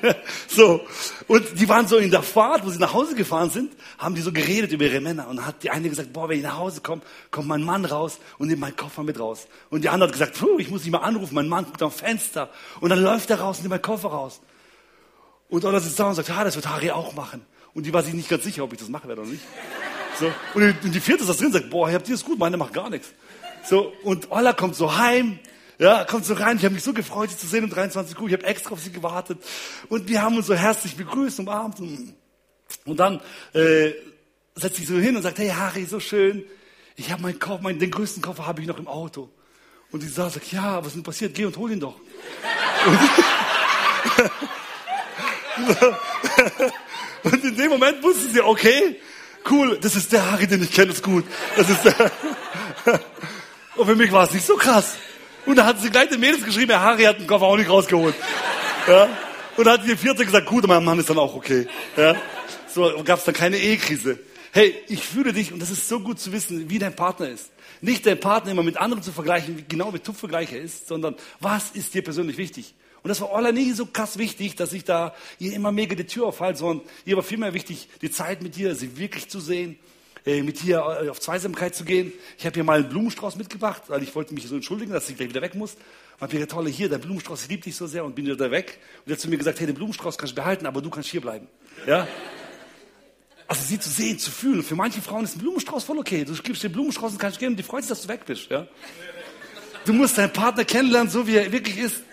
so 0.48 0.82
und 1.28 1.46
die 1.60 1.70
waren 1.70 1.88
so 1.88 1.98
in 1.98 2.10
der 2.10 2.24
Fahrt, 2.24 2.66
wo 2.66 2.72
sie 2.72 2.80
nach 2.80 2.96
Hause 2.96 3.14
gefahren 3.14 3.52
sind, 3.52 3.72
haben 4.00 4.16
die 4.16 4.22
so 4.22 4.32
geredet 4.32 4.72
über 4.72 4.86
ihre 4.86 5.00
Männer 5.00 5.28
und 5.28 5.46
hat 5.46 5.62
die 5.62 5.70
eine 5.70 5.88
gesagt, 5.90 6.12
boah, 6.12 6.28
wenn 6.28 6.38
ich 6.38 6.44
nach 6.44 6.58
Hause 6.58 6.82
komme, 6.82 7.04
kommt 7.30 7.48
mein 7.48 7.62
Mann 7.62 7.86
raus 7.86 8.18
und 8.40 8.48
nimmt 8.48 8.62
meinen 8.62 8.76
Koffer 8.76 9.04
mit 9.04 9.20
raus. 9.20 9.48
Und 9.70 9.84
die 9.84 9.90
andere 9.90 10.10
hat 10.10 10.14
gesagt, 10.14 10.40
puh, 10.40 10.58
ich 10.58 10.72
muss 10.72 10.88
ihn 10.88 10.94
mal 10.94 11.00
anrufen, 11.00 11.36
mein 11.36 11.48
Mann 11.48 11.66
guckt 11.66 11.84
am 11.84 11.92
Fenster 11.92 12.50
und 12.82 12.90
dann 12.90 13.00
läuft 13.00 13.30
er 13.30 13.42
raus 13.42 13.58
und 13.58 13.64
nimmt 13.66 13.74
meinen 13.74 13.82
Koffer 13.84 14.10
raus. 14.10 14.42
Und 15.50 15.64
Ola 15.64 15.80
sitzt 15.80 16.00
da 16.00 16.10
und 16.10 16.16
sagt, 16.16 16.30
ja, 16.30 16.44
das 16.44 16.56
wird 16.56 16.68
Harry 16.68 16.90
auch 16.90 17.14
machen. 17.14 17.46
Und 17.76 17.86
die 17.86 17.94
war 17.94 18.02
sich 18.02 18.16
nicht 18.16 18.28
ganz 18.28 18.44
sicher, 18.44 18.64
ob 18.64 18.74
ich 18.74 18.80
das 18.80 18.90
mache 18.90 19.08
oder 19.08 19.24
nicht. 19.24 19.44
So. 20.20 20.32
Und 20.54 20.76
die 20.84 21.00
vierte 21.00 21.22
ist 21.22 21.30
das 21.30 21.38
drin, 21.38 21.52
sagt, 21.52 21.70
boah, 21.70 21.92
habt 21.92 22.08
ihr 22.08 22.16
das 22.16 22.26
gut? 22.26 22.40
Meine 22.40 22.58
macht 22.58 22.74
gar 22.74 22.90
nichts. 22.90 23.10
So. 23.64 23.94
Und 24.04 24.32
Ola 24.32 24.54
kommt 24.54 24.76
so 24.76 24.98
heim, 24.98 25.40
ja, 25.80 26.06
kommt 26.06 26.26
so 26.26 26.34
rein. 26.34 26.58
Ich 26.58 26.66
habe 26.66 26.74
mich 26.74 26.84
so 26.84 26.94
gefreut, 26.94 27.30
sie 27.30 27.38
zu 27.38 27.46
sehen 27.48 27.64
um 27.64 27.70
23 27.70 28.20
Uhr. 28.20 28.28
Ich 28.28 28.34
habe 28.34 28.46
extra 28.46 28.72
auf 28.72 28.80
sie 28.80 28.92
gewartet. 28.92 29.38
Und 29.90 30.08
wir 30.08 30.24
haben 30.24 30.36
uns 30.38 30.48
so 30.48 30.56
herzlich 30.56 30.96
begrüßt, 30.96 31.40
umarmt. 31.40 31.80
Und, 31.80 32.16
und 32.86 33.00
dann 33.00 33.22
äh, 33.54 33.92
setzt 34.56 34.78
sich 34.78 34.88
so 34.88 34.98
hin 34.98 35.16
und 35.16 35.22
sagt, 35.22 35.38
hey 35.38 35.50
Harry, 35.50 35.86
so 35.86 36.00
schön. 36.00 36.44
Ich 36.96 37.12
habe 37.12 37.22
meinen 37.22 37.38
Koffer, 37.38 37.62
meinen, 37.62 37.78
den 37.78 37.92
größten 37.92 38.24
Koffer 38.24 38.48
habe 38.48 38.62
ich 38.62 38.68
noch 38.68 38.80
im 38.80 38.88
Auto. 38.88 39.30
Und 39.92 40.02
die 40.02 40.08
Sarah 40.08 40.32
sagt, 40.32 40.52
ja, 40.52 40.80
was 40.80 40.88
ist 40.88 40.96
denn 40.96 41.04
passiert? 41.04 41.36
Geh 41.36 41.46
und 41.46 41.56
hol 41.58 41.72
ihn 41.72 41.80
doch. 41.80 41.96
und 47.24 47.44
in 47.44 47.56
dem 47.56 47.70
Moment 47.70 48.04
wusste 48.04 48.28
sie, 48.30 48.42
okay, 48.42 49.00
cool, 49.50 49.78
das 49.82 49.96
ist 49.96 50.12
der 50.12 50.32
Harry, 50.32 50.48
den 50.48 50.64
ich 50.64 50.72
kenne, 50.72 50.92
ist 50.92 51.04
gut. 51.04 51.26
Das 51.56 51.70
ist 51.70 51.84
der. 51.84 52.12
Und 53.76 53.86
für 53.86 53.96
mich 53.96 54.12
war 54.12 54.24
es 54.24 54.34
nicht 54.34 54.46
so 54.46 54.56
krass. 54.56 54.96
Und 55.46 55.56
da 55.56 55.66
hat 55.66 55.80
sie 55.80 55.90
gleich 55.90 56.10
den 56.10 56.20
Mädels 56.20 56.44
geschrieben, 56.44 56.70
der 56.70 56.82
Harry 56.82 57.04
hat 57.04 57.20
den 57.20 57.28
Koffer 57.28 57.46
auch 57.46 57.58
nicht 57.58 57.70
rausgeholt. 57.70 58.16
Ja? 58.88 59.08
Und 59.56 59.66
da 59.66 59.74
hat 59.74 59.86
die 59.86 59.96
vierte 59.96 60.26
gesagt, 60.26 60.46
gut, 60.46 60.68
mein 60.68 60.84
Mann 60.84 61.00
ist 61.00 61.10
dann 61.10 61.18
auch 61.18 61.36
okay. 61.36 61.68
Ja? 61.96 62.16
So 62.68 63.02
gab 63.04 63.20
es 63.20 63.26
dann 63.26 63.34
keine 63.34 63.58
Ehekrise. 63.58 64.20
Hey, 64.52 64.76
ich 64.88 65.04
fühle 65.04 65.34
dich, 65.34 65.54
und 65.54 65.62
das 65.62 65.70
ist 65.70 65.88
so 65.88 66.00
gut 66.00 66.20
zu 66.20 66.32
wissen, 66.32 66.70
wie 66.70 66.80
dein 66.80 66.96
Partner 66.96 67.30
ist. 67.30 67.52
Nicht 67.82 68.06
dein 68.06 68.20
Partner 68.20 68.52
immer 68.52 68.64
mit 68.64 68.78
anderen 68.78 69.04
zu 69.04 69.12
vergleichen, 69.12 69.66
genau 69.68 69.94
wie 69.94 70.00
Tupfvergleich 70.00 70.52
er 70.52 70.62
ist, 70.62 70.88
sondern 70.88 71.16
was 71.40 71.72
ist 71.72 71.94
dir 71.94 72.04
persönlich 72.04 72.38
wichtig? 72.38 72.74
Und 73.04 73.10
das 73.10 73.22
war 73.22 73.32
Ola 73.32 73.52
nie 73.52 73.72
so 73.72 73.86
krass 73.86 74.18
wichtig, 74.18 74.56
dass 74.56 74.74
ich 74.74 74.84
da 74.84 75.14
ihr 75.40 75.54
immer 75.54 75.72
mega 75.72 75.96
die 75.96 76.06
Tür 76.06 76.28
aufhalte, 76.28 76.60
sondern 76.60 76.88
ihr 77.06 77.16
war 77.16 77.24
vielmehr 77.24 77.54
wichtig, 77.54 77.88
die 78.02 78.12
Zeit 78.12 78.42
mit 78.42 78.56
dir, 78.56 78.76
sie 78.76 78.98
wirklich 78.98 79.30
zu 79.30 79.40
sehen, 79.40 79.78
äh, 80.26 80.44
mit 80.44 80.62
dir 80.62 80.78
äh, 81.04 81.10
auf 81.10 81.22
Zweisamkeit 81.22 81.74
zu 81.74 81.86
gehen. 81.86 82.12
Ich 82.38 82.46
habe 82.46 82.58
ihr 82.58 82.64
mal 82.64 82.80
einen 82.80 82.90
Blumenstrauß 82.90 83.38
mitgebracht, 83.38 83.84
weil 83.88 84.04
ich 84.04 84.14
wollte 84.14 84.34
mich 84.34 84.48
so 84.48 84.56
entschuldigen, 84.56 84.92
dass 84.92 85.10
ich 85.10 85.16
gleich 85.16 85.30
wieder 85.30 85.42
weg 85.42 85.56
muss. 85.56 85.78
Und 86.20 86.34
ich 86.34 86.48
tolle, 86.48 86.70
hier, 86.70 86.90
der 86.90 86.98
Blumenstrauß, 86.98 87.44
ich 87.44 87.50
liebe 87.50 87.64
dich 87.64 87.76
so 87.76 87.88
sehr 87.88 88.04
und 88.04 88.16
bin 88.16 88.26
wieder 88.26 88.52
weg. 88.52 88.80
Und 89.06 89.12
er 89.12 89.14
hat 89.14 89.22
zu 89.22 89.30
mir 89.30 89.38
gesagt, 89.38 89.60
hey, 89.60 89.68
den 89.68 89.76
Blumenstrauß 89.76 90.18
kannst 90.18 90.32
du 90.32 90.36
behalten, 90.36 90.66
aber 90.66 90.82
du 90.82 90.90
kannst 90.90 91.10
hier 91.10 91.22
bleiben. 91.22 91.48
Ja? 91.86 92.08
Also 93.48 93.62
sie 93.64 93.80
zu 93.80 93.90
sehen, 93.90 94.20
zu 94.20 94.32
fühlen. 94.32 94.64
Für 94.64 94.76
manche 94.76 95.02
Frauen 95.02 95.24
ist 95.24 95.38
ein 95.38 95.40
Blumenstrauß 95.40 95.84
voll 95.86 96.00
okay. 96.00 96.26
Du 96.26 96.34
gibst 96.34 96.64
dir 96.64 96.70
Blumenstrauß 96.70 97.14
und 97.14 97.20
kannst 97.20 97.40
gehen 97.40 97.50
und 97.50 97.56
die 97.56 97.64
freut 97.64 97.84
sich, 97.84 97.90
dass 97.90 98.02
du 98.02 98.10
weg 98.10 98.26
bist. 98.26 98.50
Ja? 98.50 98.68
Du 99.86 99.94
musst 99.94 100.18
deinen 100.18 100.34
Partner 100.34 100.66
kennenlernen, 100.66 101.10
so 101.10 101.26
wie 101.28 101.38
er 101.38 101.52
wirklich 101.52 101.78
ist. 101.78 102.04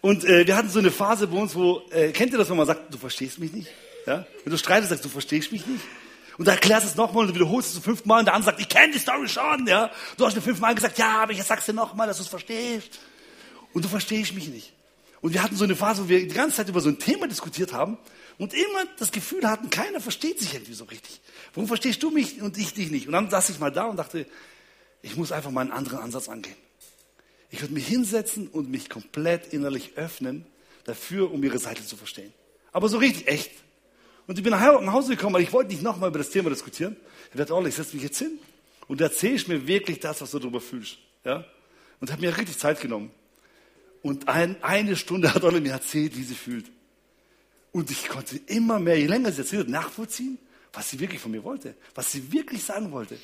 Und 0.00 0.24
äh, 0.24 0.46
wir 0.46 0.56
hatten 0.56 0.70
so 0.70 0.78
eine 0.78 0.90
Phase 0.90 1.26
bei 1.26 1.36
uns, 1.36 1.54
wo, 1.54 1.82
äh, 1.90 2.10
kennt 2.12 2.32
ihr 2.32 2.38
das, 2.38 2.48
wenn 2.48 2.56
man 2.56 2.66
sagt, 2.66 2.92
du 2.92 2.98
verstehst 2.98 3.38
mich 3.38 3.52
nicht? 3.52 3.68
Ja? 4.06 4.26
Wenn 4.44 4.50
du 4.50 4.58
streitest, 4.58 4.90
sagst 4.90 5.04
du, 5.04 5.08
verstehst 5.08 5.52
mich 5.52 5.66
nicht? 5.66 5.84
Und 6.38 6.48
da 6.48 6.52
erklärst 6.52 6.86
du 6.86 6.90
es 6.90 6.96
nochmal 6.96 7.26
und 7.26 7.34
wiederholst 7.34 7.68
es 7.68 7.74
so 7.74 7.80
fünfmal 7.82 8.20
und 8.20 8.24
der 8.24 8.34
andere 8.34 8.52
sagt, 8.52 8.60
ich 8.60 8.68
kenne 8.68 8.94
die 8.94 8.98
Story 8.98 9.28
schon, 9.28 9.66
ja? 9.66 9.90
Du 10.16 10.24
hast 10.24 10.34
mir 10.34 10.40
fünfmal 10.40 10.74
gesagt, 10.74 10.96
ja, 10.98 11.22
aber 11.22 11.32
ich 11.32 11.42
sag's 11.42 11.66
dir 11.66 11.74
nochmal, 11.74 12.06
dass 12.06 12.16
du 12.16 12.22
es 12.22 12.30
verstehst. 12.30 12.98
Und 13.74 13.84
du 13.84 13.88
verstehst 13.88 14.34
mich 14.34 14.48
nicht. 14.48 14.72
Und 15.20 15.34
wir 15.34 15.42
hatten 15.42 15.54
so 15.54 15.64
eine 15.64 15.76
Phase, 15.76 16.04
wo 16.04 16.08
wir 16.08 16.26
die 16.26 16.34
ganze 16.34 16.56
Zeit 16.56 16.68
über 16.70 16.80
so 16.80 16.88
ein 16.88 16.98
Thema 16.98 17.28
diskutiert 17.28 17.74
haben 17.74 17.98
und 18.38 18.54
immer 18.54 18.84
das 18.98 19.12
Gefühl 19.12 19.46
hatten, 19.46 19.68
keiner 19.68 20.00
versteht 20.00 20.40
sich 20.40 20.54
irgendwie 20.54 20.72
so 20.72 20.84
richtig. 20.84 21.20
Warum 21.52 21.68
verstehst 21.68 22.02
du 22.02 22.10
mich 22.10 22.40
und 22.40 22.56
ich 22.56 22.72
dich 22.72 22.90
nicht? 22.90 23.06
Und 23.06 23.12
dann 23.12 23.28
saß 23.28 23.50
ich 23.50 23.58
mal 23.58 23.70
da 23.70 23.84
und 23.84 23.96
dachte, 23.96 24.24
ich 25.02 25.16
muss 25.16 25.32
einfach 25.32 25.50
mal 25.50 25.60
einen 25.60 25.72
anderen 25.72 25.98
Ansatz 25.98 26.30
angehen. 26.30 26.56
Ich 27.50 27.60
würde 27.60 27.74
mich 27.74 27.86
hinsetzen 27.86 28.48
und 28.48 28.70
mich 28.70 28.88
komplett 28.88 29.52
innerlich 29.52 29.96
öffnen 29.96 30.46
dafür, 30.84 31.32
um 31.32 31.42
ihre 31.42 31.58
Seite 31.58 31.84
zu 31.84 31.96
verstehen. 31.96 32.32
Aber 32.72 32.88
so 32.88 32.98
richtig 32.98 33.26
echt. 33.26 33.50
Und 34.26 34.38
ich 34.38 34.44
bin 34.44 34.52
nach 34.52 34.62
Hause 34.92 35.16
gekommen, 35.16 35.34
weil 35.34 35.42
ich 35.42 35.52
wollte 35.52 35.70
nicht 35.70 35.82
nochmal 35.82 36.10
über 36.10 36.18
das 36.18 36.30
Thema 36.30 36.50
diskutieren. 36.50 36.96
Ich 37.32 37.36
dachte, 37.36 37.54
oh, 37.54 37.64
ich 37.66 37.74
setze 37.74 37.94
mich 37.94 38.04
jetzt 38.04 38.18
hin 38.18 38.38
und 38.86 39.00
erzähle 39.00 39.34
ich 39.34 39.48
mir 39.48 39.66
wirklich 39.66 39.98
das, 39.98 40.20
was 40.20 40.30
du 40.30 40.38
darüber 40.38 40.60
fühlst. 40.60 40.98
Ja? 41.24 41.44
Und 42.00 42.12
habe 42.12 42.20
mir 42.20 42.36
richtig 42.36 42.58
Zeit 42.58 42.80
genommen. 42.80 43.10
Und 44.02 44.28
ein, 44.28 44.62
eine 44.62 44.96
Stunde 44.96 45.34
hat 45.34 45.42
Olle 45.42 45.60
mir 45.60 45.72
erzählt, 45.72 46.16
wie 46.16 46.22
sie 46.22 46.34
fühlt. 46.34 46.66
Und 47.72 47.90
ich 47.90 48.08
konnte 48.08 48.40
immer 48.46 48.78
mehr, 48.78 48.98
je 48.98 49.06
länger 49.06 49.30
sie 49.32 49.42
erzählt 49.42 49.62
hat, 49.62 49.68
nachvollziehen, 49.68 50.38
was 50.72 50.90
sie 50.90 51.00
wirklich 51.00 51.20
von 51.20 51.30
mir 51.30 51.44
wollte, 51.44 51.74
was 51.94 52.12
sie 52.12 52.32
wirklich 52.32 52.64
sagen 52.64 52.90
wollte. 52.92 53.18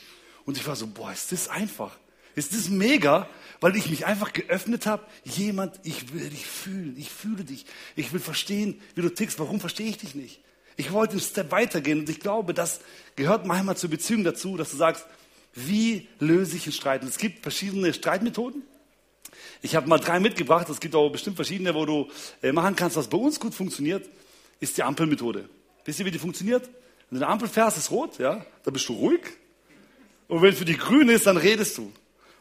Und 0.45 0.57
ich 0.57 0.67
war 0.67 0.77
so, 0.77 0.87
boah, 0.87 1.13
ist 1.13 1.33
das 1.33 1.49
einfach. 1.49 1.97
Ist 2.37 2.55
das 2.55 2.69
mega, 2.69 3.29
weil 3.61 3.75
ich 3.77 3.91
mich 3.91 4.07
einfach 4.07 4.33
geöffnet 4.33 4.87
habe. 4.87 5.03
Jemand, 5.25 5.81
ich 5.83 6.13
will 6.13 6.29
dich 6.29 6.47
fühlen, 6.47 6.95
ich 6.97 7.11
fühle 7.11 7.43
dich. 7.43 7.67
Ich 7.97 8.13
will 8.13 8.21
verstehen, 8.21 8.81
wie 8.95 9.03
du 9.03 9.09
tickst. 9.09 9.41
Warum 9.41 9.59
verstehe 9.59 9.89
ich 9.89 9.99
dich 9.99 10.15
nicht? 10.15 10.41
Ich 10.77 10.93
wollte 10.93 11.13
einen 11.13 11.21
Step 11.21 11.51
weitergehen 11.51 12.01
und 12.01 12.11
ich 12.11 12.21
glaube, 12.21 12.53
das 12.53 12.81
gehört 13.17 13.47
manchmal 13.47 13.77
zur 13.79 13.89
Beziehung 13.89 14.23
dazu, 14.23 14.59
dass 14.59 14.71
du 14.71 14.77
sagst, 14.77 15.07
wie 15.55 16.07
löse 16.21 16.57
ich 16.57 16.67
einen 16.67 16.75
Streit? 16.75 17.01
Und 17.03 17.09
es 17.09 17.17
gibt 17.17 17.43
verschiedene 17.43 17.95
Streitmethoden. 17.95 18.63
Ich 19.63 19.75
habe 19.75 19.89
mal 19.89 19.99
drei 19.99 20.21
mitgebracht. 20.21 20.69
Es 20.69 20.81
gibt 20.81 20.95
auch 20.95 21.09
bestimmt 21.09 21.37
verschiedene, 21.37 21.75
wo 21.75 21.87
du 21.87 22.11
äh, 22.43 22.53
machen 22.53 22.77
kannst. 22.77 22.97
Was 22.97 23.09
bei 23.09 23.17
uns 23.17 23.41
gut 23.41 23.55
funktioniert, 23.55 24.07
ist 24.61 24.77
die 24.77 24.83
Ampelmethode. 24.83 25.49
Wisst 25.87 25.99
ihr, 25.99 26.05
wie 26.05 26.11
die 26.11 26.19
funktioniert? 26.19 26.69
Wenn 27.09 27.21
du 27.21 27.25
eine 27.25 27.33
Ampel 27.33 27.49
fährst, 27.49 27.79
ist 27.79 27.91
rot, 27.91 28.19
ja, 28.19 28.45
dann 28.65 28.75
bist 28.75 28.87
du 28.89 28.93
ruhig. 28.93 29.21
Und 30.29 30.43
wenn 30.43 30.53
für 30.53 30.67
die 30.67 30.77
grün 30.77 31.09
ist, 31.09 31.27
dann 31.27 31.39
redest 31.39 31.79
du. 31.79 31.91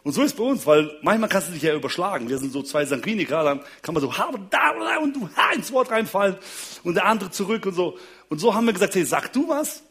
Und 0.05 0.11
so 0.11 0.21
ist 0.21 0.37
bei 0.37 0.43
uns, 0.43 0.67
weil 0.67 0.99
manchmal 1.01 1.29
kannst 1.29 1.47
du 1.47 1.53
dich 1.53 1.63
ja 1.63 1.73
überschlagen. 1.73 2.29
Wir 2.29 2.37
sind 2.37 2.53
so 2.53 2.61
zwei 2.61 2.85
Sanguiniker, 2.85 3.43
dann 3.43 3.61
kann 3.81 3.95
man 3.95 4.01
so 4.03 4.13
da 4.51 4.97
und 4.99 5.15
du 5.15 5.27
ha, 5.35 5.51
ins 5.55 5.71
Wort 5.71 5.89
reinfallen 5.89 6.37
und 6.83 6.93
der 6.93 7.05
andere 7.05 7.31
zurück 7.31 7.65
und 7.65 7.73
so. 7.73 7.97
Und 8.29 8.37
so 8.37 8.53
haben 8.53 8.67
wir 8.67 8.73
gesagt, 8.73 8.93
hey, 8.93 9.03
sag 9.03 9.33
du 9.33 9.49
was 9.49 9.81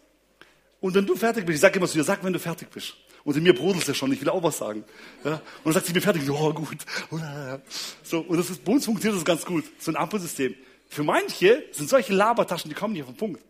und 0.81 0.95
wenn 0.95 1.05
du 1.05 1.17
fertig 1.17 1.45
bist, 1.45 1.57
ich 1.57 1.61
sage 1.61 1.79
immer 1.79 1.89
zu 1.89 1.99
dir, 1.99 2.05
sag, 2.05 2.23
wenn 2.23 2.33
du 2.33 2.39
fertig 2.39 2.71
bist. 2.71 2.95
Und 3.25 3.37
in 3.37 3.43
mir 3.43 3.57
brodelt 3.57 3.89
ja 3.89 3.93
schon, 3.93 4.13
ich 4.13 4.21
will 4.21 4.29
auch 4.29 4.41
was 4.41 4.59
sagen. 4.59 4.85
Ja? 5.25 5.33
Und 5.33 5.43
dann 5.65 5.73
sagt 5.73 5.87
sie, 5.87 5.93
bin 5.93 6.01
fertig, 6.01 6.31
oh 6.31 6.53
gut. 6.53 6.79
So, 8.05 8.21
und 8.21 8.37
das 8.37 8.51
ist, 8.51 8.65
bei 8.65 8.71
uns 8.71 8.85
funktioniert 8.85 9.19
das 9.19 9.25
ganz 9.25 9.45
gut, 9.45 9.65
so 9.81 9.91
ein 9.91 9.97
Ampelsystem. 9.97 10.55
Für 10.89 11.03
manche 11.03 11.65
sind 11.73 11.91
solche 11.91 12.13
Labertaschen, 12.13 12.69
die 12.69 12.77
kommen 12.77 12.93
nicht 12.93 13.03
auf 13.03 13.09
den 13.09 13.17
Punkt. 13.17 13.43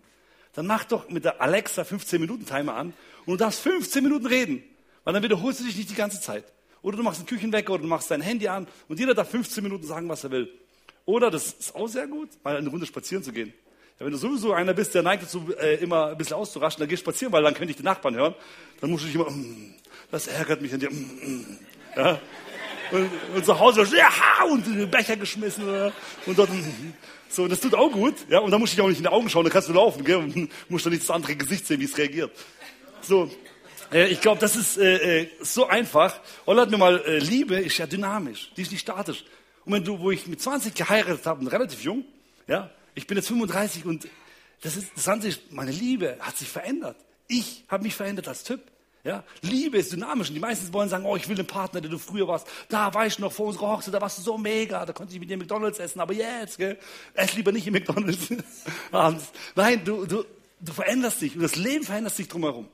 Dann 0.55 0.67
mach 0.67 0.85
doch 0.85 1.11
mit 1.11 1.27
der 1.27 1.43
Alexa 1.43 1.83
15-Minuten-Timer 1.83 2.75
an 2.75 2.95
und 3.27 3.35
du 3.35 3.37
darfst 3.37 3.61
15 3.61 4.03
Minuten 4.03 4.25
reden. 4.25 4.65
Weil 5.05 5.15
dann 5.15 5.23
wiederholst 5.23 5.61
du 5.61 5.65
dich 5.65 5.77
nicht 5.77 5.91
die 5.91 5.95
ganze 5.95 6.21
Zeit. 6.21 6.45
Oder 6.83 6.97
du 6.97 7.03
machst 7.03 7.21
den 7.21 7.27
Küchenwecker 7.27 7.73
oder 7.73 7.83
du 7.83 7.89
machst 7.89 8.11
dein 8.11 8.21
Handy 8.21 8.49
an 8.49 8.67
und 8.89 8.99
jeder 8.99 9.15
darf 9.15 9.31
15 9.31 9.63
Minuten 9.63 9.87
sagen, 9.87 10.09
was 10.09 10.25
er 10.25 10.31
will. 10.31 10.51
Oder, 11.07 11.31
das 11.31 11.53
ist 11.53 11.75
auch 11.75 11.89
sehr 11.89 12.07
gut, 12.07 12.29
mal 12.43 12.57
eine 12.57 12.69
Runde 12.69 12.87
spazieren 12.87 13.23
zu 13.23 13.33
gehen. 13.33 13.53
Ja, 13.99 14.07
wenn 14.07 14.13
du 14.13 14.19
sowieso 14.19 14.53
einer 14.53 14.75
bist, 14.75 14.95
der 14.95 15.03
neigt 15.03 15.23
dazu, 15.23 15.47
äh, 15.61 15.77
immer 15.77 16.09
ein 16.09 16.19
bisschen 16.19 16.37
auszuraschen, 16.37 16.81
dann 16.81 16.89
geh 16.89 16.97
spazieren, 16.97 17.33
weil 17.33 17.43
dann 17.43 17.55
könnte 17.55 17.71
ich 17.71 17.77
die 17.77 17.85
Nachbarn 17.85 18.15
hören. 18.17 18.35
Dann 18.81 18.91
musst 18.91 19.05
du 19.05 19.07
dich 19.07 19.15
immer, 19.15 19.31
mm, 19.31 19.75
das 20.11 20.27
ärgert 20.27 20.63
mich 20.63 20.73
an 20.73 20.81
dir. 20.81 20.91
Mm, 20.91 20.95
mm. 20.95 21.59
Ja? 21.97 22.21
Und, 22.91 23.11
und 23.35 23.45
zu 23.45 23.59
Hause, 23.59 23.87
ja, 23.97 24.11
und 24.51 24.67
den 24.67 24.91
Becher 24.91 25.17
geschmissen. 25.17 25.65
Oder? 25.65 25.93
Und 26.27 26.39
dort, 26.39 26.51
mm, 26.51 26.93
so, 27.29 27.47
das 27.47 27.61
tut 27.61 27.75
auch 27.75 27.93
gut. 27.93 28.15
Ja? 28.29 28.41
Und 28.41 28.51
dann 28.51 28.61
musst 28.61 28.73
du 28.73 28.77
dich 28.77 28.85
auch 28.85 28.89
nicht 28.89 28.99
in 28.99 29.05
die 29.05 29.11
Augen 29.11 29.29
schauen, 29.29 29.45
dann 29.45 29.53
kannst 29.53 29.69
du 29.69 29.73
laufen. 29.73 30.05
Gell? 30.05 30.17
Und 30.17 30.51
musst 30.69 30.87
dann 30.87 30.93
nicht 30.93 31.05
das 31.05 31.11
andere 31.11 31.37
Gesicht 31.37 31.67
sehen, 31.67 31.81
wie 31.81 31.85
es 31.85 31.97
reagiert. 31.97 32.33
So, 33.01 33.31
äh, 33.95 34.09
ich 34.09 34.21
glaube, 34.21 34.41
das 34.41 34.57
ist 34.57 34.77
äh, 34.77 35.23
äh, 35.23 35.29
so 35.41 35.67
einfach. 35.67 36.21
Olle 36.45 36.63
hat 36.63 36.71
mir 36.71 36.79
mal, 36.79 37.01
äh, 37.07 37.19
Liebe 37.19 37.57
ist 37.57 37.79
ja 37.79 37.87
dynamisch, 37.87 38.53
die 38.57 38.63
ist 38.63 38.73
nicht 38.73 38.83
statisch. 38.83 39.25
Und 39.65 39.73
wenn 39.73 39.85
du, 39.85 39.99
wo 40.01 40.11
ich 40.11 40.27
mit 40.27 40.43
20 40.43 40.75
geheiratet 40.75 41.25
habe, 41.25 41.51
relativ 41.51 41.81
jung, 41.83 42.05
ja, 42.47 42.71
ich 42.95 43.07
bin 43.07 43.17
jetzt 43.17 43.29
35 43.29 43.87
und 43.87 44.09
das 44.63 44.77
ist, 44.77 44.91
das 44.97 45.25
ist, 45.25 45.53
meine 45.53 45.71
Liebe 45.71 46.17
hat 46.21 46.37
sich 46.37 46.49
verändert. 46.49 46.97
Ich 47.29 47.65
habe 47.69 47.85
mich 47.85 47.95
verändert 47.95 48.29
als 48.29 48.45
Typ. 48.45 48.61
Ja, 49.05 49.23
Liebe 49.43 49.77
ist 49.77 49.93
dynamisch 49.93 50.29
und 50.29 50.35
die 50.35 50.41
meisten 50.41 50.73
wollen 50.73 50.89
sagen, 50.89 51.05
oh, 51.05 51.15
ich 51.15 51.29
will 51.29 51.37
den 51.37 51.47
Partner, 51.47 51.83
der 51.83 51.91
du 51.91 51.99
früher 51.99 52.27
warst. 52.27 52.47
Da 52.71 52.93
war 52.95 53.07
ich 53.07 53.19
noch 53.19 53.33
vor 53.33 53.47
unserer 53.47 53.69
Hochzeit, 53.69 53.93
da 53.93 54.01
warst 54.01 54.17
du 54.17 54.23
so 54.23 54.39
mega, 54.39 54.87
da 54.87 54.95
konnte 54.95 55.13
ich 55.13 55.21
mit 55.21 55.29
dir 55.29 55.37
McDonalds 55.37 55.79
essen, 55.79 56.01
aber 56.01 56.15
jetzt, 56.15 56.57
gell, 56.57 56.79
ess 57.13 57.35
lieber 57.35 57.53
nicht 57.53 57.67
im 57.67 57.75
McDonalds. 57.75 58.31
Nein, 59.55 59.85
du, 59.85 60.07
du, 60.07 60.25
du 60.59 60.73
veränderst 60.73 61.21
dich 61.21 61.37
und 61.37 61.43
das 61.43 61.57
Leben 61.57 61.85
verändert 61.85 62.15
sich 62.15 62.29
drumherum. 62.29 62.67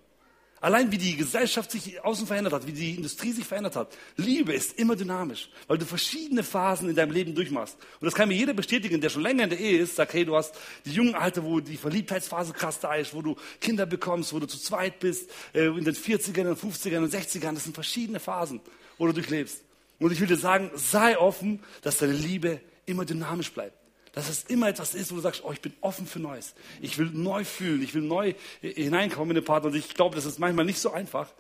Allein 0.62 0.92
wie 0.92 0.98
die 0.98 1.16
Gesellschaft 1.16 1.70
sich 1.70 2.04
außen 2.04 2.26
verändert 2.26 2.52
hat, 2.52 2.66
wie 2.66 2.72
die 2.72 2.94
Industrie 2.94 3.32
sich 3.32 3.46
verändert 3.46 3.76
hat. 3.76 3.96
Liebe 4.16 4.52
ist 4.52 4.78
immer 4.78 4.94
dynamisch, 4.94 5.48
weil 5.66 5.78
du 5.78 5.86
verschiedene 5.86 6.42
Phasen 6.42 6.90
in 6.90 6.94
deinem 6.94 7.12
Leben 7.12 7.34
durchmachst. 7.34 7.78
Und 7.98 8.04
das 8.04 8.14
kann 8.14 8.28
mir 8.28 8.34
jeder 8.34 8.52
bestätigen, 8.52 9.00
der 9.00 9.08
schon 9.08 9.22
länger 9.22 9.44
in 9.44 9.50
der 9.50 9.58
Ehe 9.58 9.78
ist, 9.78 9.96
sagt, 9.96 10.12
hey, 10.12 10.26
du 10.26 10.36
hast 10.36 10.54
die 10.84 10.92
jungen 10.92 11.14
Alter, 11.14 11.42
wo 11.44 11.60
die 11.60 11.78
Verliebtheitsphase 11.78 12.52
krass 12.52 12.78
da 12.78 12.94
ist, 12.94 13.14
wo 13.14 13.23
du 13.23 13.36
Kinder 13.58 13.86
bekommst, 13.86 14.34
wo 14.34 14.38
du 14.38 14.46
zu 14.46 14.58
zweit 14.58 15.00
bist, 15.00 15.30
äh, 15.54 15.64
in 15.64 15.84
den 15.84 15.94
40ern, 15.94 16.32
den 16.32 16.56
50ern 16.56 16.99
und 16.99 17.14
60ern. 17.14 17.54
Das 17.54 17.64
sind 17.64 17.75
verschiedene 17.75 18.20
Phasen, 18.20 18.60
wo 18.99 19.06
du 19.06 19.14
durchlebst. 19.14 19.62
Und 19.99 20.12
ich 20.12 20.20
will 20.20 20.28
dir 20.28 20.36
sagen, 20.36 20.70
sei 20.75 21.18
offen, 21.18 21.60
dass 21.80 21.96
deine 21.96 22.12
Liebe 22.12 22.60
immer 22.84 23.06
dynamisch 23.06 23.50
bleibt. 23.50 23.79
Dass 24.12 24.28
es 24.28 24.44
immer 24.44 24.68
etwas 24.68 24.94
ist, 24.94 25.12
wo 25.12 25.16
du 25.16 25.20
sagst, 25.20 25.42
oh, 25.44 25.52
ich 25.52 25.60
bin 25.60 25.73
offen 25.80 26.06
für 26.06 26.18
Neues. 26.18 26.54
Ich 26.80 26.99
will 26.99 27.10
neu 27.12 27.44
fühlen, 27.44 27.82
ich 27.82 27.94
will 27.94 28.02
neu 28.02 28.34
hineinkommen 28.60 29.30
in 29.30 29.42
den 29.42 29.44
Partner. 29.44 29.70
Und 29.70 29.76
ich 29.76 29.94
glaube, 29.94 30.16
das 30.16 30.25
ist 30.25 30.38
manchmal 30.38 30.64
nicht 30.64 30.80
so 30.80 30.90
einfach, 30.90 31.32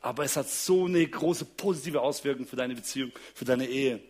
aber 0.00 0.24
es 0.24 0.36
hat 0.36 0.48
so 0.48 0.86
eine 0.86 1.06
große 1.06 1.44
positive 1.44 2.00
Auswirkung 2.00 2.46
für 2.46 2.56
deine 2.56 2.74
Beziehung, 2.74 3.12
für 3.34 3.44
deine 3.44 3.66
Ehe. 3.66 4.00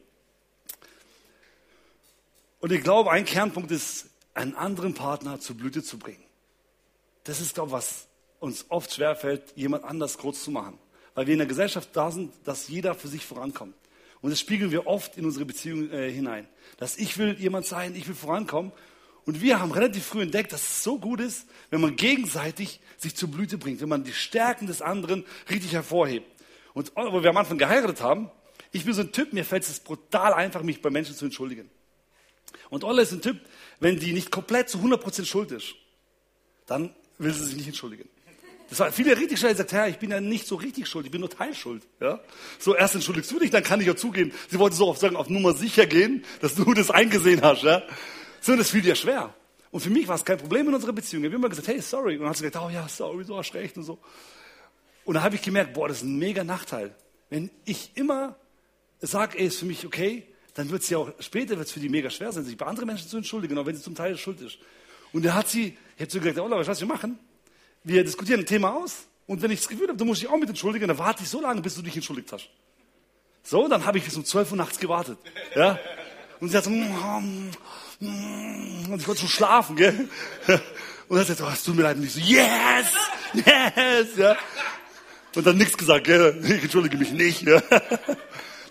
Und 2.61 2.73
ich 2.73 2.83
glaube, 2.83 3.11
ein 3.11 3.25
Kernpunkt 3.25 3.71
ist, 3.71 4.07
einen 4.33 4.55
anderen 4.55 4.95
Partner 4.95 5.39
zur 5.39 5.57
Blüte 5.57 5.83
zu 5.83 5.99
bringen. 5.99 6.23
Das 7.25 7.41
ist, 7.41 7.55
glaube 7.55 7.69
ich, 7.69 7.73
was 7.75 8.07
uns 8.41 8.67
oft 8.69 8.93
schwerfällt, 8.93 9.53
jemand 9.57 9.85
anders 9.85 10.19
groß 10.19 10.45
zu 10.45 10.51
machen. 10.51 10.79
Weil 11.15 11.27
wir 11.27 11.33
in 11.33 11.39
der 11.39 11.47
Gesellschaft 11.47 11.91
da 11.93 12.11
sind, 12.11 12.33
dass 12.45 12.69
jeder 12.69 12.95
für 12.95 13.09
sich 13.09 13.25
vorankommt. 13.25 13.75
Und 14.25 14.31
das 14.31 14.41
spiegeln 14.41 14.71
wir 14.71 14.87
oft 14.87 15.19
in 15.19 15.27
unsere 15.27 15.45
Beziehung 15.45 15.91
äh, 15.91 16.11
hinein. 16.11 16.49
Dass 16.79 16.97
ich 16.97 17.19
will 17.19 17.39
jemand 17.39 17.67
sein, 17.67 17.95
ich 17.95 18.09
will 18.09 18.15
vorankommen. 18.15 18.73
Und 19.27 19.43
wir 19.43 19.61
haben 19.61 19.71
relativ 19.71 20.07
früh 20.07 20.23
entdeckt, 20.23 20.55
dass 20.55 20.63
es 20.63 20.83
so 20.83 20.99
gut 20.99 21.21
ist, 21.21 21.47
wenn 21.69 21.83
man 21.83 21.95
gegenseitig 21.95 22.81
sich 22.97 23.15
zur 23.15 23.31
Blüte 23.31 23.59
bringt, 23.59 23.83
wenn 23.83 23.91
man 23.91 24.03
die 24.03 24.15
Stärken 24.15 24.67
des 24.67 24.81
anderen 24.81 25.27
richtig 25.51 25.75
hervorhebt. 25.75 26.27
Und 26.73 26.93
wo 26.97 27.23
wir 27.23 27.29
am 27.29 27.37
Anfang 27.37 27.59
geheiratet 27.59 28.01
haben, 28.01 28.31
ich 28.73 28.87
bin 28.87 28.95
so 28.95 29.03
ein 29.03 29.13
Typ, 29.13 29.35
mir 29.35 29.45
fällt 29.45 29.65
es 29.65 29.79
brutal 29.81 30.33
einfach, 30.33 30.63
mich 30.63 30.81
bei 30.81 30.89
Menschen 30.89 31.15
zu 31.15 31.27
entschuldigen. 31.27 31.69
Und 32.71 32.83
Olle 32.83 33.03
ist 33.03 33.13
ein 33.13 33.21
Typ, 33.21 33.39
wenn 33.79 33.99
die 33.99 34.15
nicht 34.15 34.31
komplett 34.31 34.71
zu 34.71 34.79
100% 34.79 35.27
schuld 35.27 35.53
ist, 35.53 35.75
dann 36.65 36.95
will 37.19 37.35
sie 37.35 37.45
sich 37.45 37.57
nicht 37.57 37.67
entschuldigen. 37.67 38.09
Das 38.71 38.79
war 38.79 38.93
viele 38.93 39.17
richtig 39.17 39.39
schnell 39.39 39.53
gesagt, 39.53 39.73
Herr, 39.73 39.89
ich 39.89 39.99
bin 39.99 40.11
ja 40.11 40.21
nicht 40.21 40.47
so 40.47 40.57
richtig 40.57 40.89
schuld, 40.89 41.07
ich 41.07 41.13
bin 41.13 41.21
nur 41.21 41.31
teilschuld. 41.31 41.83
Ja? 42.01 42.21
So, 42.59 42.75
erst 42.75 42.95
entschuldigst 42.95 43.31
du 43.31 43.39
dich, 43.39 43.51
dann 43.51 43.63
kann 43.63 43.81
ich 43.81 43.87
ja 43.87 43.95
zugeben. 43.95 44.33
Sie 44.49 44.59
wollte 44.59 44.77
so 44.77 44.89
oft 44.89 45.01
sagen, 45.01 45.17
auf 45.17 45.29
Nummer 45.29 45.53
sicher 45.53 45.87
gehen, 45.87 46.25
dass 46.41 46.55
du 46.55 46.73
das 46.75 46.91
eingesehen 46.91 47.43
hast. 47.43 47.63
Ja? 47.63 47.83
So, 48.41 48.57
das 48.57 48.71
fiel 48.71 48.83
dir 48.83 48.95
schwer. 48.95 49.35
Und 49.71 49.81
für 49.81 49.91
mich 49.91 50.07
war 50.09 50.15
es 50.15 50.25
kein 50.25 50.39
Problem 50.39 50.69
in 50.69 50.75
unserer 50.75 50.93
Beziehung. 50.93 51.23
Wir 51.23 51.31
haben 51.31 51.37
immer 51.37 51.49
gesagt, 51.49 51.69
hey, 51.69 51.81
sorry. 51.81 52.15
Und 52.15 52.21
dann 52.21 52.31
hat 52.31 52.37
sie 52.37 52.45
gesagt, 52.45 52.65
oh 52.65 52.71
ja, 52.71 52.89
sorry, 52.89 53.25
du 53.25 53.37
hast 53.37 53.53
recht 53.55 53.77
und 53.77 53.83
so. 53.83 53.99
Und 55.05 55.15
dann 55.15 55.23
habe 55.23 55.35
ich 55.35 55.43
gemerkt, 55.43 55.75
boah, 55.75 55.89
das 55.89 55.99
ist 55.99 56.05
ein 56.05 56.17
mega 56.17 56.45
Nachteil. 56.45 56.95
Wenn 57.29 57.51
ich 57.65 57.91
immer 57.95 58.37
sage, 59.01 59.39
ey, 59.39 59.47
ist 59.47 59.59
für 59.59 59.67
mich 59.67 59.85
okay, 59.85 60.27
dann 60.55 60.71
wird 60.71 60.83
es 60.83 60.91
ja 60.91 60.99
auch, 60.99 61.11
später 61.19 61.59
wird 61.59 61.69
für 61.69 61.81
die 61.81 61.89
mega 61.89 62.09
schwer 62.09 62.33
sein, 62.33 62.45
sich 62.45 62.57
bei 62.57 62.67
anderen 62.67 62.87
Menschen 62.87 63.09
zu 63.09 63.17
entschuldigen, 63.17 63.59
auch 63.59 63.67
wenn 63.67 63.77
sie 63.77 63.83
zum 63.83 63.95
Teil 63.95 64.17
schuld 64.17 64.41
ist. 64.41 64.59
Und 65.13 65.25
da 65.25 65.35
hat 65.35 65.49
sie, 65.49 65.77
ich 65.97 66.01
habe 66.01 66.09
zu 66.09 66.21
gesagt, 66.21 66.39
oh, 66.39 66.51
was 66.51 66.81
wir 66.81 66.87
machen? 66.87 67.19
Wir 67.85 68.03
diskutieren 68.03 68.41
ein 68.41 68.47
Thema 68.47 68.75
aus 68.75 69.07
und 69.27 69.43
wenn 69.43 69.51
ich 69.51 69.61
das 69.61 69.69
Gefühl 69.69 69.89
habe, 69.89 69.97
du 69.97 70.05
musst 70.05 70.23
dich 70.23 70.29
auch 70.29 70.37
mit 70.37 70.49
entschuldigen, 70.49 70.89
dann 70.89 70.99
warte 70.99 71.23
ich 71.23 71.29
so 71.29 71.41
lange, 71.41 71.61
bis 71.61 71.75
du 71.75 71.83
dich 71.83 71.95
entschuldigt 71.95 72.33
hast. 72.33 72.49
So, 73.43 73.69
dann 73.69 73.85
habe 73.85 73.99
ich 73.99 74.05
bis 74.05 74.17
um 74.17 74.25
12 74.25 74.53
Uhr 74.53 74.57
nachts 74.57 74.79
gewartet. 74.79 75.19
Ja? 75.55 75.79
Und 76.41 76.49
sie 76.49 76.57
hat 76.57 76.65
so, 76.65 76.71
mm, 76.71 77.51
mm, 78.01 78.93
und 78.93 79.01
ich 79.01 79.07
wollte 79.07 79.21
schon 79.21 79.29
schlafen, 79.29 79.77
gell? 79.77 80.09
Und 81.07 81.19
dann 81.19 81.27
sagt 81.27 81.39
sie, 81.39 81.45
oh, 81.45 81.51
es 81.53 81.63
tut 81.63 81.77
mir 81.77 81.83
leid. 81.83 81.99
Und 81.99 82.05
ich 82.05 82.15
so, 82.15 82.21
yes, 82.21 82.87
yes, 83.35 84.17
ja. 84.17 84.35
Und 85.37 85.47
dann 85.47 85.59
nichts 85.59 85.77
gesagt, 85.77 86.05
gell? 86.05 86.41
Ich 86.45 86.63
entschuldige 86.63 86.97
mich 86.97 87.11
nicht, 87.11 87.43
ja. 87.43 87.63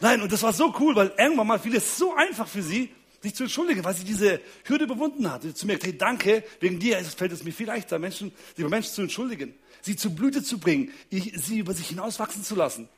Nein, 0.02 0.21
und 0.21 0.32
das 0.32 0.41
war 0.41 0.52
so 0.52 0.73
cool, 0.80 0.95
weil 0.95 1.13
irgendwann 1.17 1.45
mal 1.45 1.60
fiel 1.60 1.76
es 1.76 1.95
so 1.95 2.15
einfach 2.15 2.47
für 2.47 2.63
sie, 2.63 2.89
sich 3.23 3.33
zu 3.33 3.43
entschuldigen, 3.43 3.83
weil 3.83 3.95
sie 3.95 4.03
diese 4.03 4.39
Hürde 4.65 4.83
überwunden 4.83 5.31
hat. 5.31 5.41
Sie 5.43 5.53
zu 5.53 5.65
mir 5.65 5.77
gesagt, 5.77 5.93
hey, 5.93 5.97
danke, 5.97 6.43
wegen 6.59 6.77
dir 6.77 6.97
fällt 7.03 7.31
es 7.31 7.43
mir 7.43 7.53
viel 7.53 7.67
leichter, 7.67 7.97
Menschen, 7.97 8.31
sich 8.49 8.59
über 8.59 8.69
Menschen 8.69 8.93
zu 8.93 9.01
entschuldigen, 9.01 9.55
sie 9.81 9.95
zu 9.95 10.13
Blüte 10.13 10.43
zu 10.43 10.59
bringen, 10.59 10.91
sie 11.09 11.59
über 11.59 11.73
sich 11.73 11.88
hinauswachsen 11.88 12.43
zu 12.43 12.55
lassen. 12.55 12.89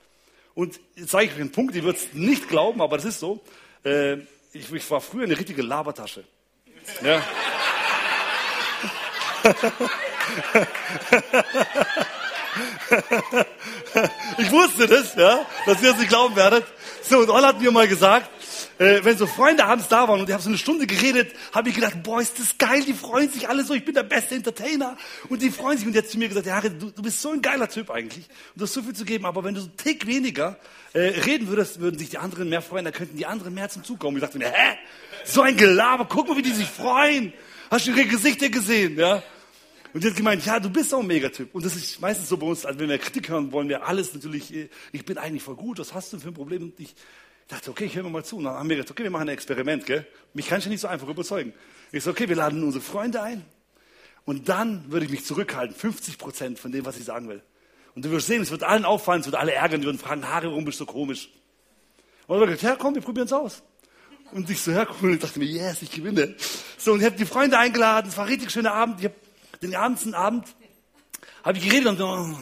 Und 0.56 0.80
jetzt 0.96 1.12
zeige 1.12 1.26
ich 1.26 1.36
euch 1.36 1.42
einen 1.42 1.52
Punkt, 1.52 1.76
ihr 1.76 1.84
würdet 1.84 2.02
es 2.02 2.14
nicht 2.14 2.50
glauben, 2.50 2.82
aber 2.82 2.98
das 2.98 3.06
ist 3.06 3.20
so. 3.20 3.44
Äh, 3.84 4.18
ich, 4.52 4.72
ich 4.72 4.90
war 4.90 5.00
früher 5.00 5.26
eine 5.26 5.38
richtige 5.38 5.62
Labertasche. 5.62 6.24
Ja. 7.04 7.22
ich 14.38 14.52
wusste 14.52 14.88
das, 14.88 15.14
ja, 15.16 15.46
dass 15.66 15.82
ihr 15.84 15.92
es 15.92 15.98
nicht 15.98 16.10
glauben 16.10 16.36
werdet. 16.36 16.66
So, 17.04 17.20
und 17.20 17.30
Olle 17.30 17.48
hat 17.48 17.62
mir 17.62 17.72
mal 17.72 17.88
gesagt, 17.88 18.30
äh, 18.78 19.04
wenn 19.04 19.18
so 19.18 19.28
Freunde 19.28 19.66
abends 19.66 19.88
da 19.88 20.08
waren 20.08 20.20
und 20.20 20.28
ich 20.28 20.34
habe 20.34 20.44
so 20.44 20.50
eine 20.50 20.58
Stunde 20.58 20.88
geredet, 20.88 21.34
habe 21.54 21.70
ich 21.70 21.76
gedacht, 21.76 22.04
boah, 22.04 22.22
ist 22.22 22.40
das 22.40 22.58
geil, 22.58 22.84
die 22.86 22.94
freuen 22.94 23.30
sich 23.30 23.48
alle 23.48 23.64
so, 23.64 23.74
ich 23.74 23.86
bin 23.86 23.94
der 23.94 24.04
beste 24.04 24.36
Entertainer 24.36 24.98
und 25.30 25.42
die 25.42 25.50
freuen 25.50 25.78
sich 25.78 25.88
und 25.88 25.94
jetzt 25.94 26.12
zu 26.12 26.18
mir 26.18 26.28
gesagt, 26.28 26.48
ja, 26.48 26.62
du, 26.62 26.92
du 26.92 27.02
bist 27.02 27.22
so 27.22 27.32
ein 27.32 27.42
geiler 27.42 27.70
Typ 27.70 27.90
eigentlich 27.90 28.26
und 28.54 28.62
du 28.62 28.64
hast 28.64 28.74
so 28.74 28.82
viel 28.82 28.94
zu 28.94 29.06
geben, 29.06 29.26
aber 29.26 29.44
wenn 29.44 29.56
du 29.56 29.62
so 29.62 29.68
einen 29.68 29.78
Tick 29.78 30.06
weniger 30.08 30.58
äh, 30.94 31.00
reden 31.00 31.48
würdest, 31.48 31.80
würden 31.80 31.98
sich 31.98 32.10
die 32.10 32.18
anderen 32.18 32.50
mehr 32.50 32.62
freuen, 32.62 32.86
da 32.86 32.92
könnten 32.92 33.18
die 33.18 33.26
anderen 33.26 33.54
mehr 33.54 33.70
zum 33.70 33.84
Zug 33.84 34.00
kommen. 34.00 34.18
Ich 34.18 34.24
dachte 34.24 34.38
mir, 34.38 34.50
hä? 34.50 34.78
So 35.24 35.42
ein 35.42 35.58
Gelaber, 35.58 36.06
guck 36.10 36.28
mal, 36.28 36.38
wie 36.38 36.42
die 36.42 36.52
sich 36.52 36.68
freuen. 36.68 37.34
Hast 37.72 37.88
du 37.88 37.92
ihre 37.92 38.06
Gesichter 38.06 38.50
gesehen, 38.50 38.98
ja? 38.98 39.24
Und 39.94 40.04
die 40.04 40.10
hat 40.10 40.18
gemeint, 40.18 40.46
ja, 40.46 40.60
du 40.60 40.70
bist 40.70 40.94
auch 40.94 41.00
ein 41.00 41.08
Megatyp. 41.08 41.56
Und 41.56 41.66
das 41.66 41.76
ist 41.76 42.02
meistens 42.02 42.28
so 42.28 42.36
bei 42.36 42.46
uns, 42.46 42.66
also 42.66 42.78
wenn 42.80 42.90
wir 42.90 42.98
Kritik 42.98 43.30
hören, 43.30 43.54
wollen 43.54 43.70
wir 43.70 43.88
alles 43.88 44.14
natürlich, 44.14 44.54
äh, 44.54 44.70
ich 44.92 45.06
bin 45.06 45.18
eigentlich 45.18 45.42
voll 45.42 45.56
gut, 45.56 45.80
was 45.80 45.94
hast 45.94 46.12
du 46.12 46.20
für 46.20 46.28
ein 46.28 46.34
Problem? 46.34 46.64
Und 46.64 46.80
ich 46.80 46.94
dachte, 47.48 47.70
okay, 47.70 47.86
ich 47.86 47.96
höre 47.96 48.10
mal 48.10 48.24
zu. 48.24 48.38
Und 48.38 48.46
dann 48.46 48.56
haben 48.56 48.70
wir 48.70 48.76
gesagt, 48.76 48.92
okay, 48.92 49.04
wir 49.04 49.12
machen 49.12 49.30
ein 49.30 49.34
Experiment, 49.34 49.86
gell? 49.86 50.06
Mich 50.34 50.48
kann 50.48 50.60
ich 50.60 50.68
nicht 50.68 50.82
so 50.82 50.88
einfach 50.88 51.08
überzeugen. 51.08 51.54
Ich 51.92 52.04
so, 52.04 52.12
okay, 52.12 52.28
wir 52.28 52.36
laden 52.36 52.64
unsere 52.64 52.84
Freunde 52.84 53.22
ein. 53.22 53.46
Und 54.26 54.50
dann 54.50 54.92
würde 54.92 55.06
ich 55.06 55.12
mich 55.12 55.26
zurückhalten, 55.26 55.76
50 55.76 56.18
Prozent 56.18 56.60
von 56.60 56.72
dem, 56.72 56.86
was 56.86 56.98
ich 56.98 57.06
sagen 57.06 57.30
will. 57.30 57.42
Und 57.94 58.04
du 58.04 58.12
wirst 58.12 58.28
sehen, 58.28 58.42
es 58.42 58.52
wird 58.52 58.64
allen 58.64 58.84
auffallen, 58.84 59.22
es 59.22 59.28
wird 59.28 59.36
alle 59.36 59.54
ärgern, 59.54 59.82
die 59.82 59.86
würden 59.86 60.00
fragen, 60.00 60.28
Haare, 60.28 60.48
warum 60.48 60.66
bist 60.66 60.80
du 60.80 60.86
so 60.86 60.92
komisch? 60.92 61.30
Und 62.28 62.38
er 62.38 62.42
hat 62.42 62.48
gesagt, 62.48 62.64
ja, 62.64 62.76
komm, 62.76 62.96
wir 62.96 63.02
probieren 63.02 63.28
es 63.28 63.34
aus. 63.34 63.62
Und 64.32 64.50
ich 64.50 64.60
so, 64.60 64.72
ja, 64.72 64.88
cool. 65.02 65.10
Und 65.10 65.16
ich 65.16 65.22
dachte 65.22 65.40
mir, 65.40 65.46
yes, 65.46 65.82
ich 65.84 65.92
gewinne. 65.92 66.36
So, 66.78 66.94
und 66.94 67.00
ich 67.00 67.06
habe 67.06 67.16
die 67.16 67.26
Freunde 67.26 67.58
eingeladen. 67.58 68.10
Es 68.10 68.18
war 68.18 68.26
ein 68.26 68.32
richtig 68.32 68.52
schöner 68.52 68.74
Abend. 68.74 69.00
Ich 69.00 69.06
habe 69.06 69.16
den 69.62 69.72
ganzen 69.72 70.14
Abend 70.16 70.48
habe 71.44 71.60
ich 71.60 71.64
geredet 71.64 71.88
und 71.88 71.98
so, 72.00 72.36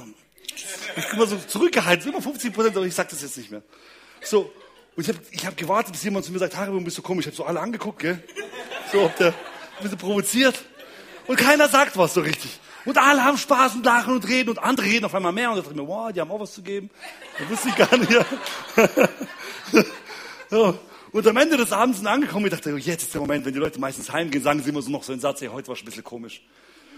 ich 0.96 1.14
immer 1.14 1.28
so 1.28 1.38
zurückgehalten, 1.38 2.10
immer 2.10 2.22
50 2.22 2.54
Prozent, 2.54 2.78
aber 2.78 2.86
ich 2.86 2.96
sag 2.96 3.10
das 3.10 3.22
jetzt 3.22 3.38
nicht 3.38 3.52
mehr. 3.52 3.62
So, 4.22 4.52
und 4.96 5.04
ich 5.04 5.10
habe 5.10 5.20
ich 5.32 5.46
hab 5.46 5.58
gewartet, 5.58 5.94
bis 5.94 6.04
jemand 6.04 6.26
zu 6.26 6.32
mir 6.32 6.40
sagt, 6.40 6.56
Haribo, 6.56 6.80
bist 6.80 6.98
du 6.98 7.02
komisch? 7.02 7.26
Ich 7.26 7.28
habe 7.28 7.38
so 7.38 7.46
alle 7.46 7.60
angeguckt, 7.60 8.00
gell? 8.00 8.22
So, 8.92 9.06
ob 9.06 9.16
der 9.18 9.30
ein 9.30 9.34
bisschen 9.82 9.98
provoziert. 9.98 10.64
Und 11.28 11.38
keiner 11.38 11.68
sagt 11.68 11.98
was 11.98 12.14
so 12.14 12.22
richtig. 12.22 12.60
Und 12.86 12.98
alle 12.98 13.24
haben 13.24 13.38
Spaß 13.38 13.76
und 13.76 13.86
lachen 13.86 14.14
und 14.14 14.28
reden 14.28 14.50
und 14.50 14.60
andere 14.60 14.86
reden 14.86 15.06
auf 15.06 15.16
einmal 15.16 15.32
mehr 15.32 15.50
und 15.52 15.58
ich 15.58 15.64
dachte 15.64 15.76
mir, 15.78 15.88
wow, 15.88 16.12
die 16.12 16.20
haben 16.20 16.30
auch 16.32 16.40
was 16.40 16.54
zu 16.54 16.62
geben. 16.62 16.90
Das 17.40 17.50
wusste 17.50 17.70
ich 17.70 17.76
gar 17.76 17.98
nicht. 17.98 18.12
Ja. 18.12 18.26
so. 20.50 20.78
Und 21.14 21.28
am 21.28 21.38
Ende 21.38 21.58
des 21.58 21.72
Abends 21.72 22.00
sind 22.00 22.08
angekommen, 22.08 22.48
ich 22.48 22.52
dachte, 22.52 22.72
jetzt 22.72 23.04
ist 23.04 23.14
der 23.14 23.22
Moment, 23.22 23.46
wenn 23.46 23.54
die 23.54 23.60
Leute 23.60 23.80
meistens 23.80 24.12
heimgehen, 24.12 24.44
sagen 24.44 24.62
sie 24.62 24.70
immer 24.70 24.82
so 24.82 24.90
noch 24.90 25.04
so 25.04 25.14
einen 25.14 25.22
Satz, 25.22 25.42
hey, 25.42 25.48
heute 25.48 25.68
war 25.68 25.76
schon 25.76 25.86
ein 25.86 25.90
bisschen 25.90 26.04
komisch. 26.04 26.42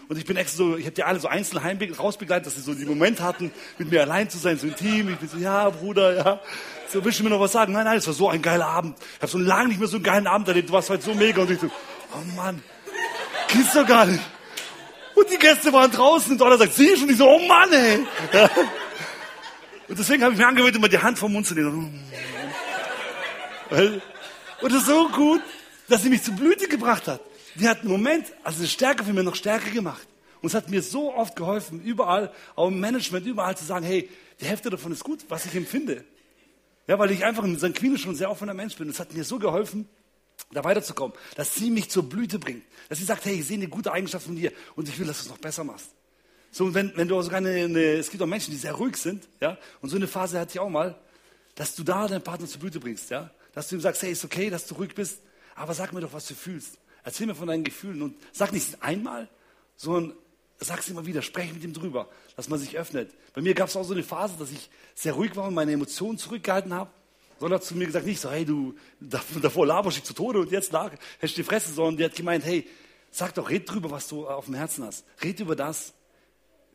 Und 0.08 0.18
ich 0.18 0.26
bin 0.26 0.38
extra 0.38 0.58
so, 0.58 0.78
ich 0.78 0.86
habe 0.86 0.94
die 0.94 1.04
alle 1.04 1.20
so 1.20 1.28
einzeln 1.28 1.64
heim 1.64 1.80
rausbegleitet, 1.98 2.46
dass 2.46 2.56
sie 2.56 2.62
so 2.62 2.74
den 2.74 2.88
Moment 2.88 3.22
hatten, 3.22 3.52
mit 3.80 3.90
mir 3.90 4.02
allein 4.02 4.30
zu 4.30 4.38
sein, 4.38 4.58
so 4.60 4.68
intim. 4.68 5.10
Ich 5.10 5.18
bin 5.18 5.28
so, 5.28 5.38
ja, 5.38 5.70
Bruder, 5.70 6.16
ja. 6.16 6.42
So, 6.92 7.04
willst 7.04 7.20
du 7.20 7.24
mir 7.24 7.32
noch 7.32 7.40
was 7.40 7.54
sagen? 7.54 7.74
Nein, 7.74 7.86
nein, 7.86 7.98
es 7.98 8.06
war 8.06 8.14
so 8.14 8.30
ein 8.30 8.42
geiler 8.42 8.68
Abend. 8.68 8.98
Ich 9.16 9.22
habe 9.22 9.32
so 9.32 9.40
lange 9.40 9.70
nicht 9.70 9.80
mehr 9.80 9.88
so 9.88 9.98
einen 9.98 10.04
geilen 10.04 10.28
Abend 10.28 10.48
erlebt. 10.48 10.70
Du 10.70 10.74
warst 10.74 10.92
heute 10.92 11.04
so 11.04 11.16
mega. 11.16 11.42
Und 11.42 11.50
ich 11.50 11.60
so, 11.60 11.68
oh 11.68 12.36
Mann, 12.36 12.62
geht's 13.48 13.74
doch 13.74 13.88
gar 13.88 14.06
nicht. 14.06 14.22
Und 15.16 15.32
die 15.32 15.38
Gäste 15.38 15.74
waren 15.74 15.90
draußen 15.90 16.34
und 16.34 16.38
Donner 16.40 16.58
sagt, 16.58 16.74
sieh 16.74 16.96
schon. 16.96 17.10
Ich 17.10 17.18
so, 17.18 17.28
oh 17.28 17.40
Mann, 17.48 17.74
ey. 17.74 18.06
Und 19.88 19.98
deswegen 19.98 20.24
habe 20.24 20.34
ich 20.34 20.40
mir 20.40 20.48
angewöhnt, 20.48 20.76
immer 20.76 20.90
die 20.90 21.00
Hand 21.00 21.18
vom 21.18 21.34
Mund 21.34 21.48
zu 21.48 21.56
nehmen. 21.56 22.00
Und 23.70 24.72
das 24.72 24.82
ist 24.82 24.88
so 24.88 25.10
gut, 25.10 25.42
dass 25.90 26.04
sie 26.04 26.10
mich 26.10 26.22
zur 26.22 26.36
Blüte 26.36 26.68
gebracht 26.68 27.08
hat 27.08 27.22
die 27.56 27.68
hat 27.68 27.82
einen 27.82 27.90
Moment, 27.90 28.32
also 28.44 28.62
die 28.62 28.70
Stärke 28.70 29.04
für 29.04 29.14
mich 29.14 29.24
noch 29.24 29.36
stärker 29.36 29.72
gemacht. 29.72 30.08
Und 30.42 30.50
es 30.50 30.54
hat 30.54 30.70
mir 30.70 30.82
so 30.82 31.14
oft 31.14 31.36
geholfen, 31.36 31.82
überall, 31.82 32.32
auch 32.56 32.68
im 32.68 32.80
Management, 32.80 33.26
überall 33.26 33.58
zu 33.58 33.66
sagen, 33.66 33.86
hey, 33.86 34.10
die 34.40 34.46
Hälfte 34.46 34.70
davon 34.70 34.92
ist 34.92 35.04
gut, 35.04 35.26
was 35.30 35.46
ich 35.46 35.56
empfinde. 35.56 36.04
Ja, 36.88 37.00
weil 37.00 37.12
ich 37.12 37.26
einfach 37.26 37.44
in 37.44 37.58
St. 37.58 37.74
Queen 37.74 37.98
schon 37.98 38.16
sehr 38.16 38.30
offener 38.30 38.54
Mensch 38.54 38.76
bin. 38.76 38.90
Es 38.90 39.00
hat 39.00 39.14
mir 39.14 39.24
so 39.24 39.40
geholfen, 39.40 39.88
da 40.52 40.64
weiterzukommen, 40.64 41.16
dass 41.36 41.56
sie 41.56 41.72
mich 41.72 41.90
zur 41.90 42.08
Blüte 42.08 42.38
bringt. 42.38 42.64
Dass 42.90 43.00
sie 43.00 43.06
sagt, 43.06 43.26
hey, 43.26 43.40
ich 43.40 43.48
sehe 43.48 43.58
eine 43.58 43.68
gute 43.68 43.92
Eigenschaft 43.92 44.26
von 44.26 44.36
dir 44.36 44.52
und 44.76 44.88
ich 44.88 45.00
will, 45.00 45.08
dass 45.08 45.18
du 45.20 45.24
es 45.24 45.30
noch 45.30 45.40
besser 45.40 45.64
machst. 45.64 45.90
So, 46.52 46.74
wenn, 46.74 46.96
wenn 46.96 47.08
du 47.08 47.20
sogar 47.22 47.40
eine, 47.40 47.50
eine, 47.50 47.84
es 47.94 48.10
gibt 48.10 48.22
auch 48.22 48.28
Menschen, 48.28 48.52
die 48.52 48.58
sehr 48.58 48.74
ruhig 48.74 48.98
sind, 48.98 49.28
ja, 49.42 49.58
und 49.82 49.90
so 49.90 49.96
eine 49.96 50.08
Phase 50.08 50.40
hatte 50.40 50.52
ich 50.54 50.60
auch 50.60 50.70
mal, 50.70 50.96
dass 51.56 51.76
du 51.76 51.84
da 51.84 52.08
deinen 52.08 52.22
Partner 52.22 52.48
zur 52.48 52.60
Blüte 52.60 52.80
bringst, 52.80 53.10
ja, 53.10 53.30
dass 53.54 53.68
du 53.68 53.76
ihm 53.76 53.82
sagst, 53.82 54.04
hey, 54.04 54.12
ist 54.12 54.24
okay, 54.24 54.50
dass 54.50 54.68
du 54.68 54.76
ruhig 54.76 54.94
bist, 54.94 55.20
aber 55.56 55.74
sag 55.74 55.92
mir 55.92 56.02
doch, 56.02 56.14
was 56.14 56.28
du 56.28 56.34
fühlst. 56.34 56.78
Erzähl 57.06 57.28
mir 57.28 57.36
von 57.36 57.48
deinen 57.48 57.64
Gefühlen 57.64 58.02
und 58.02 58.18
sag 58.34 58.52
nicht 58.52 58.82
einmal, 58.82 59.30
sondern 59.76 60.18
sag 60.60 60.80
es 60.80 60.90
immer 60.90 61.06
wieder, 61.06 61.22
spreche 61.22 61.54
mit 61.54 61.64
ihm 61.64 61.72
drüber, 61.72 62.10
dass 62.36 62.50
man 62.50 62.60
sich 62.60 62.78
öffnet. 62.78 63.12
Bei 63.34 63.42
mir 63.42 63.54
gab 63.54 63.70
es 63.70 63.76
auch 63.76 63.84
so 63.84 63.94
eine 63.94 64.04
Phase, 64.04 64.36
dass 64.40 64.52
ich 64.52 64.70
sehr 64.96 65.14
ruhig 65.14 65.36
war 65.36 65.48
und 65.48 65.54
meine 65.54 65.72
Emotionen 65.72 66.18
zurückgehalten 66.18 66.74
habe. 66.74 66.90
Sondern 67.40 67.60
hat 67.60 67.66
zu 67.66 67.76
mir 67.76 67.86
gesagt, 67.86 68.06
nicht 68.06 68.20
so, 68.20 68.32
hey, 68.32 68.46
du, 68.46 68.76
davor 69.00 69.68
laberst 69.68 69.98
dich 69.98 70.04
zu 70.04 70.14
Tode 70.14 70.40
und 70.40 70.52
jetzt 70.52 70.72
lag, 70.72 70.94
hast 71.22 71.34
du 71.34 71.42
die 71.42 71.44
Fresse, 71.44 71.74
sondern 71.74 71.98
die 71.98 72.06
hat 72.06 72.16
gemeint, 72.16 72.46
hey, 72.46 72.66
sag 73.12 73.36
doch, 73.36 73.50
red 73.50 73.70
drüber, 73.70 73.92
was 73.92 74.08
du 74.08 74.28
auf 74.28 74.46
dem 74.46 74.56
Herzen 74.56 74.86
hast. 74.86 75.06
Red 75.22 75.42
über 75.42 75.56
das, 75.56 75.94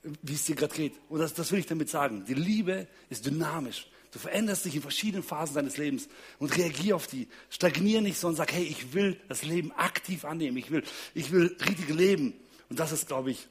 wie 0.02 0.34
es 0.34 0.44
dir 0.44 0.54
gerade 0.54 0.74
geht. 0.74 0.94
Und 1.08 1.18
das, 1.18 1.34
das 1.34 1.50
will 1.50 1.58
ich 1.58 1.66
damit 1.66 1.88
sagen. 1.88 2.24
Die 2.26 2.34
Liebe 2.34 2.86
ist 3.08 3.26
dynamisch. 3.26 3.88
Du 4.12 4.18
veränderst 4.18 4.64
dich 4.64 4.74
in 4.74 4.82
verschiedenen 4.82 5.22
Phasen 5.22 5.54
deines 5.54 5.76
Lebens 5.76 6.08
und 6.38 6.56
reagier 6.56 6.96
auf 6.96 7.06
die. 7.06 7.28
Stagnier 7.48 8.00
nicht, 8.00 8.18
sondern 8.18 8.36
sag, 8.36 8.52
hey, 8.52 8.64
ich 8.64 8.92
will 8.92 9.20
das 9.28 9.42
Leben 9.42 9.72
aktiv 9.72 10.24
annehmen. 10.24 10.56
Ich 10.56 10.70
will, 10.70 10.82
ich 11.14 11.30
will 11.30 11.56
richtig 11.64 11.88
leben. 11.90 12.34
Und 12.68 12.80
das 12.80 12.90
ist, 12.90 13.06
glaube 13.06 13.30
ich, 13.30 13.46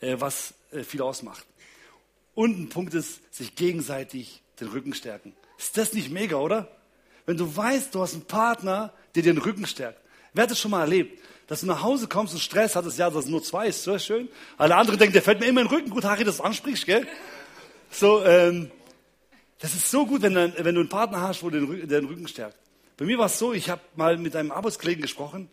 äh, 0.00 0.16
was 0.18 0.54
äh, 0.72 0.82
viel 0.82 1.02
ausmacht. 1.02 1.44
Und 2.34 2.58
ein 2.58 2.68
Punkt 2.70 2.94
ist, 2.94 3.20
sich 3.34 3.54
gegenseitig 3.54 4.42
den 4.60 4.68
Rücken 4.68 4.94
stärken. 4.94 5.34
Ist 5.58 5.76
das 5.76 5.92
nicht 5.92 6.10
mega, 6.10 6.36
oder? 6.36 6.74
Wenn 7.26 7.36
du 7.36 7.54
weißt, 7.54 7.94
du 7.94 8.00
hast 8.00 8.14
einen 8.14 8.24
Partner, 8.24 8.94
der 9.14 9.22
dir 9.22 9.34
den 9.34 9.42
Rücken 9.42 9.66
stärkt. 9.66 10.00
Wer 10.32 10.44
hat 10.44 10.50
das 10.50 10.58
schon 10.58 10.70
mal 10.70 10.80
erlebt? 10.80 11.22
Dass 11.48 11.60
du 11.60 11.66
nach 11.66 11.82
Hause 11.82 12.06
kommst 12.06 12.32
und 12.32 12.40
Stress 12.40 12.76
hattest, 12.76 12.98
ja, 12.98 13.10
das 13.10 13.26
nur 13.26 13.42
zwei 13.42 13.68
ist 13.68 13.82
so 13.82 13.98
schön. 13.98 14.28
Alle 14.56 14.76
anderen 14.76 14.98
denken, 14.98 15.12
der 15.12 15.22
fällt 15.22 15.40
mir 15.40 15.46
immer 15.46 15.60
in 15.60 15.66
den 15.66 15.74
Rücken. 15.74 15.90
Gut, 15.90 16.04
Harry, 16.04 16.24
dass 16.24 16.38
du 16.38 16.44
ansprichst, 16.44 16.86
gell? 16.86 17.06
So, 17.90 18.24
ähm, 18.24 18.70
das 19.60 19.74
ist 19.74 19.90
so 19.90 20.06
gut, 20.06 20.22
wenn, 20.22 20.34
du, 20.34 20.52
wenn 20.64 20.74
du 20.74 20.80
einen 20.80 20.88
Partner 20.88 21.20
hast, 21.20 21.42
wo 21.42 21.50
der 21.50 21.60
den 21.60 22.04
Rücken 22.06 22.26
stärkt. 22.26 22.56
Bei 22.96 23.04
mir 23.04 23.18
war 23.18 23.26
es 23.26 23.38
so, 23.38 23.52
ich 23.52 23.70
habe 23.70 23.80
mal 23.94 24.18
mit 24.18 24.34
einem 24.36 24.50
Arbeitskollegen 24.50 25.00
gesprochen 25.00 25.48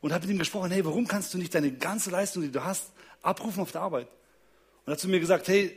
und 0.00 0.12
habe 0.12 0.26
mit 0.26 0.36
ihm 0.36 0.38
gesprochen, 0.38 0.70
hey, 0.70 0.84
warum 0.84 1.08
kannst 1.08 1.32
du 1.34 1.38
nicht 1.38 1.54
deine 1.54 1.72
ganze 1.72 2.10
Leistung, 2.10 2.42
die 2.42 2.52
du 2.52 2.62
hast, 2.64 2.92
abrufen 3.22 3.62
auf 3.62 3.72
der 3.72 3.80
Arbeit? 3.80 4.08
Und 4.84 4.90
er 4.90 4.92
hat 4.92 5.00
zu 5.00 5.08
mir 5.08 5.20
gesagt, 5.20 5.48
hey, 5.48 5.76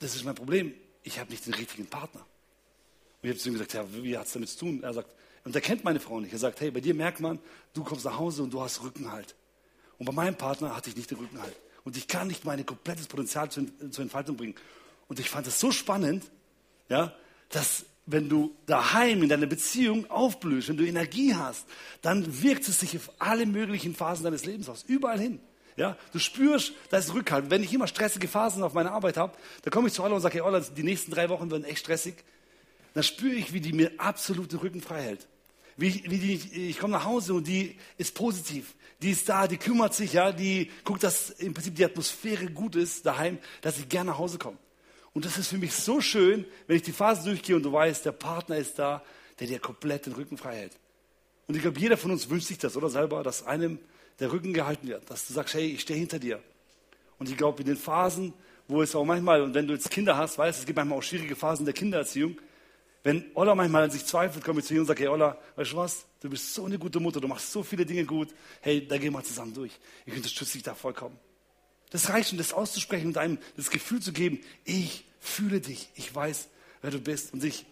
das 0.00 0.16
ist 0.16 0.24
mein 0.24 0.34
Problem, 0.34 0.74
ich 1.02 1.18
habe 1.18 1.30
nicht 1.30 1.46
den 1.46 1.54
richtigen 1.54 1.86
Partner. 1.86 2.20
Und 2.20 3.28
ich 3.28 3.30
habe 3.30 3.38
zu 3.38 3.48
ihm 3.48 3.54
gesagt, 3.54 3.72
ja, 3.74 3.84
wie 3.92 4.16
hat 4.16 4.26
es 4.26 4.32
damit 4.32 4.48
zu 4.48 4.58
tun? 4.58 4.82
Er 4.82 4.94
sagt, 4.94 5.14
und 5.44 5.54
er 5.54 5.60
kennt 5.60 5.84
meine 5.84 6.00
Frau 6.00 6.20
nicht. 6.20 6.32
Er 6.32 6.38
sagt, 6.38 6.60
hey, 6.60 6.70
bei 6.70 6.80
dir 6.80 6.94
merkt 6.94 7.20
man, 7.20 7.38
du 7.72 7.82
kommst 7.84 8.04
nach 8.04 8.18
Hause 8.18 8.42
und 8.42 8.52
du 8.52 8.60
hast 8.60 8.82
Rückenhalt. 8.82 9.34
Und 9.98 10.06
bei 10.06 10.12
meinem 10.12 10.34
Partner 10.34 10.76
hatte 10.76 10.90
ich 10.90 10.96
nicht 10.96 11.10
den 11.10 11.18
Rückenhalt. 11.18 11.56
Und 11.84 11.96
ich 11.96 12.06
kann 12.06 12.28
nicht 12.28 12.44
mein 12.44 12.64
komplettes 12.66 13.06
Potenzial 13.06 13.50
zur, 13.50 13.64
Entfaltung 13.80 14.36
bringen. 14.36 14.54
Und 15.08 15.20
ich 15.20 15.30
fand 15.30 15.46
es 15.46 15.58
so 15.58 15.72
spannend, 15.72 16.24
ja, 16.88 17.12
dass 17.50 17.84
wenn 18.06 18.28
du 18.28 18.56
daheim 18.66 19.22
in 19.22 19.28
deiner 19.28 19.46
Beziehung 19.46 20.10
aufblühst, 20.10 20.68
wenn 20.68 20.78
du 20.78 20.86
Energie 20.86 21.34
hast, 21.34 21.66
dann 22.00 22.42
wirkt 22.42 22.66
es 22.66 22.80
sich 22.80 22.96
auf 22.96 23.10
alle 23.18 23.44
möglichen 23.44 23.94
Phasen 23.94 24.24
deines 24.24 24.46
Lebens 24.46 24.68
aus, 24.68 24.82
überall 24.84 25.20
hin. 25.20 25.40
Ja, 25.76 25.96
du 26.12 26.18
spürst, 26.18 26.72
da 26.90 26.96
ist 26.96 27.14
Rückhalt. 27.14 27.50
Wenn 27.50 27.62
ich 27.62 27.72
immer 27.72 27.86
stressige 27.86 28.26
Phasen 28.26 28.64
auf 28.64 28.72
meiner 28.72 28.92
Arbeit 28.92 29.16
habe, 29.16 29.36
dann 29.62 29.70
komme 29.70 29.88
ich 29.88 29.94
zu 29.94 30.02
Ola 30.02 30.16
und 30.16 30.20
sage, 30.20 30.42
hey 30.42 30.62
die 30.76 30.82
nächsten 30.82 31.12
drei 31.12 31.28
Wochen 31.28 31.50
werden 31.52 31.64
echt 31.64 31.80
stressig. 31.80 32.14
Dann 32.94 33.04
spüre 33.04 33.34
ich, 33.34 33.52
wie 33.52 33.60
die 33.60 33.72
mir 33.72 33.92
absolut 33.98 34.50
den 34.50 34.58
Rücken 34.58 34.80
frei 34.80 35.02
hält. 35.02 35.28
Wie, 35.76 36.02
wie 36.10 36.18
die, 36.18 36.68
ich 36.70 36.80
komme 36.80 36.94
nach 36.94 37.04
Hause 37.04 37.34
und 37.34 37.46
die 37.46 37.76
ist 37.96 38.14
positiv. 38.14 38.74
Die 39.00 39.12
ist 39.12 39.28
da, 39.28 39.46
die 39.46 39.58
kümmert 39.58 39.94
sich, 39.94 40.14
ja, 40.14 40.32
die 40.32 40.68
guckt, 40.82 41.04
dass 41.04 41.30
im 41.30 41.54
Prinzip 41.54 41.76
die 41.76 41.84
Atmosphäre 41.84 42.46
gut 42.46 42.74
ist 42.74 43.06
daheim, 43.06 43.38
dass 43.60 43.78
ich 43.78 43.88
gerne 43.88 44.10
nach 44.10 44.18
Hause 44.18 44.38
komme. 44.38 44.58
Und 45.18 45.24
das 45.24 45.36
ist 45.36 45.48
für 45.48 45.58
mich 45.58 45.72
so 45.72 46.00
schön, 46.00 46.44
wenn 46.68 46.76
ich 46.76 46.82
die 46.82 46.92
Phase 46.92 47.24
durchgehe 47.24 47.56
und 47.56 47.64
du 47.64 47.72
weißt, 47.72 48.06
der 48.06 48.12
Partner 48.12 48.56
ist 48.56 48.78
da, 48.78 49.02
der 49.40 49.48
dir 49.48 49.58
komplett 49.58 50.06
den 50.06 50.12
Rücken 50.12 50.38
frei 50.38 50.54
hält. 50.54 50.78
Und 51.48 51.56
ich 51.56 51.62
glaube, 51.62 51.80
jeder 51.80 51.96
von 51.96 52.12
uns 52.12 52.30
wünscht 52.30 52.46
sich 52.46 52.58
das, 52.58 52.76
oder 52.76 52.88
selber, 52.88 53.24
dass 53.24 53.44
einem 53.44 53.80
der 54.20 54.30
Rücken 54.30 54.52
gehalten 54.52 54.86
wird, 54.86 55.10
dass 55.10 55.26
du 55.26 55.32
sagst, 55.32 55.54
hey, 55.54 55.72
ich 55.72 55.80
stehe 55.80 55.98
hinter 55.98 56.20
dir. 56.20 56.40
Und 57.18 57.28
ich 57.28 57.36
glaube, 57.36 57.62
in 57.62 57.66
den 57.66 57.76
Phasen, 57.76 58.32
wo 58.68 58.80
es 58.80 58.94
auch 58.94 59.04
manchmal, 59.04 59.42
und 59.42 59.54
wenn 59.54 59.66
du 59.66 59.74
jetzt 59.74 59.90
Kinder 59.90 60.16
hast, 60.16 60.38
weißt, 60.38 60.60
es 60.60 60.66
gibt 60.66 60.76
manchmal 60.76 60.98
auch 60.98 61.02
schwierige 61.02 61.34
Phasen 61.34 61.64
der 61.64 61.74
Kindererziehung, 61.74 62.40
wenn 63.02 63.24
Olla 63.34 63.56
manchmal 63.56 63.82
an 63.82 63.90
sich 63.90 64.06
zweifelt, 64.06 64.44
komme 64.44 64.60
ich 64.60 64.66
zu 64.66 64.74
ihr 64.74 64.82
und 64.82 64.86
sage, 64.86 65.00
hey 65.00 65.08
Olla, 65.08 65.36
weißt 65.56 65.72
du 65.72 65.76
was, 65.78 66.06
du 66.20 66.30
bist 66.30 66.54
so 66.54 66.64
eine 66.64 66.78
gute 66.78 67.00
Mutter, 67.00 67.20
du 67.20 67.26
machst 67.26 67.50
so 67.50 67.64
viele 67.64 67.84
Dinge 67.84 68.04
gut, 68.04 68.28
hey, 68.60 68.86
da 68.86 68.98
gehen 68.98 69.12
wir 69.12 69.24
zusammen 69.24 69.52
durch. 69.52 69.72
Ich 70.06 70.14
unterstütze 70.14 70.52
dich 70.52 70.62
da 70.62 70.76
vollkommen. 70.76 71.18
Das 71.90 72.08
reicht 72.08 72.28
schon, 72.28 72.38
das 72.38 72.52
auszusprechen 72.52 73.08
und 73.08 73.18
einem 73.18 73.38
das 73.56 73.70
Gefühl 73.70 74.00
zu 74.00 74.12
geben, 74.12 74.38
ich 74.64 75.07
fühle 75.20 75.60
dich, 75.60 75.88
ich 75.94 76.14
weiß, 76.14 76.48
wer 76.82 76.90
du 76.90 77.00
bist. 77.00 77.32
Und 77.32 77.44
ich 77.44 77.66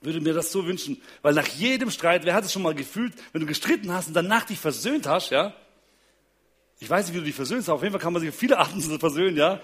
würde 0.00 0.20
mir 0.20 0.34
das 0.34 0.52
so 0.52 0.66
wünschen, 0.66 1.00
weil 1.22 1.34
nach 1.34 1.46
jedem 1.46 1.90
Streit, 1.90 2.24
wer 2.24 2.34
hat 2.34 2.44
es 2.44 2.52
schon 2.52 2.62
mal 2.62 2.74
gefühlt, 2.74 3.14
wenn 3.32 3.40
du 3.40 3.46
gestritten 3.46 3.92
hast 3.92 4.08
und 4.08 4.14
danach 4.14 4.44
dich 4.44 4.58
versöhnt 4.58 5.06
hast, 5.06 5.30
ja? 5.30 5.54
Ich 6.80 6.90
weiß 6.90 7.06
nicht, 7.06 7.14
wie 7.14 7.20
du 7.20 7.24
dich 7.24 7.34
versöhnst, 7.34 7.68
aber 7.68 7.76
auf 7.76 7.82
jeden 7.82 7.92
Fall 7.92 8.00
kann 8.00 8.12
man 8.12 8.20
sich 8.20 8.28
auf 8.28 8.36
viele 8.36 8.58
Arten 8.58 8.80
versöhnen, 8.98 9.36
ja? 9.36 9.60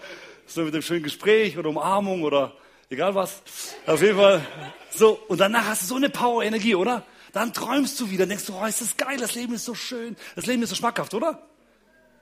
So 0.47 0.63
mit 0.63 0.73
einem 0.73 0.83
schönen 0.83 1.03
Gespräch 1.03 1.59
oder 1.59 1.69
Umarmung 1.69 2.23
oder 2.23 2.55
egal 2.89 3.15
was. 3.15 3.43
Auf 3.87 4.03
jeden 4.03 4.17
Fall 4.17 4.45
so. 4.91 5.21
Und 5.29 5.39
danach 5.39 5.67
hast 5.67 5.83
du 5.83 5.87
so 5.87 5.97
eine 5.97 6.11
Power, 6.11 6.43
Energie, 6.43 6.75
oder? 6.75 7.05
Dann 7.33 7.53
träumst 7.53 8.01
du 8.01 8.11
wieder, 8.11 8.27
denkst 8.27 8.47
du, 8.47 8.55
oh, 8.55 8.65
ist 8.65 8.81
das 8.81 8.97
geil, 8.97 9.19
das 9.19 9.35
Leben 9.35 9.55
ist 9.55 9.65
so 9.65 9.75
schön, 9.75 10.17
das 10.35 10.47
Leben 10.47 10.63
ist 10.63 10.71
so 10.71 10.75
schmackhaft, 10.75 11.15
oder? 11.15 11.47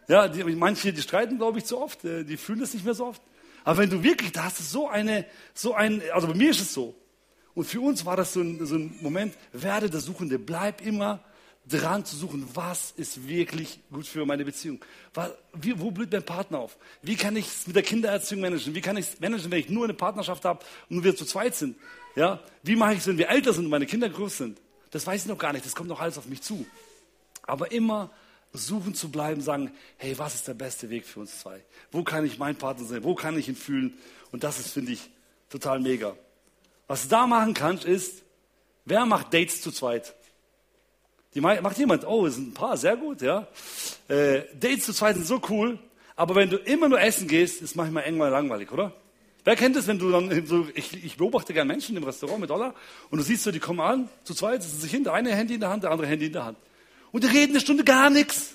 Ja, 0.07 0.29
die, 0.29 0.43
manche, 0.45 0.93
die 0.93 1.03
streiten, 1.03 1.39
glaube 1.39 1.59
ich, 1.59 1.65
zu 1.65 1.81
oft, 1.81 2.05
äh, 2.05 2.25
die 2.25 2.37
fühlen 2.37 2.61
das 2.61 2.75
nicht 2.75 2.85
mehr 2.85 2.95
so 2.95 3.07
oft. 3.07 3.23
Aber 3.69 3.81
wenn 3.81 3.91
du 3.91 4.03
wirklich, 4.03 4.33
da 4.33 4.45
hast 4.45 4.61
du 4.61 4.63
so 4.63 4.89
eine, 4.89 5.27
so 5.53 5.75
ein, 5.75 6.01
also 6.15 6.27
bei 6.27 6.33
mir 6.33 6.53
ist 6.53 6.63
es 6.63 6.73
so. 6.73 6.95
Und 7.53 7.67
für 7.67 7.83
uns 7.83 8.07
war 8.07 8.17
das 8.17 8.33
so 8.33 8.41
ein, 8.41 8.65
so 8.65 8.77
ein 8.77 8.97
Moment, 9.03 9.35
werde 9.53 9.91
der 9.91 10.01
Suchende, 10.01 10.39
bleib 10.39 10.81
immer 10.81 11.23
dran 11.69 12.03
zu 12.03 12.17
suchen, 12.17 12.49
was 12.55 12.93
ist 12.93 13.29
wirklich 13.29 13.79
gut 13.93 14.07
für 14.07 14.25
meine 14.25 14.47
Beziehung? 14.47 14.83
Wie, 15.53 15.79
wo 15.79 15.91
blüht 15.91 16.11
mein 16.11 16.23
Partner 16.23 16.61
auf? 16.61 16.79
Wie 17.03 17.15
kann 17.15 17.37
ich 17.37 17.47
es 17.47 17.67
mit 17.67 17.77
der 17.77 17.83
Kindererziehung 17.83 18.41
managen? 18.41 18.75
Wie 18.75 18.81
kann 18.81 18.97
ich 18.97 19.07
es 19.07 19.21
managen, 19.21 19.51
wenn 19.51 19.61
ich 19.61 19.69
nur 19.69 19.85
eine 19.85 19.93
Partnerschaft 19.93 20.47
habe 20.47 20.65
und 20.89 21.05
wir 21.05 21.15
zu 21.15 21.27
zweit 21.27 21.55
sind? 21.55 21.77
Ja? 22.17 22.41
Wie 22.63 22.75
mache 22.75 22.95
ich 22.95 23.01
es, 23.01 23.07
wenn 23.07 23.19
wir 23.19 23.29
älter 23.29 23.53
sind 23.53 23.67
und 23.67 23.71
meine 23.71 23.85
Kinder 23.85 24.09
groß 24.09 24.39
sind? 24.39 24.63
Das 24.93 25.07
weiß 25.07 25.25
ich 25.25 25.29
noch 25.29 25.37
gar 25.37 25.53
nicht, 25.53 25.67
das 25.67 25.77
kommt 25.77 25.91
noch 25.91 26.01
alles 26.01 26.17
auf 26.17 26.25
mich 26.25 26.41
zu. 26.41 26.65
Aber 27.43 27.71
immer 27.71 28.13
suchen 28.53 28.95
zu 28.95 29.11
bleiben, 29.11 29.41
sagen, 29.41 29.73
hey, 29.97 30.19
was 30.19 30.35
ist 30.35 30.49
der 30.49 30.55
beste 30.55 30.91
Weg 30.91 31.07
für 31.07 31.21
uns 31.21 31.41
zwei? 31.41 31.65
Wo 31.91 32.03
kann 32.03 32.25
ich 32.25 32.39
mein 32.39 32.57
Partner 32.57 32.87
sein? 32.87 33.05
Wo 33.05 33.15
kann 33.15 33.39
ich 33.39 33.49
ihn 33.49 33.57
fühlen? 33.57 33.99
Und 34.33 34.45
das 34.45 34.59
ist, 34.59 34.71
finde 34.71 34.93
ich, 34.93 35.11
total 35.49 35.81
mega. 35.81 36.17
Was 36.87 37.03
du 37.03 37.09
da 37.09 37.27
machen 37.27 37.55
kannst, 37.55 37.85
ist, 37.85 38.23
Wer 38.89 39.05
macht 39.05 39.35
Dates 39.35 39.61
zu 39.61 39.71
zweit? 39.71 40.15
Die 41.35 41.43
macht 41.43 41.77
jemand, 41.77 42.07
oh, 42.07 42.25
es 42.25 42.37
sind 42.37 42.49
ein 42.49 42.55
paar, 42.55 42.79
sehr 42.79 42.97
gut, 42.97 43.21
ja. 43.21 43.47
Äh, 44.09 44.45
Dates 44.59 44.87
zu 44.87 44.95
zweit 44.95 45.17
sind 45.17 45.27
so 45.27 45.43
cool, 45.51 45.79
aber 46.17 46.35
wenn 46.35 46.49
du 46.49 46.57
immer 46.57 46.89
nur 46.89 46.99
essen 46.99 47.29
gehst, 47.29 47.61
ist 47.61 47.77
manchmal 47.77 48.05
irgendwann 48.05 48.31
langweilig, 48.31 48.73
oder? 48.73 48.95
Wer 49.45 49.57
kennt 49.57 49.77
es, 49.77 49.87
wenn 49.87 49.99
du 49.99 50.11
dann 50.11 50.47
so, 50.47 50.67
ich, 50.75 51.05
ich 51.05 51.19
beobachte 51.19 51.53
gerne 51.53 51.71
Menschen 51.71 51.99
im 51.99 52.05
Restaurant 52.05 52.41
mit 52.41 52.49
Dollar 52.49 52.75
und 53.11 53.19
du 53.19 53.25
siehst 53.25 53.43
so, 53.43 53.51
die 53.51 53.61
kommen 53.61 53.81
an, 53.81 54.09
zu 54.25 54.33
zweit, 54.33 54.63
sitzen 54.63 54.81
sich 54.81 54.91
hin, 54.91 55.05
der 55.05 55.13
eine 55.13 55.35
Handy 55.35 55.55
in 55.55 55.61
der 55.61 55.69
Hand, 55.69 55.83
der 55.83 55.91
andere 55.91 56.09
Handy 56.09 56.27
in 56.27 56.33
der 56.33 56.47
Hand. 56.47 56.59
Und 57.13 57.25
die 57.25 57.29
reden 57.29 57.53
eine 57.53 57.61
Stunde 57.61 57.85
gar 57.85 58.11
nichts. 58.11 58.55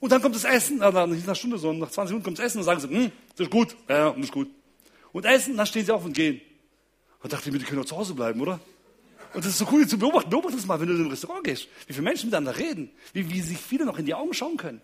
Und 0.00 0.12
dann 0.12 0.22
kommt 0.22 0.34
das 0.34 0.44
Essen, 0.44 0.82
also 0.82 1.06
nicht 1.06 1.20
nach 1.20 1.28
einer 1.28 1.34
Stunde, 1.34 1.58
sondern 1.58 1.80
nach 1.80 1.90
20 1.90 2.12
Minuten 2.12 2.24
kommt 2.24 2.38
das 2.38 2.46
Essen 2.46 2.58
und 2.58 2.64
sagen 2.64 2.80
sie, 2.80 2.88
hm, 2.88 3.12
das 3.36 3.46
ist 3.46 3.50
gut, 3.50 3.76
ja, 3.88 4.10
das 4.10 4.24
ist 4.24 4.32
gut. 4.32 4.48
Und 5.12 5.24
essen, 5.24 5.56
dann 5.56 5.66
stehen 5.66 5.84
sie 5.84 5.92
auf 5.92 6.04
und 6.04 6.12
gehen. 6.12 6.40
Und 7.22 7.32
dachte 7.32 7.48
ich 7.48 7.52
mir, 7.52 7.58
die 7.58 7.64
können 7.64 7.80
doch 7.80 7.88
zu 7.88 7.96
Hause 7.96 8.14
bleiben, 8.14 8.40
oder? 8.40 8.60
Und 9.34 9.44
das 9.44 9.52
ist 9.52 9.58
so 9.58 9.68
cool 9.72 9.86
zu 9.86 9.98
beobachten. 9.98 10.30
Beobachte 10.30 10.56
das 10.56 10.66
mal, 10.66 10.80
wenn 10.80 10.88
du 10.88 10.94
in 10.94 11.04
ein 11.04 11.10
Restaurant 11.10 11.44
gehst. 11.44 11.68
Wie 11.86 11.92
viele 11.92 12.04
Menschen 12.04 12.26
miteinander 12.26 12.56
reden. 12.56 12.90
Wie, 13.12 13.28
wie 13.30 13.40
sich 13.40 13.58
viele 13.58 13.84
noch 13.84 13.98
in 13.98 14.06
die 14.06 14.14
Augen 14.14 14.32
schauen 14.32 14.56
können. 14.56 14.80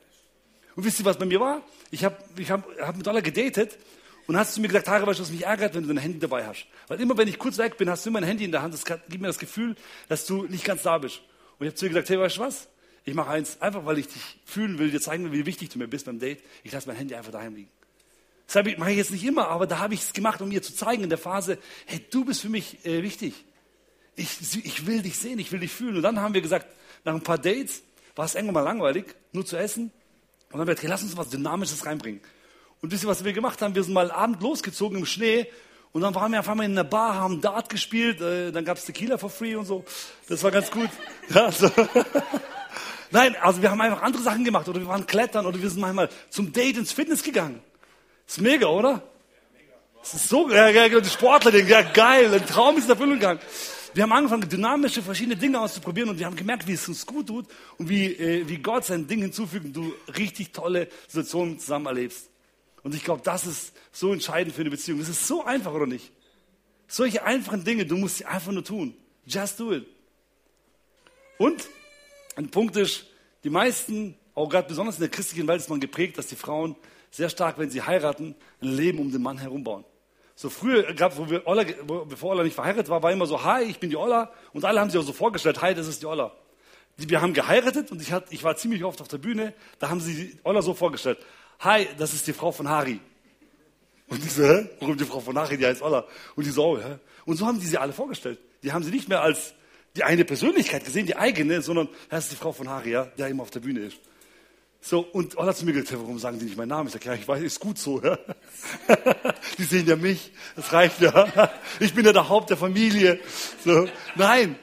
Und 0.76 0.84
wisst 0.84 0.98
ihr, 0.98 1.04
was 1.04 1.18
bei 1.18 1.24
mir 1.24 1.40
war? 1.40 1.62
Ich 1.90 2.04
habe 2.04 2.16
ich 2.36 2.50
hab, 2.50 2.66
hab 2.80 2.96
mit 2.96 3.06
Dollar 3.06 3.22
gedatet 3.22 3.78
und 4.26 4.36
hast 4.36 4.56
du 4.56 4.60
mir 4.60 4.68
gesagt, 4.68 4.88
Haare, 4.88 5.06
weißt 5.06 5.18
du, 5.18 5.22
was 5.22 5.30
mich 5.30 5.44
ärgert, 5.44 5.74
wenn 5.74 5.82
du 5.82 5.88
dein 5.88 5.98
Handy 5.98 6.18
dabei 6.18 6.46
hast. 6.46 6.66
Weil 6.88 7.00
immer, 7.00 7.16
wenn 7.16 7.28
ich 7.28 7.38
kurz 7.38 7.58
weg 7.58 7.76
bin, 7.76 7.88
hast 7.88 8.04
du 8.04 8.10
immer 8.10 8.18
ein 8.18 8.24
Handy 8.24 8.44
in 8.44 8.52
der 8.52 8.62
Hand. 8.62 8.74
Das 8.74 8.84
gibt 8.84 9.20
mir 9.20 9.28
das 9.28 9.38
Gefühl, 9.38 9.76
dass 10.08 10.26
du 10.26 10.44
nicht 10.44 10.64
ganz 10.64 10.82
da 10.82 10.98
bist. 10.98 11.20
Und 11.58 11.66
ich 11.66 11.70
habe 11.70 11.74
zu 11.74 11.84
dir 11.84 11.90
gesagt, 11.90 12.08
hey, 12.08 12.18
weißt 12.18 12.36
du 12.38 12.40
was? 12.40 12.68
Ich 13.04 13.14
mache 13.14 13.30
eins, 13.30 13.60
einfach 13.60 13.84
weil 13.84 13.98
ich 13.98 14.08
dich 14.08 14.22
fühlen 14.44 14.78
will, 14.78 14.90
dir 14.90 15.00
zeigen 15.00 15.24
will, 15.24 15.32
wie 15.32 15.46
wichtig 15.46 15.68
du 15.68 15.78
mir 15.78 15.88
bist 15.88 16.06
beim 16.06 16.18
Date. 16.18 16.42
Ich 16.62 16.72
lasse 16.72 16.88
mein 16.88 16.96
Handy 16.96 17.14
einfach 17.14 17.32
daheim 17.32 17.54
liegen. 17.54 17.70
Das 18.46 18.64
mache 18.78 18.90
ich 18.90 18.96
jetzt 18.96 19.10
nicht 19.10 19.24
immer, 19.24 19.48
aber 19.48 19.66
da 19.66 19.78
habe 19.78 19.94
ich 19.94 20.02
es 20.02 20.12
gemacht, 20.12 20.40
um 20.40 20.48
mir 20.48 20.62
zu 20.62 20.74
zeigen 20.74 21.02
in 21.02 21.08
der 21.08 21.18
Phase, 21.18 21.58
hey, 21.86 22.04
du 22.10 22.24
bist 22.24 22.40
für 22.40 22.48
mich 22.48 22.84
äh, 22.84 23.02
wichtig. 23.02 23.34
Ich, 24.16 24.64
ich 24.64 24.86
will 24.86 25.02
dich 25.02 25.18
sehen, 25.18 25.38
ich 25.38 25.50
will 25.50 25.60
dich 25.60 25.72
fühlen. 25.72 25.96
Und 25.96 26.02
dann 26.02 26.20
haben 26.20 26.34
wir 26.34 26.40
gesagt, 26.40 26.66
nach 27.04 27.14
ein 27.14 27.22
paar 27.22 27.38
Dates 27.38 27.82
war 28.14 28.24
es 28.24 28.34
irgendwann 28.34 28.54
mal 28.54 28.60
langweilig, 28.60 29.06
nur 29.32 29.44
zu 29.44 29.56
essen. 29.56 29.84
Und 29.84 29.92
dann 30.50 30.60
haben 30.60 30.66
wir 30.68 30.74
gesagt, 30.74 30.82
hey, 30.82 30.90
lass 30.90 31.02
uns 31.02 31.16
was 31.16 31.30
Dynamisches 31.30 31.84
reinbringen. 31.84 32.20
Und 32.80 32.92
wisst 32.92 33.04
ihr, 33.04 33.08
was 33.08 33.24
wir 33.24 33.32
gemacht 33.32 33.60
haben? 33.60 33.74
Wir 33.74 33.82
sind 33.82 33.94
mal 33.94 34.10
Abend 34.10 34.40
losgezogen 34.42 34.98
im 34.98 35.06
Schnee 35.06 35.48
und 35.92 36.02
dann 36.02 36.14
waren 36.14 36.32
wir 36.32 36.40
auf 36.40 36.48
einmal 36.48 36.66
in 36.66 36.72
einer 36.72 36.84
Bar, 36.84 37.14
haben 37.14 37.40
Dart 37.40 37.68
gespielt, 37.68 38.20
äh, 38.20 38.50
dann 38.50 38.64
gab 38.64 38.76
es 38.76 38.84
Tequila 38.84 39.16
for 39.16 39.30
free 39.30 39.54
und 39.54 39.64
so. 39.64 39.84
Das 40.28 40.42
war 40.42 40.50
ganz 40.50 40.70
gut. 40.70 40.90
Ja, 41.30 41.50
so. 41.50 41.70
Nein, 43.10 43.36
also 43.40 43.62
wir 43.62 43.70
haben 43.70 43.80
einfach 43.80 44.02
andere 44.02 44.22
Sachen 44.22 44.44
gemacht 44.44 44.68
oder 44.68 44.80
wir 44.80 44.88
waren 44.88 45.06
klettern 45.06 45.46
oder 45.46 45.60
wir 45.60 45.70
sind 45.70 45.80
manchmal 45.80 46.08
zum 46.30 46.52
Date 46.52 46.78
ins 46.78 46.92
Fitness 46.92 47.22
gegangen. 47.22 47.60
Ist 48.26 48.40
mega, 48.40 48.66
oder? 48.66 49.02
Das 50.00 50.14
ist 50.14 50.28
so, 50.28 50.50
ja, 50.50 50.68
ja, 50.68 51.00
die 51.00 51.08
Sportler 51.08 51.50
denken, 51.50 51.70
ja 51.70 51.82
geil, 51.82 52.32
ein 52.32 52.46
Traum 52.46 52.76
ist 52.76 52.84
in 52.84 52.90
Erfüllung 52.90 53.14
gegangen. 53.14 53.40
Wir 53.94 54.02
haben 54.02 54.12
angefangen, 54.12 54.48
dynamische, 54.48 55.02
verschiedene 55.02 55.36
Dinge 55.36 55.60
auszuprobieren 55.60 56.10
und 56.10 56.18
wir 56.18 56.26
haben 56.26 56.34
gemerkt, 56.34 56.66
wie 56.66 56.72
es 56.72 56.88
uns 56.88 57.06
gut 57.06 57.28
tut 57.28 57.46
und 57.78 57.88
wie, 57.88 58.06
äh, 58.06 58.46
wie 58.48 58.58
Gott 58.58 58.84
sein 58.84 59.06
Ding 59.06 59.20
hinzufügt 59.20 59.66
und 59.66 59.72
du 59.72 59.94
richtig 60.18 60.52
tolle 60.52 60.88
Situationen 61.06 61.60
zusammen 61.60 61.86
erlebst. 61.86 62.28
Und 62.82 62.94
ich 62.94 63.04
glaube, 63.04 63.22
das 63.24 63.46
ist 63.46 63.72
so 63.92 64.12
entscheidend 64.12 64.54
für 64.54 64.62
eine 64.62 64.70
Beziehung. 64.70 64.98
Das 64.98 65.08
ist 65.08 65.26
so 65.26 65.44
einfach, 65.44 65.72
oder 65.72 65.86
nicht? 65.86 66.10
Solche 66.88 67.24
einfachen 67.24 67.64
Dinge, 67.64 67.86
du 67.86 67.96
musst 67.96 68.18
sie 68.18 68.24
einfach 68.26 68.52
nur 68.52 68.64
tun. 68.64 68.94
Just 69.26 69.58
do 69.60 69.72
it. 69.72 69.86
Und 71.38 71.66
ein 72.36 72.50
Punkt 72.50 72.76
ist, 72.76 73.06
die 73.44 73.50
meisten, 73.50 74.16
auch 74.34 74.48
gerade 74.48 74.68
besonders 74.68 74.96
in 74.96 75.00
der 75.00 75.10
christlichen 75.10 75.46
Welt 75.46 75.60
ist 75.60 75.70
man 75.70 75.80
geprägt, 75.80 76.18
dass 76.18 76.26
die 76.26 76.36
Frauen 76.36 76.76
sehr 77.10 77.28
stark, 77.28 77.58
wenn 77.58 77.70
sie 77.70 77.82
heiraten, 77.82 78.34
ein 78.60 78.68
Leben 78.68 78.98
um 78.98 79.12
den 79.12 79.22
Mann 79.22 79.38
herum 79.38 79.62
bauen. 79.62 79.84
So 80.34 80.50
früher 80.50 80.94
gab 80.94 81.16
wo 81.16 81.30
wir 81.30 81.46
Olla, 81.46 81.64
bevor 82.08 82.30
Olla 82.32 82.42
nicht 82.42 82.54
verheiratet 82.54 82.88
war, 82.88 83.02
war 83.02 83.12
immer 83.12 83.26
so, 83.26 83.44
hi, 83.44 83.62
ich 83.62 83.78
bin 83.78 83.90
die 83.90 83.96
Olla. 83.96 84.32
Und 84.52 84.64
alle 84.64 84.80
haben 84.80 84.90
sich 84.90 84.98
auch 84.98 85.04
so 85.04 85.12
vorgestellt, 85.12 85.62
hi, 85.62 85.74
das 85.74 85.86
ist 85.86 86.02
die 86.02 86.06
Olla. 86.06 86.32
Wir 86.96 87.20
haben 87.20 87.34
geheiratet 87.34 87.92
und 87.92 88.02
ich, 88.02 88.12
hat, 88.12 88.26
ich 88.30 88.42
war 88.42 88.56
ziemlich 88.56 88.82
oft 88.84 89.00
auf 89.00 89.08
der 89.08 89.18
Bühne, 89.18 89.52
da 89.78 89.90
haben 89.90 90.00
sie 90.00 90.14
die 90.14 90.38
Olla 90.44 90.62
so 90.62 90.74
vorgestellt, 90.74 91.18
hi, 91.60 91.86
das 91.98 92.14
ist 92.14 92.26
die 92.26 92.32
Frau 92.32 92.50
von 92.50 92.68
Hari. 92.68 93.00
Und 94.08 94.24
ich 94.24 94.32
so, 94.32 94.44
hä? 94.44 94.68
Warum 94.80 94.96
die 94.96 95.04
Frau 95.04 95.20
von 95.20 95.38
Hari, 95.38 95.56
die 95.56 95.66
heißt 95.66 95.82
Olla? 95.82 96.04
Und 96.34 96.44
die 96.44 96.50
so, 96.50 96.64
oh, 96.64 96.78
hä? 96.78 96.98
Und 97.24 97.36
so 97.36 97.46
haben 97.46 97.58
die 97.58 97.66
sie 97.66 97.78
alle 97.78 97.92
vorgestellt. 97.92 98.38
Die 98.62 98.72
haben 98.72 98.82
sie 98.82 98.90
nicht 98.90 99.08
mehr 99.08 99.22
als 99.22 99.54
die 99.96 100.04
eine 100.04 100.24
Persönlichkeit 100.24 100.84
gesehen, 100.84 101.06
die 101.06 101.16
eigene, 101.16 101.62
sondern 101.62 101.88
das 102.10 102.24
ist 102.24 102.32
die 102.32 102.36
Frau 102.36 102.52
von 102.52 102.68
Hari, 102.68 102.90
ja, 102.90 103.04
der 103.04 103.28
immer 103.28 103.42
auf 103.42 103.50
der 103.50 103.60
Bühne 103.60 103.80
ist. 103.80 103.98
So, 104.80 105.00
und 105.00 105.38
Ola 105.38 105.54
zu 105.54 105.64
mir 105.64 105.72
gesagt, 105.72 105.98
warum 105.98 106.18
sagen 106.18 106.38
die 106.38 106.44
nicht 106.44 106.58
meinen 106.58 106.68
Namen? 106.68 106.88
Ich 106.88 106.92
sage, 106.92 107.06
ja, 107.06 107.14
ich 107.14 107.26
weiß, 107.26 107.42
ist 107.42 107.58
gut 107.58 107.78
so. 107.78 108.02
Ja? 108.02 108.18
die 109.58 109.64
sehen 109.64 109.86
ja 109.86 109.96
mich, 109.96 110.30
das 110.56 110.72
reicht 110.74 111.00
ja. 111.00 111.50
Ich 111.80 111.94
bin 111.94 112.04
ja 112.04 112.12
der 112.12 112.28
Haupt 112.28 112.50
der 112.50 112.58
Familie. 112.58 113.18
So, 113.64 113.88
nein, 114.14 114.56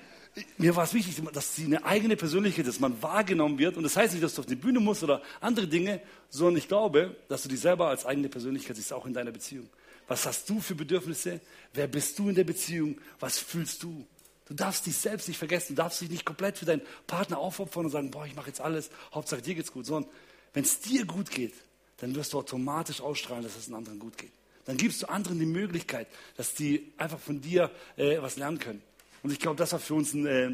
mir 0.57 0.75
war 0.75 0.83
es 0.83 0.93
wichtig, 0.93 1.15
dass 1.33 1.55
sie 1.55 1.65
eine 1.65 1.83
eigene 1.85 2.15
Persönlichkeit, 2.15 2.67
dass 2.67 2.79
man 2.79 3.01
wahrgenommen 3.01 3.57
wird. 3.57 3.77
Und 3.77 3.83
das 3.83 3.97
heißt 3.97 4.13
nicht, 4.13 4.23
dass 4.23 4.35
du 4.35 4.41
auf 4.41 4.45
die 4.45 4.55
Bühne 4.55 4.79
musst 4.79 5.01
oder 5.01 5.23
andere 5.39 5.67
Dinge, 5.67 6.01
sondern 6.29 6.57
ich 6.57 6.67
glaube, 6.67 7.15
dass 7.27 7.41
du 7.41 7.49
dich 7.49 7.59
selber 7.59 7.87
als 7.87 8.05
eigene 8.05 8.29
Persönlichkeit 8.29 8.75
siehst, 8.75 8.93
auch 8.93 9.07
in 9.07 9.13
deiner 9.13 9.31
Beziehung. 9.31 9.69
Was 10.07 10.25
hast 10.27 10.47
du 10.49 10.59
für 10.59 10.75
Bedürfnisse? 10.75 11.39
Wer 11.73 11.87
bist 11.87 12.19
du 12.19 12.29
in 12.29 12.35
der 12.35 12.43
Beziehung? 12.43 12.99
Was 13.19 13.39
fühlst 13.39 13.81
du? 13.81 14.05
Du 14.51 14.57
darfst 14.57 14.85
dich 14.85 14.97
selbst 14.97 15.29
nicht 15.29 15.37
vergessen, 15.37 15.77
du 15.77 15.81
darfst 15.81 16.01
dich 16.01 16.09
nicht 16.09 16.25
komplett 16.25 16.57
für 16.57 16.65
deinen 16.65 16.81
Partner 17.07 17.37
aufopfern 17.37 17.85
und 17.85 17.91
sagen, 17.91 18.11
boah, 18.11 18.25
ich 18.25 18.35
mache 18.35 18.47
jetzt 18.47 18.59
alles, 18.59 18.89
Hauptsache 19.13 19.41
dir 19.41 19.55
geht's 19.55 19.71
gut, 19.71 19.85
sondern 19.85 20.11
wenn 20.51 20.65
es 20.65 20.81
dir 20.81 21.05
gut 21.05 21.31
geht, 21.31 21.53
dann 21.99 22.13
wirst 22.15 22.33
du 22.33 22.39
automatisch 22.39 22.99
ausstrahlen, 22.99 23.45
dass 23.45 23.55
es 23.55 23.67
den 23.67 23.75
anderen 23.75 23.97
gut 23.97 24.17
geht. 24.17 24.33
Dann 24.65 24.75
gibst 24.75 25.01
du 25.01 25.07
anderen 25.07 25.39
die 25.39 25.45
Möglichkeit, 25.45 26.09
dass 26.35 26.53
die 26.53 26.91
einfach 26.97 27.17
von 27.17 27.39
dir 27.39 27.71
äh, 27.95 28.21
was 28.21 28.35
lernen 28.35 28.59
können. 28.59 28.81
Und 29.23 29.31
ich 29.31 29.39
glaube, 29.39 29.55
das 29.55 29.71
war 29.71 29.79
für 29.79 29.93
uns 29.93 30.13
ein, 30.13 30.25
äh, 30.25 30.47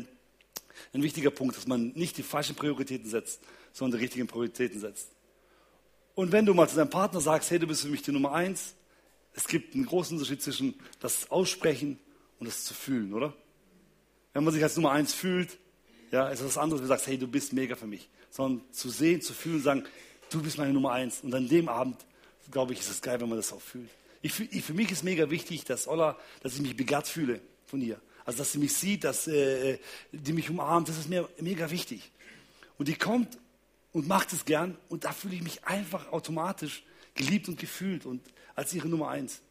ein 0.94 1.02
wichtiger 1.02 1.32
Punkt, 1.32 1.58
dass 1.58 1.66
man 1.66 1.88
nicht 1.94 2.20
die 2.20 2.24
falschen 2.24 2.56
Prioritäten 2.56 3.10
setzt, 3.10 3.42
sondern 3.74 3.98
die 3.98 4.04
richtigen 4.04 4.28
Prioritäten 4.28 4.80
setzt. 4.80 5.10
Und 6.14 6.32
wenn 6.32 6.46
du 6.46 6.54
mal 6.54 6.70
zu 6.70 6.76
deinem 6.76 6.92
Partner 6.92 7.20
sagst, 7.20 7.50
hey, 7.50 7.58
du 7.58 7.66
bist 7.66 7.82
für 7.82 7.90
mich 7.90 8.04
die 8.04 8.12
Nummer 8.12 8.34
eins, 8.34 8.76
es 9.34 9.48
gibt 9.48 9.74
einen 9.74 9.88
großen 9.88 10.16
Unterschied 10.16 10.44
zwischen 10.44 10.76
das 11.00 11.32
Aussprechen 11.32 11.98
und 12.38 12.46
das 12.46 12.64
zu 12.64 12.76
fühlen, 12.76 13.16
oder? 13.16 13.34
Wenn 14.38 14.44
man 14.44 14.54
sich 14.54 14.62
als 14.62 14.76
Nummer 14.76 14.92
eins 14.92 15.16
fühlt, 15.16 15.58
ja, 16.12 16.30
ist 16.30 16.46
was 16.46 16.60
anderes, 16.60 16.80
wenn 16.80 16.88
du 16.88 16.94
sagst, 16.94 17.08
hey, 17.08 17.18
du 17.18 17.28
bist 17.28 17.54
mega 17.54 17.76
für 17.76 17.88
mich. 17.88 18.08
Sondern 18.30 18.72
zu 18.72 18.92
sehen, 18.92 19.20
zu 19.20 19.34
fühlen, 19.34 19.64
sagen, 19.64 19.84
du 20.30 20.44
bist 20.44 20.60
meine 20.60 20.72
Nummer 20.72 20.92
eins. 20.92 21.22
Und 21.22 21.34
an 21.34 21.50
dem 21.50 21.68
Abend, 21.68 22.06
glaube 22.52 22.74
ich, 22.74 22.82
ist 22.82 22.92
es 22.92 23.02
geil, 23.02 23.20
wenn 23.20 23.30
man 23.30 23.40
das 23.40 23.52
auch 23.52 23.60
fühlt. 23.60 23.90
Ich, 24.22 24.40
ich, 24.40 24.64
für 24.64 24.76
mich 24.76 24.92
ist 24.92 25.04
mega 25.04 25.32
wichtig, 25.32 25.66
dass 25.66 25.88
Ola, 25.88 26.16
dass 26.44 26.54
ich 26.54 26.62
mich 26.62 26.78
begehrt 26.78 27.08
fühle 27.08 27.42
von 27.66 27.82
ihr. 27.82 28.00
Also, 28.26 28.38
dass 28.38 28.52
sie 28.52 28.60
mich 28.60 28.76
sieht, 28.76 29.06
dass 29.06 29.28
äh, 29.28 29.80
die 30.12 30.34
mich 30.34 30.52
umarmt, 30.52 30.88
das 30.88 31.00
ist 31.00 31.10
mir 31.10 31.28
mega 31.42 31.72
wichtig. 31.72 32.12
Und 32.78 32.90
die 32.90 32.96
kommt 32.96 33.40
und 33.92 34.08
macht 34.08 34.34
es 34.34 34.46
gern 34.46 34.78
und 34.88 35.04
da 35.04 35.14
fühle 35.14 35.34
ich 35.34 35.42
mich 35.42 35.66
einfach 35.66 36.12
automatisch 36.12 36.84
geliebt 37.16 37.50
und 37.50 37.60
gefühlt 37.60 38.06
und 38.06 38.22
als 38.54 38.72
ihre 38.72 38.88
Nummer 38.88 39.10
eins. 39.10 39.42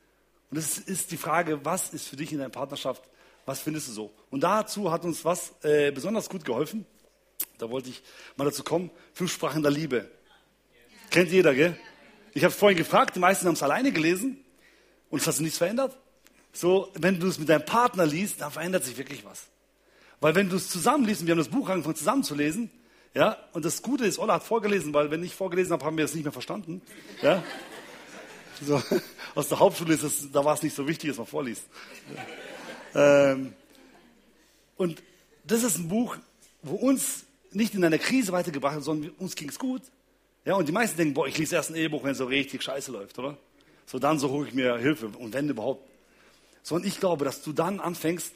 Und 0.49 0.59
das 0.59 0.79
ist 0.79 1.11
die 1.11 1.17
Frage, 1.17 1.65
was 1.65 1.93
ist 1.93 2.07
für 2.07 2.15
dich 2.15 2.31
in 2.31 2.39
deiner 2.39 2.51
Partnerschaft 2.51 3.03
was 3.47 3.61
findest 3.61 3.89
du 3.89 3.93
so? 3.93 4.15
Und 4.31 4.43
dazu 4.43 4.91
hat 4.91 5.05
uns 5.05 5.25
was 5.25 5.55
äh, 5.63 5.93
besonders 5.93 6.29
gut 6.29 6.45
geholfen. 6.45 6.85
Da 7.59 7.71
wollte 7.71 7.89
ich 7.89 8.03
mal 8.37 8.45
dazu 8.45 8.65
kommen. 8.65 8.91
Fünf 9.15 9.33
Sprachen 9.33 9.63
der 9.63 9.71
Liebe. 9.71 10.11
Kennt 11.11 11.31
jeder, 11.31 11.55
gell? 11.55 11.79
Ich 12.35 12.45
habe 12.45 12.53
vorhin 12.53 12.77
gefragt, 12.77 13.17
die 13.17 13.21
meisten 13.21 13.47
haben 13.47 13.55
es 13.55 13.63
alleine 13.63 13.93
gelesen 13.93 14.45
und 15.09 15.21
es 15.21 15.27
hat 15.27 15.35
sich 15.35 15.43
nichts 15.43 15.59
verändert. 15.59 15.97
So, 16.53 16.91
wenn 16.95 17.21
du 17.21 17.29
es 17.29 17.39
mit 17.39 17.49
deinem 17.49 17.65
Partner 17.65 18.05
liest, 18.05 18.41
dann 18.41 18.51
verändert 18.51 18.85
sich 18.85 18.99
wirklich 18.99 19.25
was. 19.25 19.45
Weil 20.21 20.35
wenn 20.35 20.49
du 20.49 20.57
es 20.57 20.69
zusammen 20.69 21.05
liest, 21.05 21.21
und 21.21 21.29
wir 21.29 21.33
haben 21.33 21.39
das 21.39 21.49
Buch 21.49 21.69
angefangen 21.69 21.97
zusammen 21.97 22.25
zu 22.25 22.35
lesen, 22.35 22.71
ja, 23.15 23.37
und 23.53 23.65
das 23.65 23.81
Gute 23.81 24.05
ist, 24.07 24.19
Ola 24.19 24.35
hat 24.35 24.43
vorgelesen, 24.43 24.93
weil 24.93 25.11
wenn 25.11 25.23
ich 25.23 25.35
vorgelesen 25.35 25.73
habe, 25.73 25.85
haben 25.85 25.97
wir 25.97 26.05
es 26.05 26.15
nicht 26.15 26.25
mehr 26.25 26.33
verstanden. 26.33 26.83
Ja. 27.23 27.43
So, 28.61 28.83
aus 29.35 29.49
der 29.49 29.59
Hauptschule 29.59 29.95
ist 29.95 30.03
es, 30.03 30.33
da 30.33 30.45
war 30.45 30.55
es 30.55 30.63
nicht 30.63 30.75
so 30.75 30.87
wichtig, 30.89 31.11
dass 31.11 31.19
man 31.19 31.27
vorliest. 31.27 31.65
Ja. 32.15 32.23
Ähm, 32.97 33.53
und 34.79 35.03
das 35.45 35.63
ist 35.63 35.79
ein 35.79 35.89
Buch, 35.89 36.17
wo 36.63 36.75
uns 36.75 37.25
nicht 37.53 37.75
in 37.75 37.85
einer 37.85 37.99
Krise 37.99 38.33
weitergebracht 38.33 38.77
hat, 38.77 38.83
sondern 38.83 39.11
uns 39.19 39.37
ging 39.37 39.51
es 39.51 39.59
gut. 39.59 39.83
Ja, 40.45 40.55
und 40.55 40.67
die 40.67 40.73
meisten 40.73 40.97
denken, 40.97 41.15
boah, 41.15 41.27
ich 41.27 41.37
lese 41.37 41.57
erst 41.57 41.71
ein 41.71 41.77
Ehebuch, 41.77 42.03
wenn 42.05 42.13
es 42.13 42.19
so 42.19 42.25
richtig 42.25 42.63
scheiße 42.63 42.91
läuft, 42.91 43.19
oder? 43.19 43.37
So, 43.85 43.99
dann 43.99 44.19
so 44.19 44.31
hole 44.31 44.49
ich 44.49 44.55
mir 44.55 44.77
Hilfe 44.79 45.07
und 45.07 45.33
wenn 45.35 45.49
überhaupt. 45.49 45.89
Sondern 46.63 46.89
ich 46.89 46.99
glaube, 46.99 47.25
dass 47.25 47.43
du 47.43 47.53
dann 47.53 47.81
anfängst, 47.81 48.33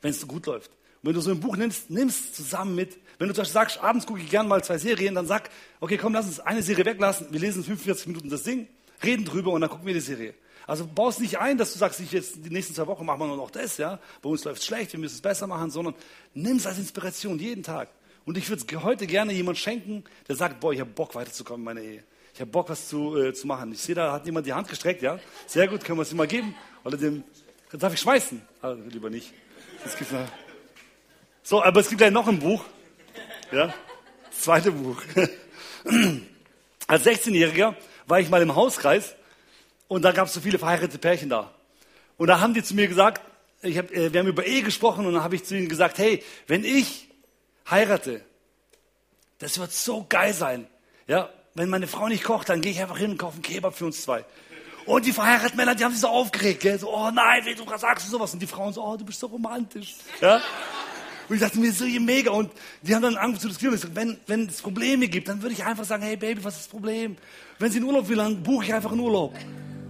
wenn 0.00 0.10
es 0.10 0.20
so 0.20 0.26
gut 0.26 0.46
läuft. 0.46 0.70
Und 1.02 1.08
wenn 1.08 1.14
du 1.14 1.20
so 1.20 1.30
ein 1.30 1.40
Buch 1.40 1.56
nimmst, 1.56 1.90
nimmst 1.90 2.36
zusammen 2.36 2.74
mit. 2.74 2.96
Wenn 3.18 3.28
du 3.28 3.34
zum 3.34 3.42
Beispiel 3.42 3.54
sagst, 3.54 3.78
abends 3.82 4.06
gucke 4.06 4.20
ich 4.20 4.30
gerne 4.30 4.48
mal 4.48 4.62
zwei 4.62 4.78
Serien, 4.78 5.14
dann 5.14 5.26
sag, 5.26 5.50
okay, 5.80 5.96
komm, 5.96 6.12
lass 6.14 6.26
uns 6.26 6.40
eine 6.40 6.62
Serie 6.62 6.84
weglassen. 6.84 7.28
Wir 7.30 7.40
lesen 7.40 7.64
45 7.64 8.06
Minuten 8.06 8.30
das 8.30 8.42
Ding, 8.42 8.68
reden 9.02 9.24
drüber 9.24 9.52
und 9.52 9.60
dann 9.60 9.70
gucken 9.70 9.86
wir 9.86 9.94
die 9.94 10.00
Serie. 10.00 10.34
Also 10.66 10.86
baust 10.86 11.20
nicht 11.20 11.38
ein, 11.38 11.58
dass 11.58 11.72
du 11.72 11.78
sagst, 11.78 12.00
ich 12.00 12.10
jetzt 12.12 12.44
die 12.44 12.50
nächsten 12.50 12.74
zwei 12.74 12.86
Wochen 12.88 13.06
machen 13.06 13.20
wir 13.20 13.26
nur 13.28 13.36
noch 13.36 13.50
das, 13.50 13.78
ja. 13.78 14.00
Bei 14.20 14.28
uns 14.28 14.44
läuft 14.44 14.60
es 14.60 14.66
schlecht, 14.66 14.92
wir 14.92 15.00
müssen 15.00 15.14
es 15.14 15.20
besser 15.20 15.46
machen, 15.46 15.70
sondern 15.70 15.94
nimm 16.34 16.56
es 16.56 16.66
als 16.66 16.78
Inspiration 16.78 17.38
jeden 17.38 17.62
Tag. 17.62 17.88
Und 18.24 18.36
ich 18.36 18.48
würde 18.48 18.82
heute 18.82 19.06
gerne 19.06 19.32
jemand 19.32 19.58
schenken, 19.58 20.02
der 20.26 20.34
sagt, 20.34 20.58
boah, 20.58 20.72
ich 20.72 20.80
habe 20.80 20.90
Bock 20.90 21.14
weiterzukommen 21.14 21.60
in 21.60 21.64
meiner 21.64 21.80
Ehe. 21.80 22.04
Ich 22.34 22.40
habe 22.40 22.50
Bock, 22.50 22.68
was 22.68 22.88
zu, 22.88 23.16
äh, 23.16 23.32
zu 23.32 23.46
machen. 23.46 23.72
Ich 23.72 23.80
sehe, 23.80 23.94
da 23.94 24.12
hat 24.12 24.26
jemand 24.26 24.46
die 24.46 24.52
Hand 24.52 24.68
gestreckt, 24.68 25.00
ja. 25.00 25.18
Sehr 25.46 25.68
gut, 25.68 25.84
können 25.84 25.98
wir 25.98 26.02
es 26.02 26.10
ihm 26.10 26.18
mal 26.18 26.26
geben. 26.26 26.54
Oder 26.84 26.96
dem, 26.96 27.24
darf 27.72 27.94
ich 27.94 28.00
schmeißen? 28.00 28.42
Also, 28.60 28.82
lieber 28.90 29.08
nicht. 29.08 29.32
Das 29.84 29.96
gibt's 29.96 30.12
noch. 30.12 30.28
So, 31.42 31.62
aber 31.62 31.80
es 31.80 31.88
gibt 31.88 31.98
gleich 31.98 32.10
noch 32.10 32.26
ein 32.26 32.40
Buch. 32.40 32.64
Ja, 33.52 33.72
das 34.28 34.40
zweite 34.40 34.72
Buch. 34.72 35.00
Als 36.88 37.06
16-Jähriger 37.06 37.74
war 38.06 38.20
ich 38.20 38.28
mal 38.28 38.42
im 38.42 38.54
Hauskreis 38.54 39.15
und 39.88 40.02
da 40.02 40.12
gab 40.12 40.26
es 40.26 40.34
so 40.34 40.40
viele 40.40 40.58
verheiratete 40.58 40.98
Pärchen 40.98 41.28
da. 41.28 41.50
Und 42.16 42.28
da 42.28 42.40
haben 42.40 42.54
die 42.54 42.62
zu 42.62 42.74
mir 42.74 42.88
gesagt, 42.88 43.22
ich 43.62 43.78
hab, 43.78 43.90
äh, 43.90 44.12
wir 44.12 44.20
haben 44.20 44.28
über 44.28 44.44
Ehe 44.44 44.62
gesprochen 44.62 45.06
und 45.06 45.14
dann 45.14 45.22
habe 45.22 45.34
ich 45.34 45.44
zu 45.44 45.56
ihnen 45.56 45.68
gesagt, 45.68 45.98
hey, 45.98 46.22
wenn 46.46 46.64
ich 46.64 47.08
heirate, 47.70 48.22
das 49.38 49.58
wird 49.58 49.72
so 49.72 50.06
geil 50.08 50.32
sein. 50.32 50.66
Ja, 51.06 51.30
wenn 51.54 51.68
meine 51.68 51.86
Frau 51.86 52.08
nicht 52.08 52.24
kocht, 52.24 52.48
dann 52.48 52.60
gehe 52.60 52.72
ich 52.72 52.80
einfach 52.80 52.98
hin 52.98 53.12
und 53.12 53.18
kaufe 53.18 53.34
einen 53.34 53.42
Kebab 53.42 53.76
für 53.76 53.86
uns 53.86 54.02
zwei. 54.02 54.24
Und 54.86 55.04
die 55.04 55.12
verheirateten 55.12 55.56
Männer, 55.56 55.74
die 55.74 55.84
haben 55.84 55.92
sich 55.92 56.00
so 56.00 56.08
aufgeregt, 56.08 56.60
gell? 56.60 56.78
so, 56.78 56.94
oh 56.94 57.10
nein, 57.10 57.44
wie 57.44 57.54
du 57.54 57.64
sagst 57.76 58.06
du 58.06 58.10
sowas. 58.10 58.32
Und 58.32 58.40
die 58.40 58.46
Frauen 58.46 58.72
so, 58.72 58.84
oh, 58.84 58.96
du 58.96 59.04
bist 59.04 59.18
so 59.18 59.26
romantisch. 59.26 59.96
Ja? 60.20 60.40
Und 61.28 61.34
ich 61.34 61.40
dachte 61.40 61.58
mir, 61.58 61.72
so 61.72 61.84
mega. 61.84 62.30
Und 62.30 62.52
die 62.82 62.94
haben 62.94 63.02
dann 63.02 63.16
angefangen 63.16 63.40
zu 63.40 63.48
diskutieren. 63.48 63.74
Ich 63.74 63.80
so, 63.80 63.88
wenn, 63.94 64.20
wenn 64.28 64.46
es 64.46 64.62
Probleme 64.62 65.08
gibt, 65.08 65.28
dann 65.28 65.42
würde 65.42 65.54
ich 65.54 65.64
einfach 65.64 65.84
sagen, 65.84 66.04
hey 66.04 66.16
Baby, 66.16 66.44
was 66.44 66.54
ist 66.54 66.64
das 66.66 66.68
Problem? 66.68 67.16
Wenn 67.58 67.72
sie 67.72 67.78
in 67.78 67.84
Urlaub 67.84 68.08
will, 68.08 68.16
dann 68.16 68.42
buche 68.44 68.66
ich 68.66 68.74
einfach 68.74 68.92
einen 68.92 69.00
Urlaub. 69.00 69.34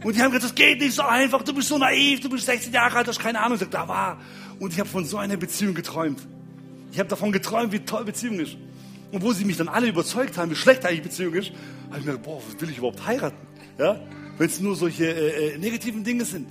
Und 0.04 0.14
die 0.14 0.22
haben 0.22 0.30
gesagt, 0.30 0.44
das 0.44 0.54
geht 0.54 0.80
nicht 0.80 0.94
so 0.94 1.02
einfach, 1.02 1.42
du 1.42 1.54
bist 1.54 1.68
so 1.68 1.78
naiv, 1.78 2.20
du 2.20 2.28
bist 2.28 2.46
16 2.46 2.72
Jahre 2.72 2.98
alt, 2.98 3.09
hast 3.09 3.18
keine 3.18 3.40
Ahnung. 3.40 3.54
Ich 3.54 3.61
sag, 3.61 3.70
da 3.70 3.88
war. 3.88 4.20
Und 4.59 4.72
ich 4.72 4.78
habe 4.78 4.88
von 4.88 5.04
so 5.04 5.16
einer 5.16 5.37
Beziehung 5.37 5.74
geträumt. 5.74 6.20
Ich 6.92 6.98
habe 6.98 7.09
davon 7.09 7.32
geträumt, 7.32 7.72
wie 7.72 7.80
toll 7.80 8.04
Beziehung 8.04 8.40
ist. 8.40 8.56
Und 9.12 9.22
wo 9.22 9.32
sie 9.32 9.44
mich 9.44 9.56
dann 9.56 9.68
alle 9.68 9.88
überzeugt 9.88 10.37
haben, 10.38 10.50
wie 10.50 10.56
schlecht 10.56 10.85
eigentlich 10.85 11.02
Beziehung 11.02 11.35
ist, 11.35 11.52
habe 11.88 12.00
ich 12.00 12.04
mir 12.06 12.12
gedacht, 12.12 12.22
boah, 12.22 12.40
was 12.46 12.61
will 12.61 12.70
ich 12.70 12.78
überhaupt 12.78 13.06
heiraten? 13.06 13.37
Ja? 13.78 14.00
Wenn 14.38 14.46
es 14.46 14.61
nur 14.61 14.76
solche 14.76 15.06
äh, 15.06 15.54
äh, 15.54 15.59
negativen 15.59 16.04
Dinge 16.04 16.24
sind. 16.24 16.48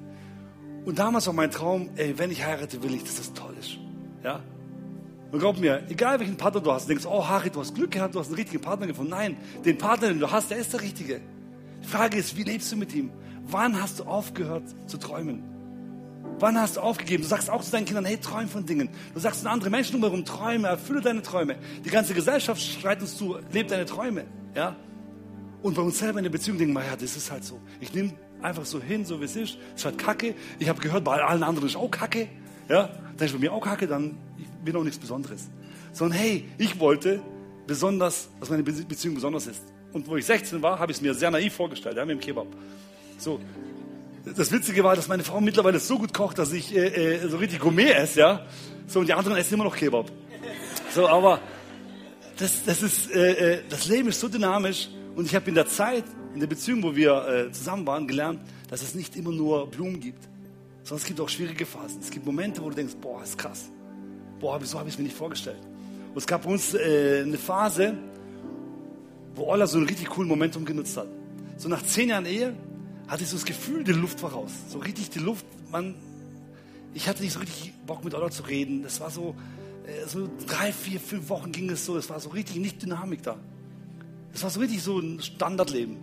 Und 0.86 1.00
damals 1.00 1.28
war 1.28 1.34
mein 1.34 1.52
Traum, 1.52 1.90
ey, 1.96 2.18
wenn 2.18 2.32
ich 2.32 2.46
heirate, 2.46 2.82
will 2.84 2.94
ich, 2.94 3.04
dass 3.04 3.16
das 3.16 3.34
toll 3.34 3.54
ist. 3.60 3.78
Ja? 4.24 4.42
Und 5.32 5.40
glaub 5.40 5.58
mir, 5.60 5.84
egal 5.90 6.20
welchen 6.20 6.38
Partner 6.38 6.62
du 6.62 6.72
hast, 6.72 6.88
denkst, 6.88 7.06
oh 7.06 7.28
Harry, 7.28 7.50
du 7.50 7.60
hast 7.60 7.76
Glück 7.76 7.92
gehabt, 7.92 8.16
du 8.16 8.20
hast 8.20 8.28
einen 8.28 8.36
richtigen 8.36 8.62
Partner 8.62 8.88
gefunden. 8.88 9.12
Nein, 9.12 9.38
den 9.66 9.78
Partner, 9.78 10.10
den 10.10 10.20
du 10.20 10.32
hast, 10.32 10.52
der 10.52 10.58
ist 10.58 10.72
der 10.74 10.82
Richtige. 10.82 11.20
Die 11.84 11.88
Frage 11.88 12.18
ist, 12.18 12.38
wie 12.38 12.44
lebst 12.44 12.72
du 12.72 12.78
mit 12.78 12.94
ihm? 12.94 13.12
Wann 13.48 13.82
hast 13.82 14.00
du 14.00 14.04
aufgehört 14.04 14.64
zu 14.88 14.98
träumen? 14.98 15.44
Wann 16.40 16.60
hast 16.60 16.78
du 16.78 16.82
aufgegeben? 16.82 17.24
Du 17.24 17.30
sagst 17.30 17.50
auch 17.50 17.64
zu 17.64 17.72
deinen 17.72 17.86
Kindern, 17.86 18.06
hey, 18.06 18.18
träum 18.18 18.48
von 18.48 18.66
Dingen. 18.66 18.90
Du 19.14 19.20
sagst 19.20 19.42
zu 19.42 19.50
anderen 19.50 19.72
Menschen 19.72 19.94
drumherum, 19.94 20.26
träume, 20.26 20.68
erfülle 20.68 21.02
deine 21.02 21.22
Träume. 21.22 21.56
Die 21.86 21.90
ganze 21.90 22.14
Gesellschaft 22.14 22.62
schreit 22.62 23.02
uns 23.02 23.18
zu, 23.18 23.38
lebe 23.52 23.70
deine 23.70 23.86
Träume. 23.86 24.26
Ja? 24.54 24.76
Und 25.62 25.76
bei 25.76 25.82
uns 25.82 26.00
selber 26.00 26.20
in 26.20 26.24
der 26.24 26.32
Beziehung 26.32 26.58
denken 26.58 26.74
wir, 26.74 26.84
ja, 26.84 26.96
das 26.96 27.16
ist 27.16 27.32
halt 27.32 27.44
so. 27.44 27.62
Ich 27.80 27.94
nehme 27.94 28.14
einfach 28.42 28.66
so 28.66 28.82
hin, 28.82 29.06
so 29.06 29.22
wie 29.22 29.26
es 29.26 29.36
ist. 29.36 29.58
Es 29.74 29.82
ist 29.82 29.86
halt 29.86 29.98
Kacke. 29.98 30.36
Ich 30.60 30.68
habe 30.68 30.82
gehört, 30.82 31.04
bei 31.04 31.24
allen 31.24 31.44
anderen 31.44 31.68
ist 31.68 31.78
auch 31.78 31.90
Kacke. 31.90 32.28
Ja? 32.68 32.90
Dann 33.18 33.26
ist 33.28 33.34
bei 33.34 33.40
mir 33.40 33.54
auch 33.54 33.62
Kacke, 33.62 33.88
dann 33.88 34.18
bin 34.64 34.76
auch 34.76 34.84
nichts 34.84 35.00
Besonderes. 35.00 35.50
Sondern 35.94 36.18
hey, 36.18 36.46
ich 36.58 36.80
wollte 36.80 37.22
besonders, 37.66 38.30
dass 38.40 38.50
meine 38.50 38.64
Beziehung 38.64 39.16
besonders 39.16 39.48
ist. 39.48 39.64
Und 39.94 40.08
wo 40.08 40.18
ich 40.18 40.26
16 40.26 40.62
war, 40.62 40.80
habe 40.80 40.92
ich 40.92 40.98
es 40.98 41.02
mir 41.02 41.14
sehr 41.14 41.32
naiv 41.32 41.54
vorgestellt, 41.54 41.96
ja, 41.96 42.04
mit 42.04 42.18
dem 42.18 42.20
Kebab. 42.20 42.48
So, 43.18 43.40
das 44.26 44.52
Witzige 44.52 44.84
war, 44.84 44.96
dass 44.96 45.08
meine 45.08 45.24
Frau 45.24 45.40
mittlerweile 45.40 45.80
so 45.80 45.98
gut 45.98 46.14
kocht, 46.14 46.38
dass 46.38 46.52
ich 46.52 46.76
äh, 46.76 47.16
äh, 47.16 47.28
so 47.28 47.38
richtig 47.38 47.60
Gourmet 47.60 47.92
esse, 47.92 48.20
ja. 48.20 48.46
So, 48.88 49.00
und 49.00 49.08
die 49.08 49.14
anderen 49.14 49.38
essen 49.38 49.56
immer 49.56 49.64
noch 49.64 49.76
Kebab. 49.76 50.12
So, 50.94 51.08
aber 51.08 51.40
das, 52.38 52.64
das 52.66 52.82
ist, 52.82 53.12
äh, 53.12 53.56
äh, 53.56 53.60
das 53.70 53.88
Leben 53.88 54.10
ist 54.10 54.20
so 54.20 54.28
dynamisch 54.28 54.90
und 55.16 55.26
ich 55.26 55.36
habe 55.36 55.48
in 55.48 55.56
der 55.56 55.68
Zeit, 55.68 56.04
in 56.34 56.40
der 56.40 56.48
Beziehung, 56.48 56.84
wo 56.84 56.96
wir 56.96 57.28
äh, 57.28 57.52
zusammen 57.52 57.86
waren, 57.86 58.08
gelernt, 58.08 58.42
dass 58.70 58.82
es 58.82 58.96
nicht 58.96 59.16
immer 59.16 59.32
nur 59.32 59.70
Blumen 59.70 60.00
gibt, 60.00 60.24
sondern 60.84 61.02
es 61.02 61.08
gibt 61.08 61.20
auch 61.20 61.30
schwierige 61.30 61.66
Phasen. 61.66 62.00
Es 62.02 62.12
gibt 62.12 62.26
Momente, 62.26 62.62
wo 62.62 62.70
du 62.70 62.76
denkst, 62.76 62.96
boah, 63.02 63.24
ist 63.24 63.38
krass. 63.38 63.70
Boah, 64.40 64.60
so 64.64 64.78
habe 64.78 64.90
ich 64.90 64.96
es 64.96 65.00
mir 65.00 65.06
nicht 65.06 65.16
vorgestellt. 65.16 65.62
Und 66.10 66.18
es 66.18 66.28
gab 66.28 66.44
bei 66.44 66.52
uns 66.52 66.74
äh, 66.74 67.24
eine 67.26 67.38
Phase, 67.38 67.96
wo 69.34 69.44
Ola 69.46 69.68
so 69.68 69.78
einen 69.78 69.88
richtig 69.88 70.10
coolen 70.10 70.28
Momentum 70.28 70.66
genutzt 70.66 70.98
hat. 70.98 71.08
So 71.58 71.70
nach 71.70 71.84
zehn 71.84 72.10
Jahren 72.10 72.26
Ehe 72.26 72.54
hatte 73.08 73.26
so 73.26 73.36
das 73.36 73.46
Gefühl, 73.46 73.84
die 73.84 73.92
Luft 73.92 74.22
war 74.24 74.32
raus. 74.32 74.52
So 74.70 74.80
richtig 74.80 75.10
die 75.10 75.20
Luft, 75.20 75.46
man, 75.72 75.96
ich 76.94 77.08
hatte 77.08 77.22
nicht 77.22 77.34
so 77.34 77.40
richtig 77.40 77.74
Bock 77.86 78.04
mit 78.04 78.14
Ola 78.14 78.30
zu 78.30 78.44
reden. 78.44 78.84
Das 78.84 79.00
war 79.00 79.12
so, 79.12 79.36
äh, 79.86 80.08
so 80.08 80.30
drei, 80.48 80.72
vier, 80.72 81.00
fünf 81.00 81.30
Wochen 81.30 81.52
ging 81.52 81.70
es 81.70 81.86
so. 81.86 81.98
Es 81.98 82.10
war 82.10 82.20
so 82.20 82.30
richtig 82.30 82.58
nicht 82.58 82.82
Dynamik 82.82 83.24
da. 83.24 83.38
Es 84.34 84.44
war 84.44 84.50
so 84.50 84.60
richtig 84.60 84.82
so 84.82 85.00
ein 85.00 85.22
Standardleben. 85.22 85.98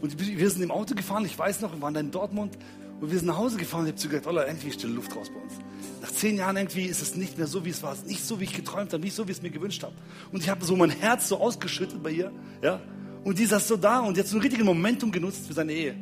Und 0.00 0.18
wir 0.18 0.50
sind 0.50 0.62
im 0.62 0.70
Auto 0.70 0.94
gefahren, 0.94 1.24
ich 1.24 1.38
weiß 1.38 1.60
noch, 1.62 1.72
wir 1.72 1.80
waren 1.80 1.94
da 1.94 2.00
in 2.00 2.10
Dortmund 2.10 2.56
und 3.00 3.10
wir 3.10 3.18
sind 3.18 3.28
nach 3.28 3.38
Hause 3.38 3.56
gefahren 3.56 3.80
und 3.80 3.86
ich 3.86 3.92
habe 3.92 4.00
zu 4.00 4.08
gesagt, 4.08 4.26
Ola, 4.26 4.46
irgendwie 4.46 4.68
ist 4.68 4.82
die 4.82 4.86
Luft 4.86 5.14
raus 5.16 5.28
bei 5.32 5.40
uns. 5.40 5.54
Nach 6.02 6.10
zehn 6.10 6.36
Jahren 6.36 6.56
irgendwie 6.56 6.84
ist 6.84 7.02
es 7.02 7.16
nicht 7.16 7.38
mehr 7.38 7.46
so, 7.46 7.64
wie 7.64 7.70
es 7.70 7.82
war. 7.82 7.96
Nicht 8.06 8.24
so, 8.24 8.40
wie 8.40 8.44
ich 8.44 8.52
geträumt 8.52 8.92
habe, 8.92 9.02
nicht 9.02 9.14
so, 9.14 9.26
wie 9.26 9.32
ich 9.32 9.38
es 9.38 9.42
mir 9.42 9.50
gewünscht 9.50 9.82
habe. 9.82 9.94
Und 10.32 10.42
ich 10.42 10.48
habe 10.48 10.64
so 10.64 10.76
mein 10.76 10.90
Herz 10.90 11.28
so 11.28 11.38
ausgeschüttet 11.38 12.02
bei 12.02 12.10
ihr. 12.10 12.32
Ja? 12.62 12.80
Und 13.24 13.38
die 13.38 13.46
saß 13.46 13.66
so 13.66 13.76
da 13.76 14.00
und 14.00 14.16
jetzt 14.16 14.30
so 14.30 14.36
ein 14.36 14.42
richtiges 14.42 14.64
Momentum 14.64 15.10
genutzt 15.10 15.46
für 15.46 15.52
seine 15.52 15.72
Ehe. 15.72 15.96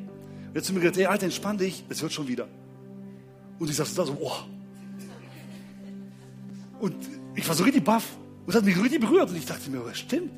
Und 0.55 0.59
jetzt 0.59 0.69
zu 0.69 0.73
mir 0.73 0.79
gesagt, 0.79 0.99
ey, 0.99 1.07
Alter, 1.07 1.25
entspann 1.25 1.59
dich, 1.59 1.83
es 1.89 2.01
wird 2.01 2.13
schon 2.13 2.29
wieder. 2.29 2.47
Und 3.59 3.69
ich 3.69 3.75
saß 3.75 3.93
da 3.93 4.07
so, 4.07 4.15
boah. 4.15 4.47
Und 6.79 6.95
ich 7.35 7.49
war 7.49 7.57
so 7.57 7.65
richtig 7.65 7.83
baff. 7.83 8.05
Und 8.47 8.51
es 8.51 8.55
hat 8.55 8.65
mich 8.65 8.81
richtig 8.81 9.01
berührt. 9.01 9.31
Und 9.31 9.35
ich 9.35 9.47
dachte 9.47 9.69
mir, 9.69 9.85
was 9.85 9.99
stimmt? 9.99 10.31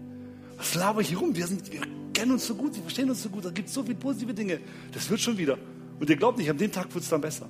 Was 0.56 0.74
laber 0.74 1.02
ich 1.02 1.08
hier 1.08 1.18
rum? 1.18 1.36
Wir, 1.36 1.46
sind, 1.46 1.70
wir 1.70 1.82
kennen 2.14 2.32
uns 2.32 2.46
so 2.46 2.54
gut, 2.54 2.74
wir 2.74 2.80
verstehen 2.80 3.10
uns 3.10 3.22
so 3.22 3.28
gut, 3.28 3.44
da 3.44 3.50
gibt 3.50 3.68
es 3.68 3.74
so 3.74 3.82
viele 3.82 3.96
positive 3.96 4.32
Dinge. 4.32 4.58
Das 4.92 5.10
wird 5.10 5.20
schon 5.20 5.36
wieder. 5.36 5.58
Und 6.00 6.08
ihr 6.08 6.16
glaubt 6.16 6.38
nicht, 6.38 6.48
an 6.48 6.56
dem 6.56 6.72
Tag 6.72 6.94
wird 6.94 7.04
es 7.04 7.10
dann 7.10 7.20
besser. 7.20 7.46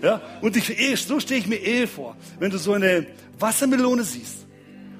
Ja? 0.00 0.20
Und 0.42 0.56
ich, 0.56 1.00
so 1.04 1.18
stehe 1.18 1.40
ich 1.40 1.48
mir 1.48 1.56
Ehe 1.56 1.88
vor. 1.88 2.16
Wenn 2.38 2.52
du 2.52 2.58
so 2.58 2.74
eine 2.74 3.04
Wassermelone 3.40 4.04
siehst, 4.04 4.46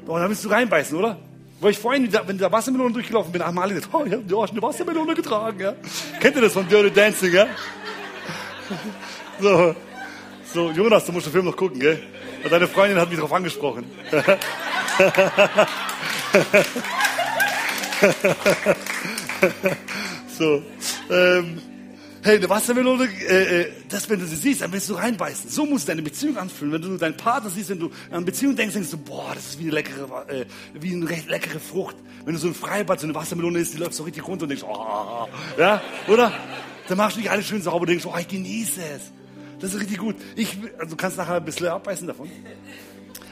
boah, 0.04 0.18
da 0.18 0.28
willst 0.28 0.44
du 0.44 0.48
reinbeißen, 0.48 0.98
oder? 0.98 1.20
Weil 1.62 1.70
ich 1.70 1.78
vorhin, 1.78 2.12
wenn 2.26 2.38
der 2.38 2.50
Wassermelone 2.50 2.92
durchgelaufen 2.92 3.30
bin, 3.30 3.40
haben 3.40 3.56
alle 3.56 3.74
gesagt, 3.74 3.94
oh, 3.94 4.04
du 4.04 4.42
hast 4.42 4.50
eine 4.50 4.60
Wassermelone 4.60 5.14
getragen. 5.14 5.60
Ja? 5.60 5.74
Kennt 6.18 6.34
ihr 6.34 6.42
das 6.42 6.54
von 6.54 6.68
Dirty 6.68 6.90
Dancing? 6.90 7.32
Ja? 7.32 7.46
So, 9.40 9.76
so, 10.52 10.72
Jonas, 10.72 11.04
du 11.04 11.12
musst 11.12 11.26
den 11.26 11.32
Film 11.32 11.44
noch 11.44 11.56
gucken, 11.56 11.78
gell? 11.78 12.02
Deine 12.50 12.66
Freundin 12.66 12.98
hat 12.98 13.08
mich 13.08 13.16
darauf 13.16 13.32
angesprochen. 13.32 13.84
so, 20.36 20.60
ähm, 21.10 21.62
hey, 22.22 22.36
eine 22.36 22.48
Wassermelone, 22.48 23.08
äh, 23.28 23.60
äh, 23.60 23.72
das, 23.88 24.08
wenn 24.08 24.20
du 24.20 24.26
sie 24.26 24.36
siehst, 24.36 24.60
dann 24.60 24.72
willst 24.72 24.88
du 24.88 24.94
reinbeißen. 24.94 25.50
So 25.50 25.66
muss 25.66 25.84
deine 25.84 26.02
Beziehung 26.02 26.36
anfühlen. 26.36 26.72
Wenn 26.72 26.82
du 26.82 26.96
deinen 26.96 27.16
Partner 27.16 27.50
siehst, 27.50 27.70
wenn 27.70 27.80
du 27.80 27.90
an 28.10 28.24
Beziehung 28.24 28.54
denkst, 28.54 28.74
denkst 28.74 28.90
du, 28.90 28.98
boah, 28.98 29.32
das 29.34 29.46
ist 29.46 29.58
wie 29.58 29.64
eine 29.64 29.72
leckere, 29.72 30.28
äh, 30.28 30.46
wie 30.74 30.94
eine 30.94 31.08
recht 31.08 31.28
leckere 31.28 31.58
Frucht. 31.58 31.96
Wenn 32.24 32.34
du 32.34 32.40
so 32.40 32.48
ein 32.48 32.54
Freibad, 32.54 33.00
so 33.00 33.06
eine 33.06 33.14
Wassermelone 33.14 33.58
isst, 33.58 33.74
die 33.74 33.78
läuft 33.78 33.94
so 33.94 34.04
richtig 34.04 34.26
runter 34.26 34.44
und 34.44 34.50
denkst, 34.50 34.64
oh, 34.64 35.28
ja, 35.58 35.82
oder? 36.06 36.32
Dann 36.88 36.98
machst 36.98 37.16
du 37.16 37.20
nicht 37.20 37.30
alles 37.30 37.46
schön 37.46 37.62
sauber 37.62 37.80
und 37.80 37.88
denkst, 37.88 38.06
oh, 38.06 38.14
ich 38.18 38.28
genieße 38.28 38.80
es. 38.94 39.12
Das 39.60 39.74
ist 39.74 39.80
richtig 39.80 39.98
gut. 39.98 40.16
Ich, 40.36 40.58
also 40.78 40.90
du 40.90 40.96
kannst 40.96 41.16
nachher 41.16 41.36
ein 41.36 41.44
bisschen 41.44 41.66
abbeißen 41.66 42.06
davon. 42.06 42.30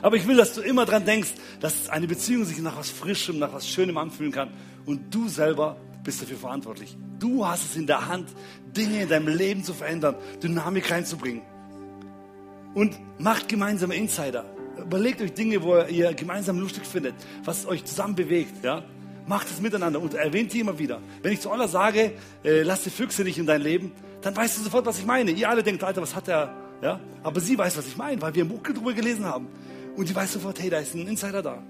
Aber 0.03 0.17
ich 0.17 0.27
will, 0.27 0.37
dass 0.37 0.55
du 0.55 0.63
immer 0.63 0.87
dran 0.87 1.05
denkst, 1.05 1.31
dass 1.61 1.89
eine 1.89 2.07
Beziehung 2.07 2.45
sich 2.45 2.59
nach 2.59 2.77
was 2.77 2.91
Frischem, 2.91 3.39
nach 3.39 3.53
was 3.53 3.69
Schönem 3.69 3.99
anfühlen 3.99 4.33
kann. 4.33 4.51
Und 4.87 5.15
du 5.15 5.29
selber 5.29 5.77
bist 6.03 6.23
dafür 6.23 6.39
verantwortlich. 6.39 6.97
Du 7.19 7.47
hast 7.47 7.65
es 7.65 7.77
in 7.77 7.87
der 7.87 8.09
Hand, 8.09 8.29
Dinge 8.77 9.03
in 9.03 9.09
deinem 9.09 9.29
Leben 9.29 9.65
zu 9.65 9.75
verändern, 9.75 10.15
Dynamik 10.43 10.91
reinzubringen. 10.91 11.43
Und 12.75 12.99
macht 13.19 13.49
gemeinsame 13.49 13.97
Insider. 13.97 14.45
Überlegt 14.79 15.21
euch 15.21 15.35
Dinge, 15.35 15.63
wo 15.63 15.77
ihr 15.83 16.15
gemeinsam 16.15 16.59
lustig 16.61 16.87
findet, 16.87 17.15
was 17.45 17.67
euch 17.67 17.85
zusammen 17.85 18.15
bewegt. 18.15 18.65
Ja? 18.65 18.85
Macht 19.27 19.49
es 19.51 19.61
miteinander 19.61 20.01
und 20.01 20.15
erwähnt 20.15 20.53
die 20.53 20.61
immer 20.61 20.79
wieder. 20.79 21.01
Wenn 21.23 21.33
ich 21.33 21.41
zu 21.41 21.51
Ola 21.51 21.69
sage, 21.69 22.13
äh, 22.45 22.63
lass 22.63 22.85
die 22.85 22.91
Füchse 22.91 23.23
nicht 23.23 23.39
in 23.39 23.47
dein 23.47 23.61
Leben, 23.61 23.93
dann 24.23 24.37
weißt 24.37 24.59
du 24.59 24.63
sofort, 24.63 24.87
was 24.87 24.99
ich 24.99 25.07
meine. 25.07 25.33
Ihr 25.33 25.49
alle 25.49 25.63
denkt, 25.63 25.83
Alter, 25.83 26.03
was 26.03 26.15
hat 26.15 26.29
er? 26.29 26.55
Ja? 26.83 27.01
Aber 27.23 27.41
sie 27.41 27.59
weiß, 27.59 27.77
was 27.77 27.87
ich 27.87 27.97
meine, 27.97 28.21
weil 28.23 28.35
wir 28.35 28.45
ein 28.45 28.49
Buch 28.49 28.63
darüber 28.63 28.93
gelesen 28.93 29.25
haben. 29.25 29.49
Und 29.97 30.09
die 30.09 30.15
weiß 30.15 30.33
sofort, 30.33 30.61
hey, 30.61 30.71
da 30.71 30.79
ist 30.79 30.95
ein 30.95 31.07
Insider 31.07 31.43
da. 31.43 31.63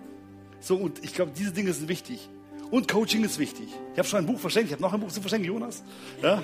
So, 0.61 0.77
und 0.77 1.03
ich 1.03 1.15
glaube, 1.15 1.33
diese 1.37 1.53
Dinge 1.53 1.73
sind 1.73 1.89
wichtig. 1.89 2.29
Und 2.71 2.87
Coaching 2.87 3.25
ist 3.25 3.39
wichtig. 3.39 3.69
Ich 3.93 3.99
habe 3.99 4.07
schon 4.07 4.21
ein 4.21 4.27
Buch 4.27 4.39
verschenkt. 4.39 4.69
Ich 4.69 4.73
habe 4.73 4.83
noch 4.83 4.93
ein 4.93 5.01
Buch 5.01 5.11
zu 5.11 5.21
verschenken, 5.21 5.49
Jonas. 5.49 5.83
Ja? 6.23 6.43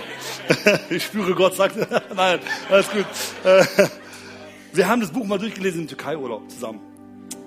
ich 0.90 1.02
spüre, 1.02 1.34
Gott 1.34 1.56
sagt, 1.56 1.76
nein, 2.14 2.38
alles 2.70 2.90
gut. 2.90 3.06
Wir 4.72 4.88
haben 4.88 5.00
das 5.00 5.10
Buch 5.10 5.24
mal 5.24 5.38
durchgelesen 5.38 5.82
im 5.82 5.88
Türkei-Urlaub 5.88 6.48
zusammen. 6.50 6.80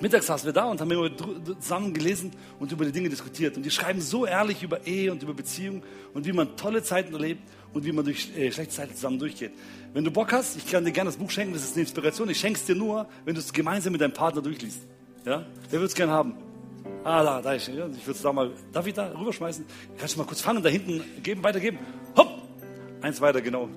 Mittags 0.02 0.26
saßen 0.26 0.48
wir 0.48 0.54
da 0.54 0.66
und 0.66 0.82
haben 0.82 1.12
zusammen 1.60 1.94
gelesen 1.94 2.32
und 2.60 2.72
über 2.72 2.84
die 2.86 2.92
Dinge 2.92 3.08
diskutiert. 3.08 3.56
Und 3.56 3.64
die 3.64 3.72
schreiben 3.72 4.02
so 4.02 4.26
ehrlich 4.26 4.64
über 4.64 4.86
Ehe 4.88 5.12
und 5.12 5.22
über 5.22 5.34
Beziehung 5.34 5.84
und 6.14 6.26
wie 6.26 6.34
man 6.34 6.58
tolle 6.58 6.82
Zeiten 6.82 7.14
erlebt 7.14 7.44
und 7.72 7.86
wie 7.86 7.92
man 7.92 8.04
durch 8.04 8.36
äh, 8.36 8.52
schlechte 8.52 8.74
Zeiten 8.74 8.96
zusammen 8.96 9.20
durchgeht. 9.20 9.52
Wenn 9.94 10.04
du 10.04 10.12
Bock 10.12 10.34
hast, 10.34 10.58
ich 10.58 10.70
kann 10.70 10.84
dir 10.84 10.92
gerne 10.92 11.10
das 11.10 11.18
Buch 11.18 11.30
schenken, 11.30 11.54
das 11.54 11.64
ist 11.64 11.74
eine 11.74 11.82
Inspiration. 11.82 12.30
Ich 12.30 12.40
schenke 12.40 12.60
es 12.60 12.66
dir 12.66 12.76
nur, 12.76 13.08
wenn 13.26 13.36
du 13.36 13.40
es 13.40 13.54
gemeinsam 13.54 13.92
mit 13.92 14.02
deinem 14.02 14.14
Partner 14.14 14.42
durchliest. 14.42 14.82
Ja? 15.26 15.46
Wer 15.70 15.80
würde 15.80 15.86
es 15.86 15.96
gerne 15.96 16.12
haben? 16.12 16.51
Ah, 17.04 17.24
da, 17.24 17.42
da 17.42 17.54
ist 17.54 17.68
ja, 17.68 17.88
Ich 17.88 18.06
würde 18.06 18.12
es 18.12 18.22
da 18.22 18.32
mal, 18.32 18.52
darf 18.72 18.86
ich 18.86 18.94
da 18.94 19.12
rüberschmeißen? 19.18 19.66
Kannst 19.98 20.16
du 20.16 20.20
mal 20.20 20.26
kurz 20.26 20.42
fangen, 20.42 20.62
da 20.62 20.70
hinten 20.70 21.02
geben, 21.24 21.44
weitergeben? 21.44 21.80
Hopp! 22.16 22.42
Eins 23.02 23.20
weiter, 23.20 23.42
genau. 23.42 23.70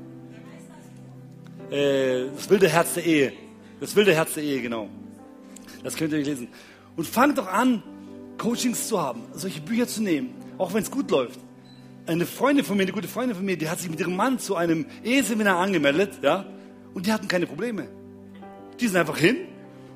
Äh, 1.71 2.27
das 2.35 2.51
wilde 2.51 2.69
Herz 2.69 2.95
der 2.95 3.07
Ehe. 3.07 3.33
Das 3.81 3.97
wilde 3.97 4.15
Herz 4.15 4.35
der 4.35 4.43
Ehe, 4.43 4.61
genau. 4.61 4.91
Das 5.83 5.97
könnt 5.97 6.13
ihr 6.13 6.19
euch 6.19 6.27
lesen. 6.27 6.49
Und 6.97 7.07
fangt 7.07 7.39
doch 7.39 7.47
an, 7.47 7.83
Coachings 8.37 8.89
zu 8.89 9.01
haben, 9.01 9.23
solche 9.33 9.63
Bücher 9.63 9.89
zu 9.89 10.03
nehmen, 10.03 10.35
auch 10.59 10.75
wenn 10.75 10.83
es 10.83 10.91
gut 10.91 11.11
läuft. 11.11 11.41
Eine 12.07 12.27
Freundin 12.27 12.65
von 12.65 12.77
mir, 12.77 12.83
eine 12.83 12.93
gute 12.93 13.09
Freundin 13.09 13.35
von 13.35 13.45
mir, 13.47 13.57
die 13.57 13.71
hat 13.71 13.81
sich 13.81 13.89
mit 13.89 14.01
ihrem 14.01 14.17
Mann 14.17 14.39
zu 14.39 14.57
einem 14.57 14.85
Eheseminar 15.03 15.59
angemeldet, 15.59 16.19
ja, 16.21 16.45
und 16.93 17.07
die 17.07 17.13
hatten 17.13 17.29
keine 17.29 17.47
Probleme. 17.47 17.89
Die 18.79 18.87
sind 18.87 18.99
einfach 18.99 19.17
hin 19.17 19.37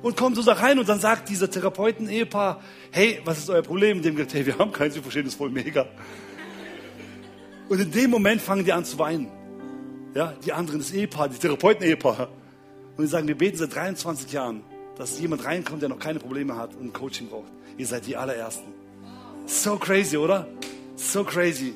und 0.01 0.15
kommen 0.15 0.35
so 0.35 0.43
da 0.43 0.53
rein 0.53 0.79
und 0.79 0.87
dann 0.87 0.99
sagt 0.99 1.29
dieser 1.29 1.49
Therapeuten-Ehepaar, 1.49 2.61
hey, 2.91 3.21
was 3.25 3.39
ist 3.39 3.49
euer 3.49 3.61
Problem? 3.61 3.97
Und 3.97 4.05
dem 4.05 4.15
gesagt, 4.15 4.33
hey, 4.33 4.45
wir 4.45 4.57
haben 4.57 4.71
keins, 4.71 4.95
wir 4.95 5.01
verstehen 5.01 5.25
das 5.25 5.35
voll 5.35 5.49
mega. 5.49 5.85
Und 7.67 7.79
in 7.79 7.91
dem 7.91 8.09
Moment 8.09 8.41
fangen 8.41 8.63
die 8.63 8.73
an 8.73 8.85
zu 8.85 8.97
weinen. 8.97 9.27
Ja, 10.15 10.33
die 10.43 10.53
anderen, 10.53 10.79
das 10.79 10.91
Ehepaar, 10.91 11.29
die 11.29 11.37
Therapeuten-Ehepaar. 11.37 12.29
Und 12.97 13.03
die 13.03 13.09
sagen, 13.09 13.27
wir 13.27 13.37
beten 13.37 13.57
seit 13.57 13.75
23 13.75 14.31
Jahren, 14.31 14.63
dass 14.97 15.19
jemand 15.19 15.45
reinkommt, 15.45 15.81
der 15.81 15.89
noch 15.89 15.99
keine 15.99 16.19
Probleme 16.19 16.55
hat 16.55 16.75
und 16.75 16.87
ein 16.87 16.93
Coaching 16.93 17.27
braucht. 17.27 17.51
Ihr 17.77 17.85
seid 17.85 18.07
die 18.07 18.17
allerersten. 18.17 18.73
So 19.45 19.77
crazy, 19.77 20.17
oder? 20.17 20.47
So 20.95 21.23
crazy. 21.23 21.73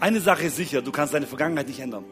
Eine 0.00 0.20
Sache 0.20 0.44
ist 0.44 0.56
sicher, 0.56 0.82
du 0.82 0.90
kannst 0.90 1.14
deine 1.14 1.26
Vergangenheit 1.26 1.68
nicht 1.68 1.80
ändern. 1.80 2.04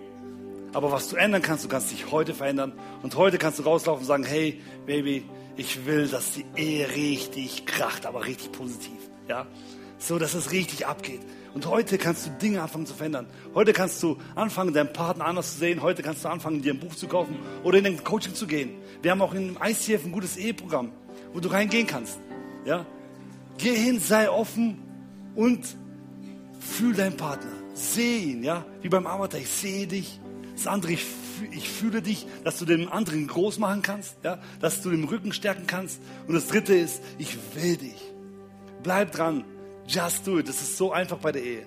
Aber 0.72 0.92
was 0.92 1.08
du 1.08 1.16
ändern 1.16 1.42
kannst, 1.42 1.64
du 1.64 1.68
kannst 1.68 1.90
dich 1.90 2.10
heute 2.10 2.34
verändern. 2.34 2.72
Und 3.02 3.16
heute 3.16 3.38
kannst 3.38 3.58
du 3.58 3.64
rauslaufen 3.64 4.02
und 4.02 4.06
sagen, 4.06 4.24
hey, 4.24 4.60
Baby, 4.86 5.24
ich 5.56 5.84
will, 5.84 6.06
dass 6.08 6.32
die 6.32 6.44
Ehe 6.56 6.88
richtig 6.94 7.66
kracht, 7.66 8.06
aber 8.06 8.24
richtig 8.24 8.52
positiv. 8.52 8.98
Ja? 9.28 9.46
So, 9.98 10.18
dass 10.18 10.34
es 10.34 10.52
richtig 10.52 10.86
abgeht. 10.86 11.20
Und 11.52 11.66
heute 11.66 11.98
kannst 11.98 12.26
du 12.26 12.30
Dinge 12.30 12.62
anfangen 12.62 12.86
zu 12.86 12.94
verändern. 12.94 13.26
Heute 13.54 13.72
kannst 13.72 14.00
du 14.02 14.18
anfangen, 14.36 14.72
deinen 14.72 14.92
Partner 14.92 15.26
anders 15.26 15.54
zu 15.54 15.58
sehen. 15.58 15.82
Heute 15.82 16.02
kannst 16.02 16.24
du 16.24 16.28
anfangen, 16.28 16.62
dir 16.62 16.72
ein 16.72 16.78
Buch 16.78 16.94
zu 16.94 17.08
kaufen 17.08 17.36
oder 17.64 17.78
in 17.78 17.86
ein 17.86 18.04
Coaching 18.04 18.34
zu 18.34 18.46
gehen. 18.46 18.70
Wir 19.02 19.10
haben 19.10 19.20
auch 19.22 19.34
im 19.34 19.58
ICF 19.62 20.04
ein 20.04 20.12
gutes 20.12 20.36
Eheprogramm, 20.36 20.92
wo 21.32 21.40
du 21.40 21.48
reingehen 21.48 21.88
kannst. 21.88 22.20
Ja? 22.64 22.86
Geh 23.58 23.74
hin, 23.74 23.98
sei 23.98 24.30
offen 24.30 24.78
und 25.34 25.66
fühl 26.60 26.94
deinen 26.94 27.16
Partner. 27.16 27.50
Seh 27.74 28.18
ihn, 28.18 28.44
ja? 28.44 28.64
Wie 28.82 28.88
beim 28.88 29.06
Avatar. 29.06 29.40
Ich 29.40 29.48
sehe 29.48 29.86
dich. 29.86 30.19
Das 30.62 30.66
andere, 30.66 30.92
ich, 30.92 31.06
ich 31.52 31.70
fühle 31.70 32.02
dich, 32.02 32.26
dass 32.44 32.58
du 32.58 32.66
den 32.66 32.88
anderen 32.88 33.26
groß 33.26 33.58
machen 33.58 33.80
kannst, 33.80 34.16
ja? 34.22 34.38
Dass 34.60 34.82
du 34.82 34.90
den 34.90 35.04
Rücken 35.04 35.32
stärken 35.32 35.66
kannst. 35.66 36.02
Und 36.26 36.34
das 36.34 36.48
dritte 36.48 36.74
ist, 36.74 37.02
ich 37.16 37.34
will 37.54 37.78
dich. 37.78 38.12
Bleib 38.82 39.12
dran. 39.12 39.42
Just 39.86 40.26
do 40.26 40.38
it. 40.38 40.50
Das 40.50 40.60
ist 40.60 40.76
so 40.76 40.92
einfach 40.92 41.16
bei 41.16 41.32
der 41.32 41.42
Ehe. 41.42 41.66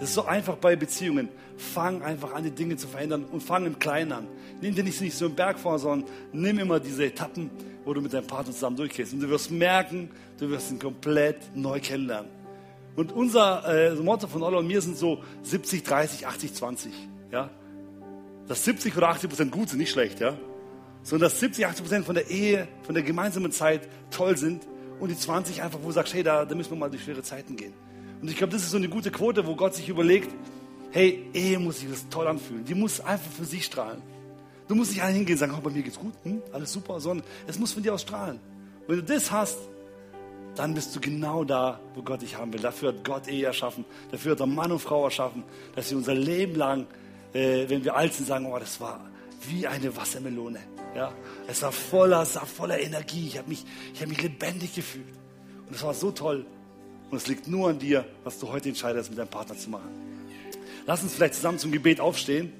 Das 0.00 0.08
ist 0.08 0.16
so 0.16 0.24
einfach 0.24 0.56
bei 0.56 0.74
Beziehungen. 0.74 1.28
Fang 1.56 2.02
einfach 2.02 2.34
an, 2.34 2.42
die 2.42 2.50
Dinge 2.50 2.76
zu 2.76 2.88
verändern 2.88 3.26
und 3.30 3.44
fang 3.44 3.64
im 3.64 3.78
Kleinen 3.78 4.10
an. 4.10 4.26
Nimm 4.60 4.74
dir 4.74 4.82
nicht, 4.82 5.00
nicht 5.00 5.16
so 5.16 5.26
einen 5.26 5.36
Berg 5.36 5.60
vor, 5.60 5.78
sondern 5.78 6.10
nimm 6.32 6.58
immer 6.58 6.80
diese 6.80 7.04
Etappen, 7.04 7.48
wo 7.84 7.94
du 7.94 8.00
mit 8.00 8.12
deinem 8.12 8.26
Partner 8.26 8.52
zusammen 8.52 8.76
durchgehst. 8.76 9.12
Und 9.12 9.20
du 9.20 9.28
wirst 9.28 9.52
merken, 9.52 10.10
du 10.40 10.50
wirst 10.50 10.72
ihn 10.72 10.80
komplett 10.80 11.54
neu 11.54 11.78
kennenlernen. 11.78 12.32
Und 12.96 13.12
unser 13.12 13.92
äh, 13.92 13.94
Motto 13.94 14.26
von 14.26 14.42
Ola 14.42 14.58
und 14.58 14.66
mir 14.66 14.80
sind 14.80 14.96
so 14.96 15.22
70, 15.44 15.84
30, 15.84 16.26
80, 16.26 16.54
20. 16.54 16.92
Ja? 17.30 17.48
Dass 18.48 18.64
70 18.64 18.96
oder 18.96 19.08
80 19.08 19.30
Prozent 19.30 19.52
gut 19.52 19.68
sind, 19.68 19.78
nicht 19.78 19.90
schlecht, 19.90 20.20
ja? 20.20 20.36
Sondern 21.02 21.30
dass 21.30 21.40
70, 21.40 21.66
80 21.66 21.82
Prozent 21.84 22.06
von 22.06 22.14
der 22.14 22.30
Ehe, 22.30 22.68
von 22.82 22.94
der 22.94 23.04
gemeinsamen 23.04 23.52
Zeit 23.52 23.88
toll 24.10 24.36
sind 24.36 24.62
und 25.00 25.10
die 25.10 25.16
20 25.16 25.62
einfach, 25.62 25.78
wo 25.82 25.88
du 25.88 25.92
sagst, 25.92 26.14
hey, 26.14 26.22
da, 26.22 26.44
da 26.44 26.54
müssen 26.54 26.70
wir 26.70 26.78
mal 26.78 26.90
durch 26.90 27.02
schwere 27.02 27.22
Zeiten 27.22 27.56
gehen. 27.56 27.72
Und 28.20 28.30
ich 28.30 28.36
glaube, 28.36 28.52
das 28.52 28.62
ist 28.62 28.70
so 28.70 28.76
eine 28.76 28.88
gute 28.88 29.10
Quote, 29.10 29.46
wo 29.46 29.56
Gott 29.56 29.74
sich 29.74 29.88
überlegt, 29.88 30.30
hey, 30.92 31.26
Ehe 31.32 31.58
muss 31.58 31.80
sich 31.80 31.90
das 31.90 32.08
toll 32.08 32.28
anfühlen. 32.28 32.64
Die 32.64 32.74
muss 32.74 33.00
einfach 33.00 33.30
für 33.30 33.44
sich 33.44 33.64
strahlen. 33.64 34.00
Du 34.68 34.76
musst 34.76 34.92
nicht 34.92 35.02
hingehen 35.02 35.34
und 35.34 35.38
sagen, 35.38 35.54
oh, 35.56 35.60
bei 35.60 35.70
mir 35.70 35.82
geht's 35.82 35.98
gut, 35.98 36.14
hm, 36.22 36.40
alles 36.52 36.72
super, 36.72 37.00
sondern 37.00 37.26
es 37.46 37.58
muss 37.58 37.72
von 37.72 37.82
dir 37.82 37.92
aus 37.94 38.02
strahlen. 38.02 38.38
wenn 38.86 38.96
du 38.96 39.02
das 39.02 39.30
hast, 39.32 39.58
dann 40.54 40.74
bist 40.74 40.94
du 40.94 41.00
genau 41.00 41.44
da, 41.44 41.80
wo 41.94 42.02
Gott 42.02 42.22
dich 42.22 42.36
haben 42.36 42.52
will. 42.52 42.60
Dafür 42.60 42.90
hat 42.90 43.04
Gott 43.04 43.26
Ehe 43.26 43.46
erschaffen. 43.46 43.84
Dafür 44.10 44.32
hat 44.32 44.40
er 44.40 44.46
Mann 44.46 44.70
und 44.70 44.80
Frau 44.80 45.04
erschaffen, 45.04 45.44
dass 45.74 45.88
sie 45.88 45.94
unser 45.94 46.14
Leben 46.14 46.54
lang, 46.56 46.86
äh, 47.32 47.68
wenn 47.68 47.84
wir 47.84 47.96
alt 47.96 48.14
sind, 48.14 48.26
sagen, 48.26 48.46
oh, 48.46 48.58
das 48.58 48.80
war 48.80 49.08
wie 49.48 49.66
eine 49.66 49.94
Wassermelone. 49.96 50.60
Ja, 50.94 51.12
es 51.48 51.62
war 51.62 51.72
voller, 51.72 52.18
war 52.18 52.46
voller 52.46 52.78
Energie. 52.78 53.26
Ich 53.26 53.38
habe 53.38 53.48
mich, 53.48 53.64
ich 53.94 54.06
mich 54.06 54.22
lebendig 54.22 54.74
gefühlt. 54.74 55.06
Und 55.66 55.74
es 55.74 55.82
war 55.82 55.94
so 55.94 56.10
toll. 56.10 56.46
Und 57.10 57.16
es 57.16 57.26
liegt 57.26 57.48
nur 57.48 57.70
an 57.70 57.78
dir, 57.78 58.04
was 58.24 58.38
du 58.38 58.48
heute 58.48 58.68
entscheidest, 58.68 59.10
mit 59.10 59.18
deinem 59.18 59.28
Partner 59.28 59.56
zu 59.56 59.70
machen. 59.70 59.90
Lass 60.86 61.02
uns 61.02 61.14
vielleicht 61.14 61.34
zusammen 61.34 61.58
zum 61.58 61.72
Gebet 61.72 62.00
aufstehen. 62.00 62.52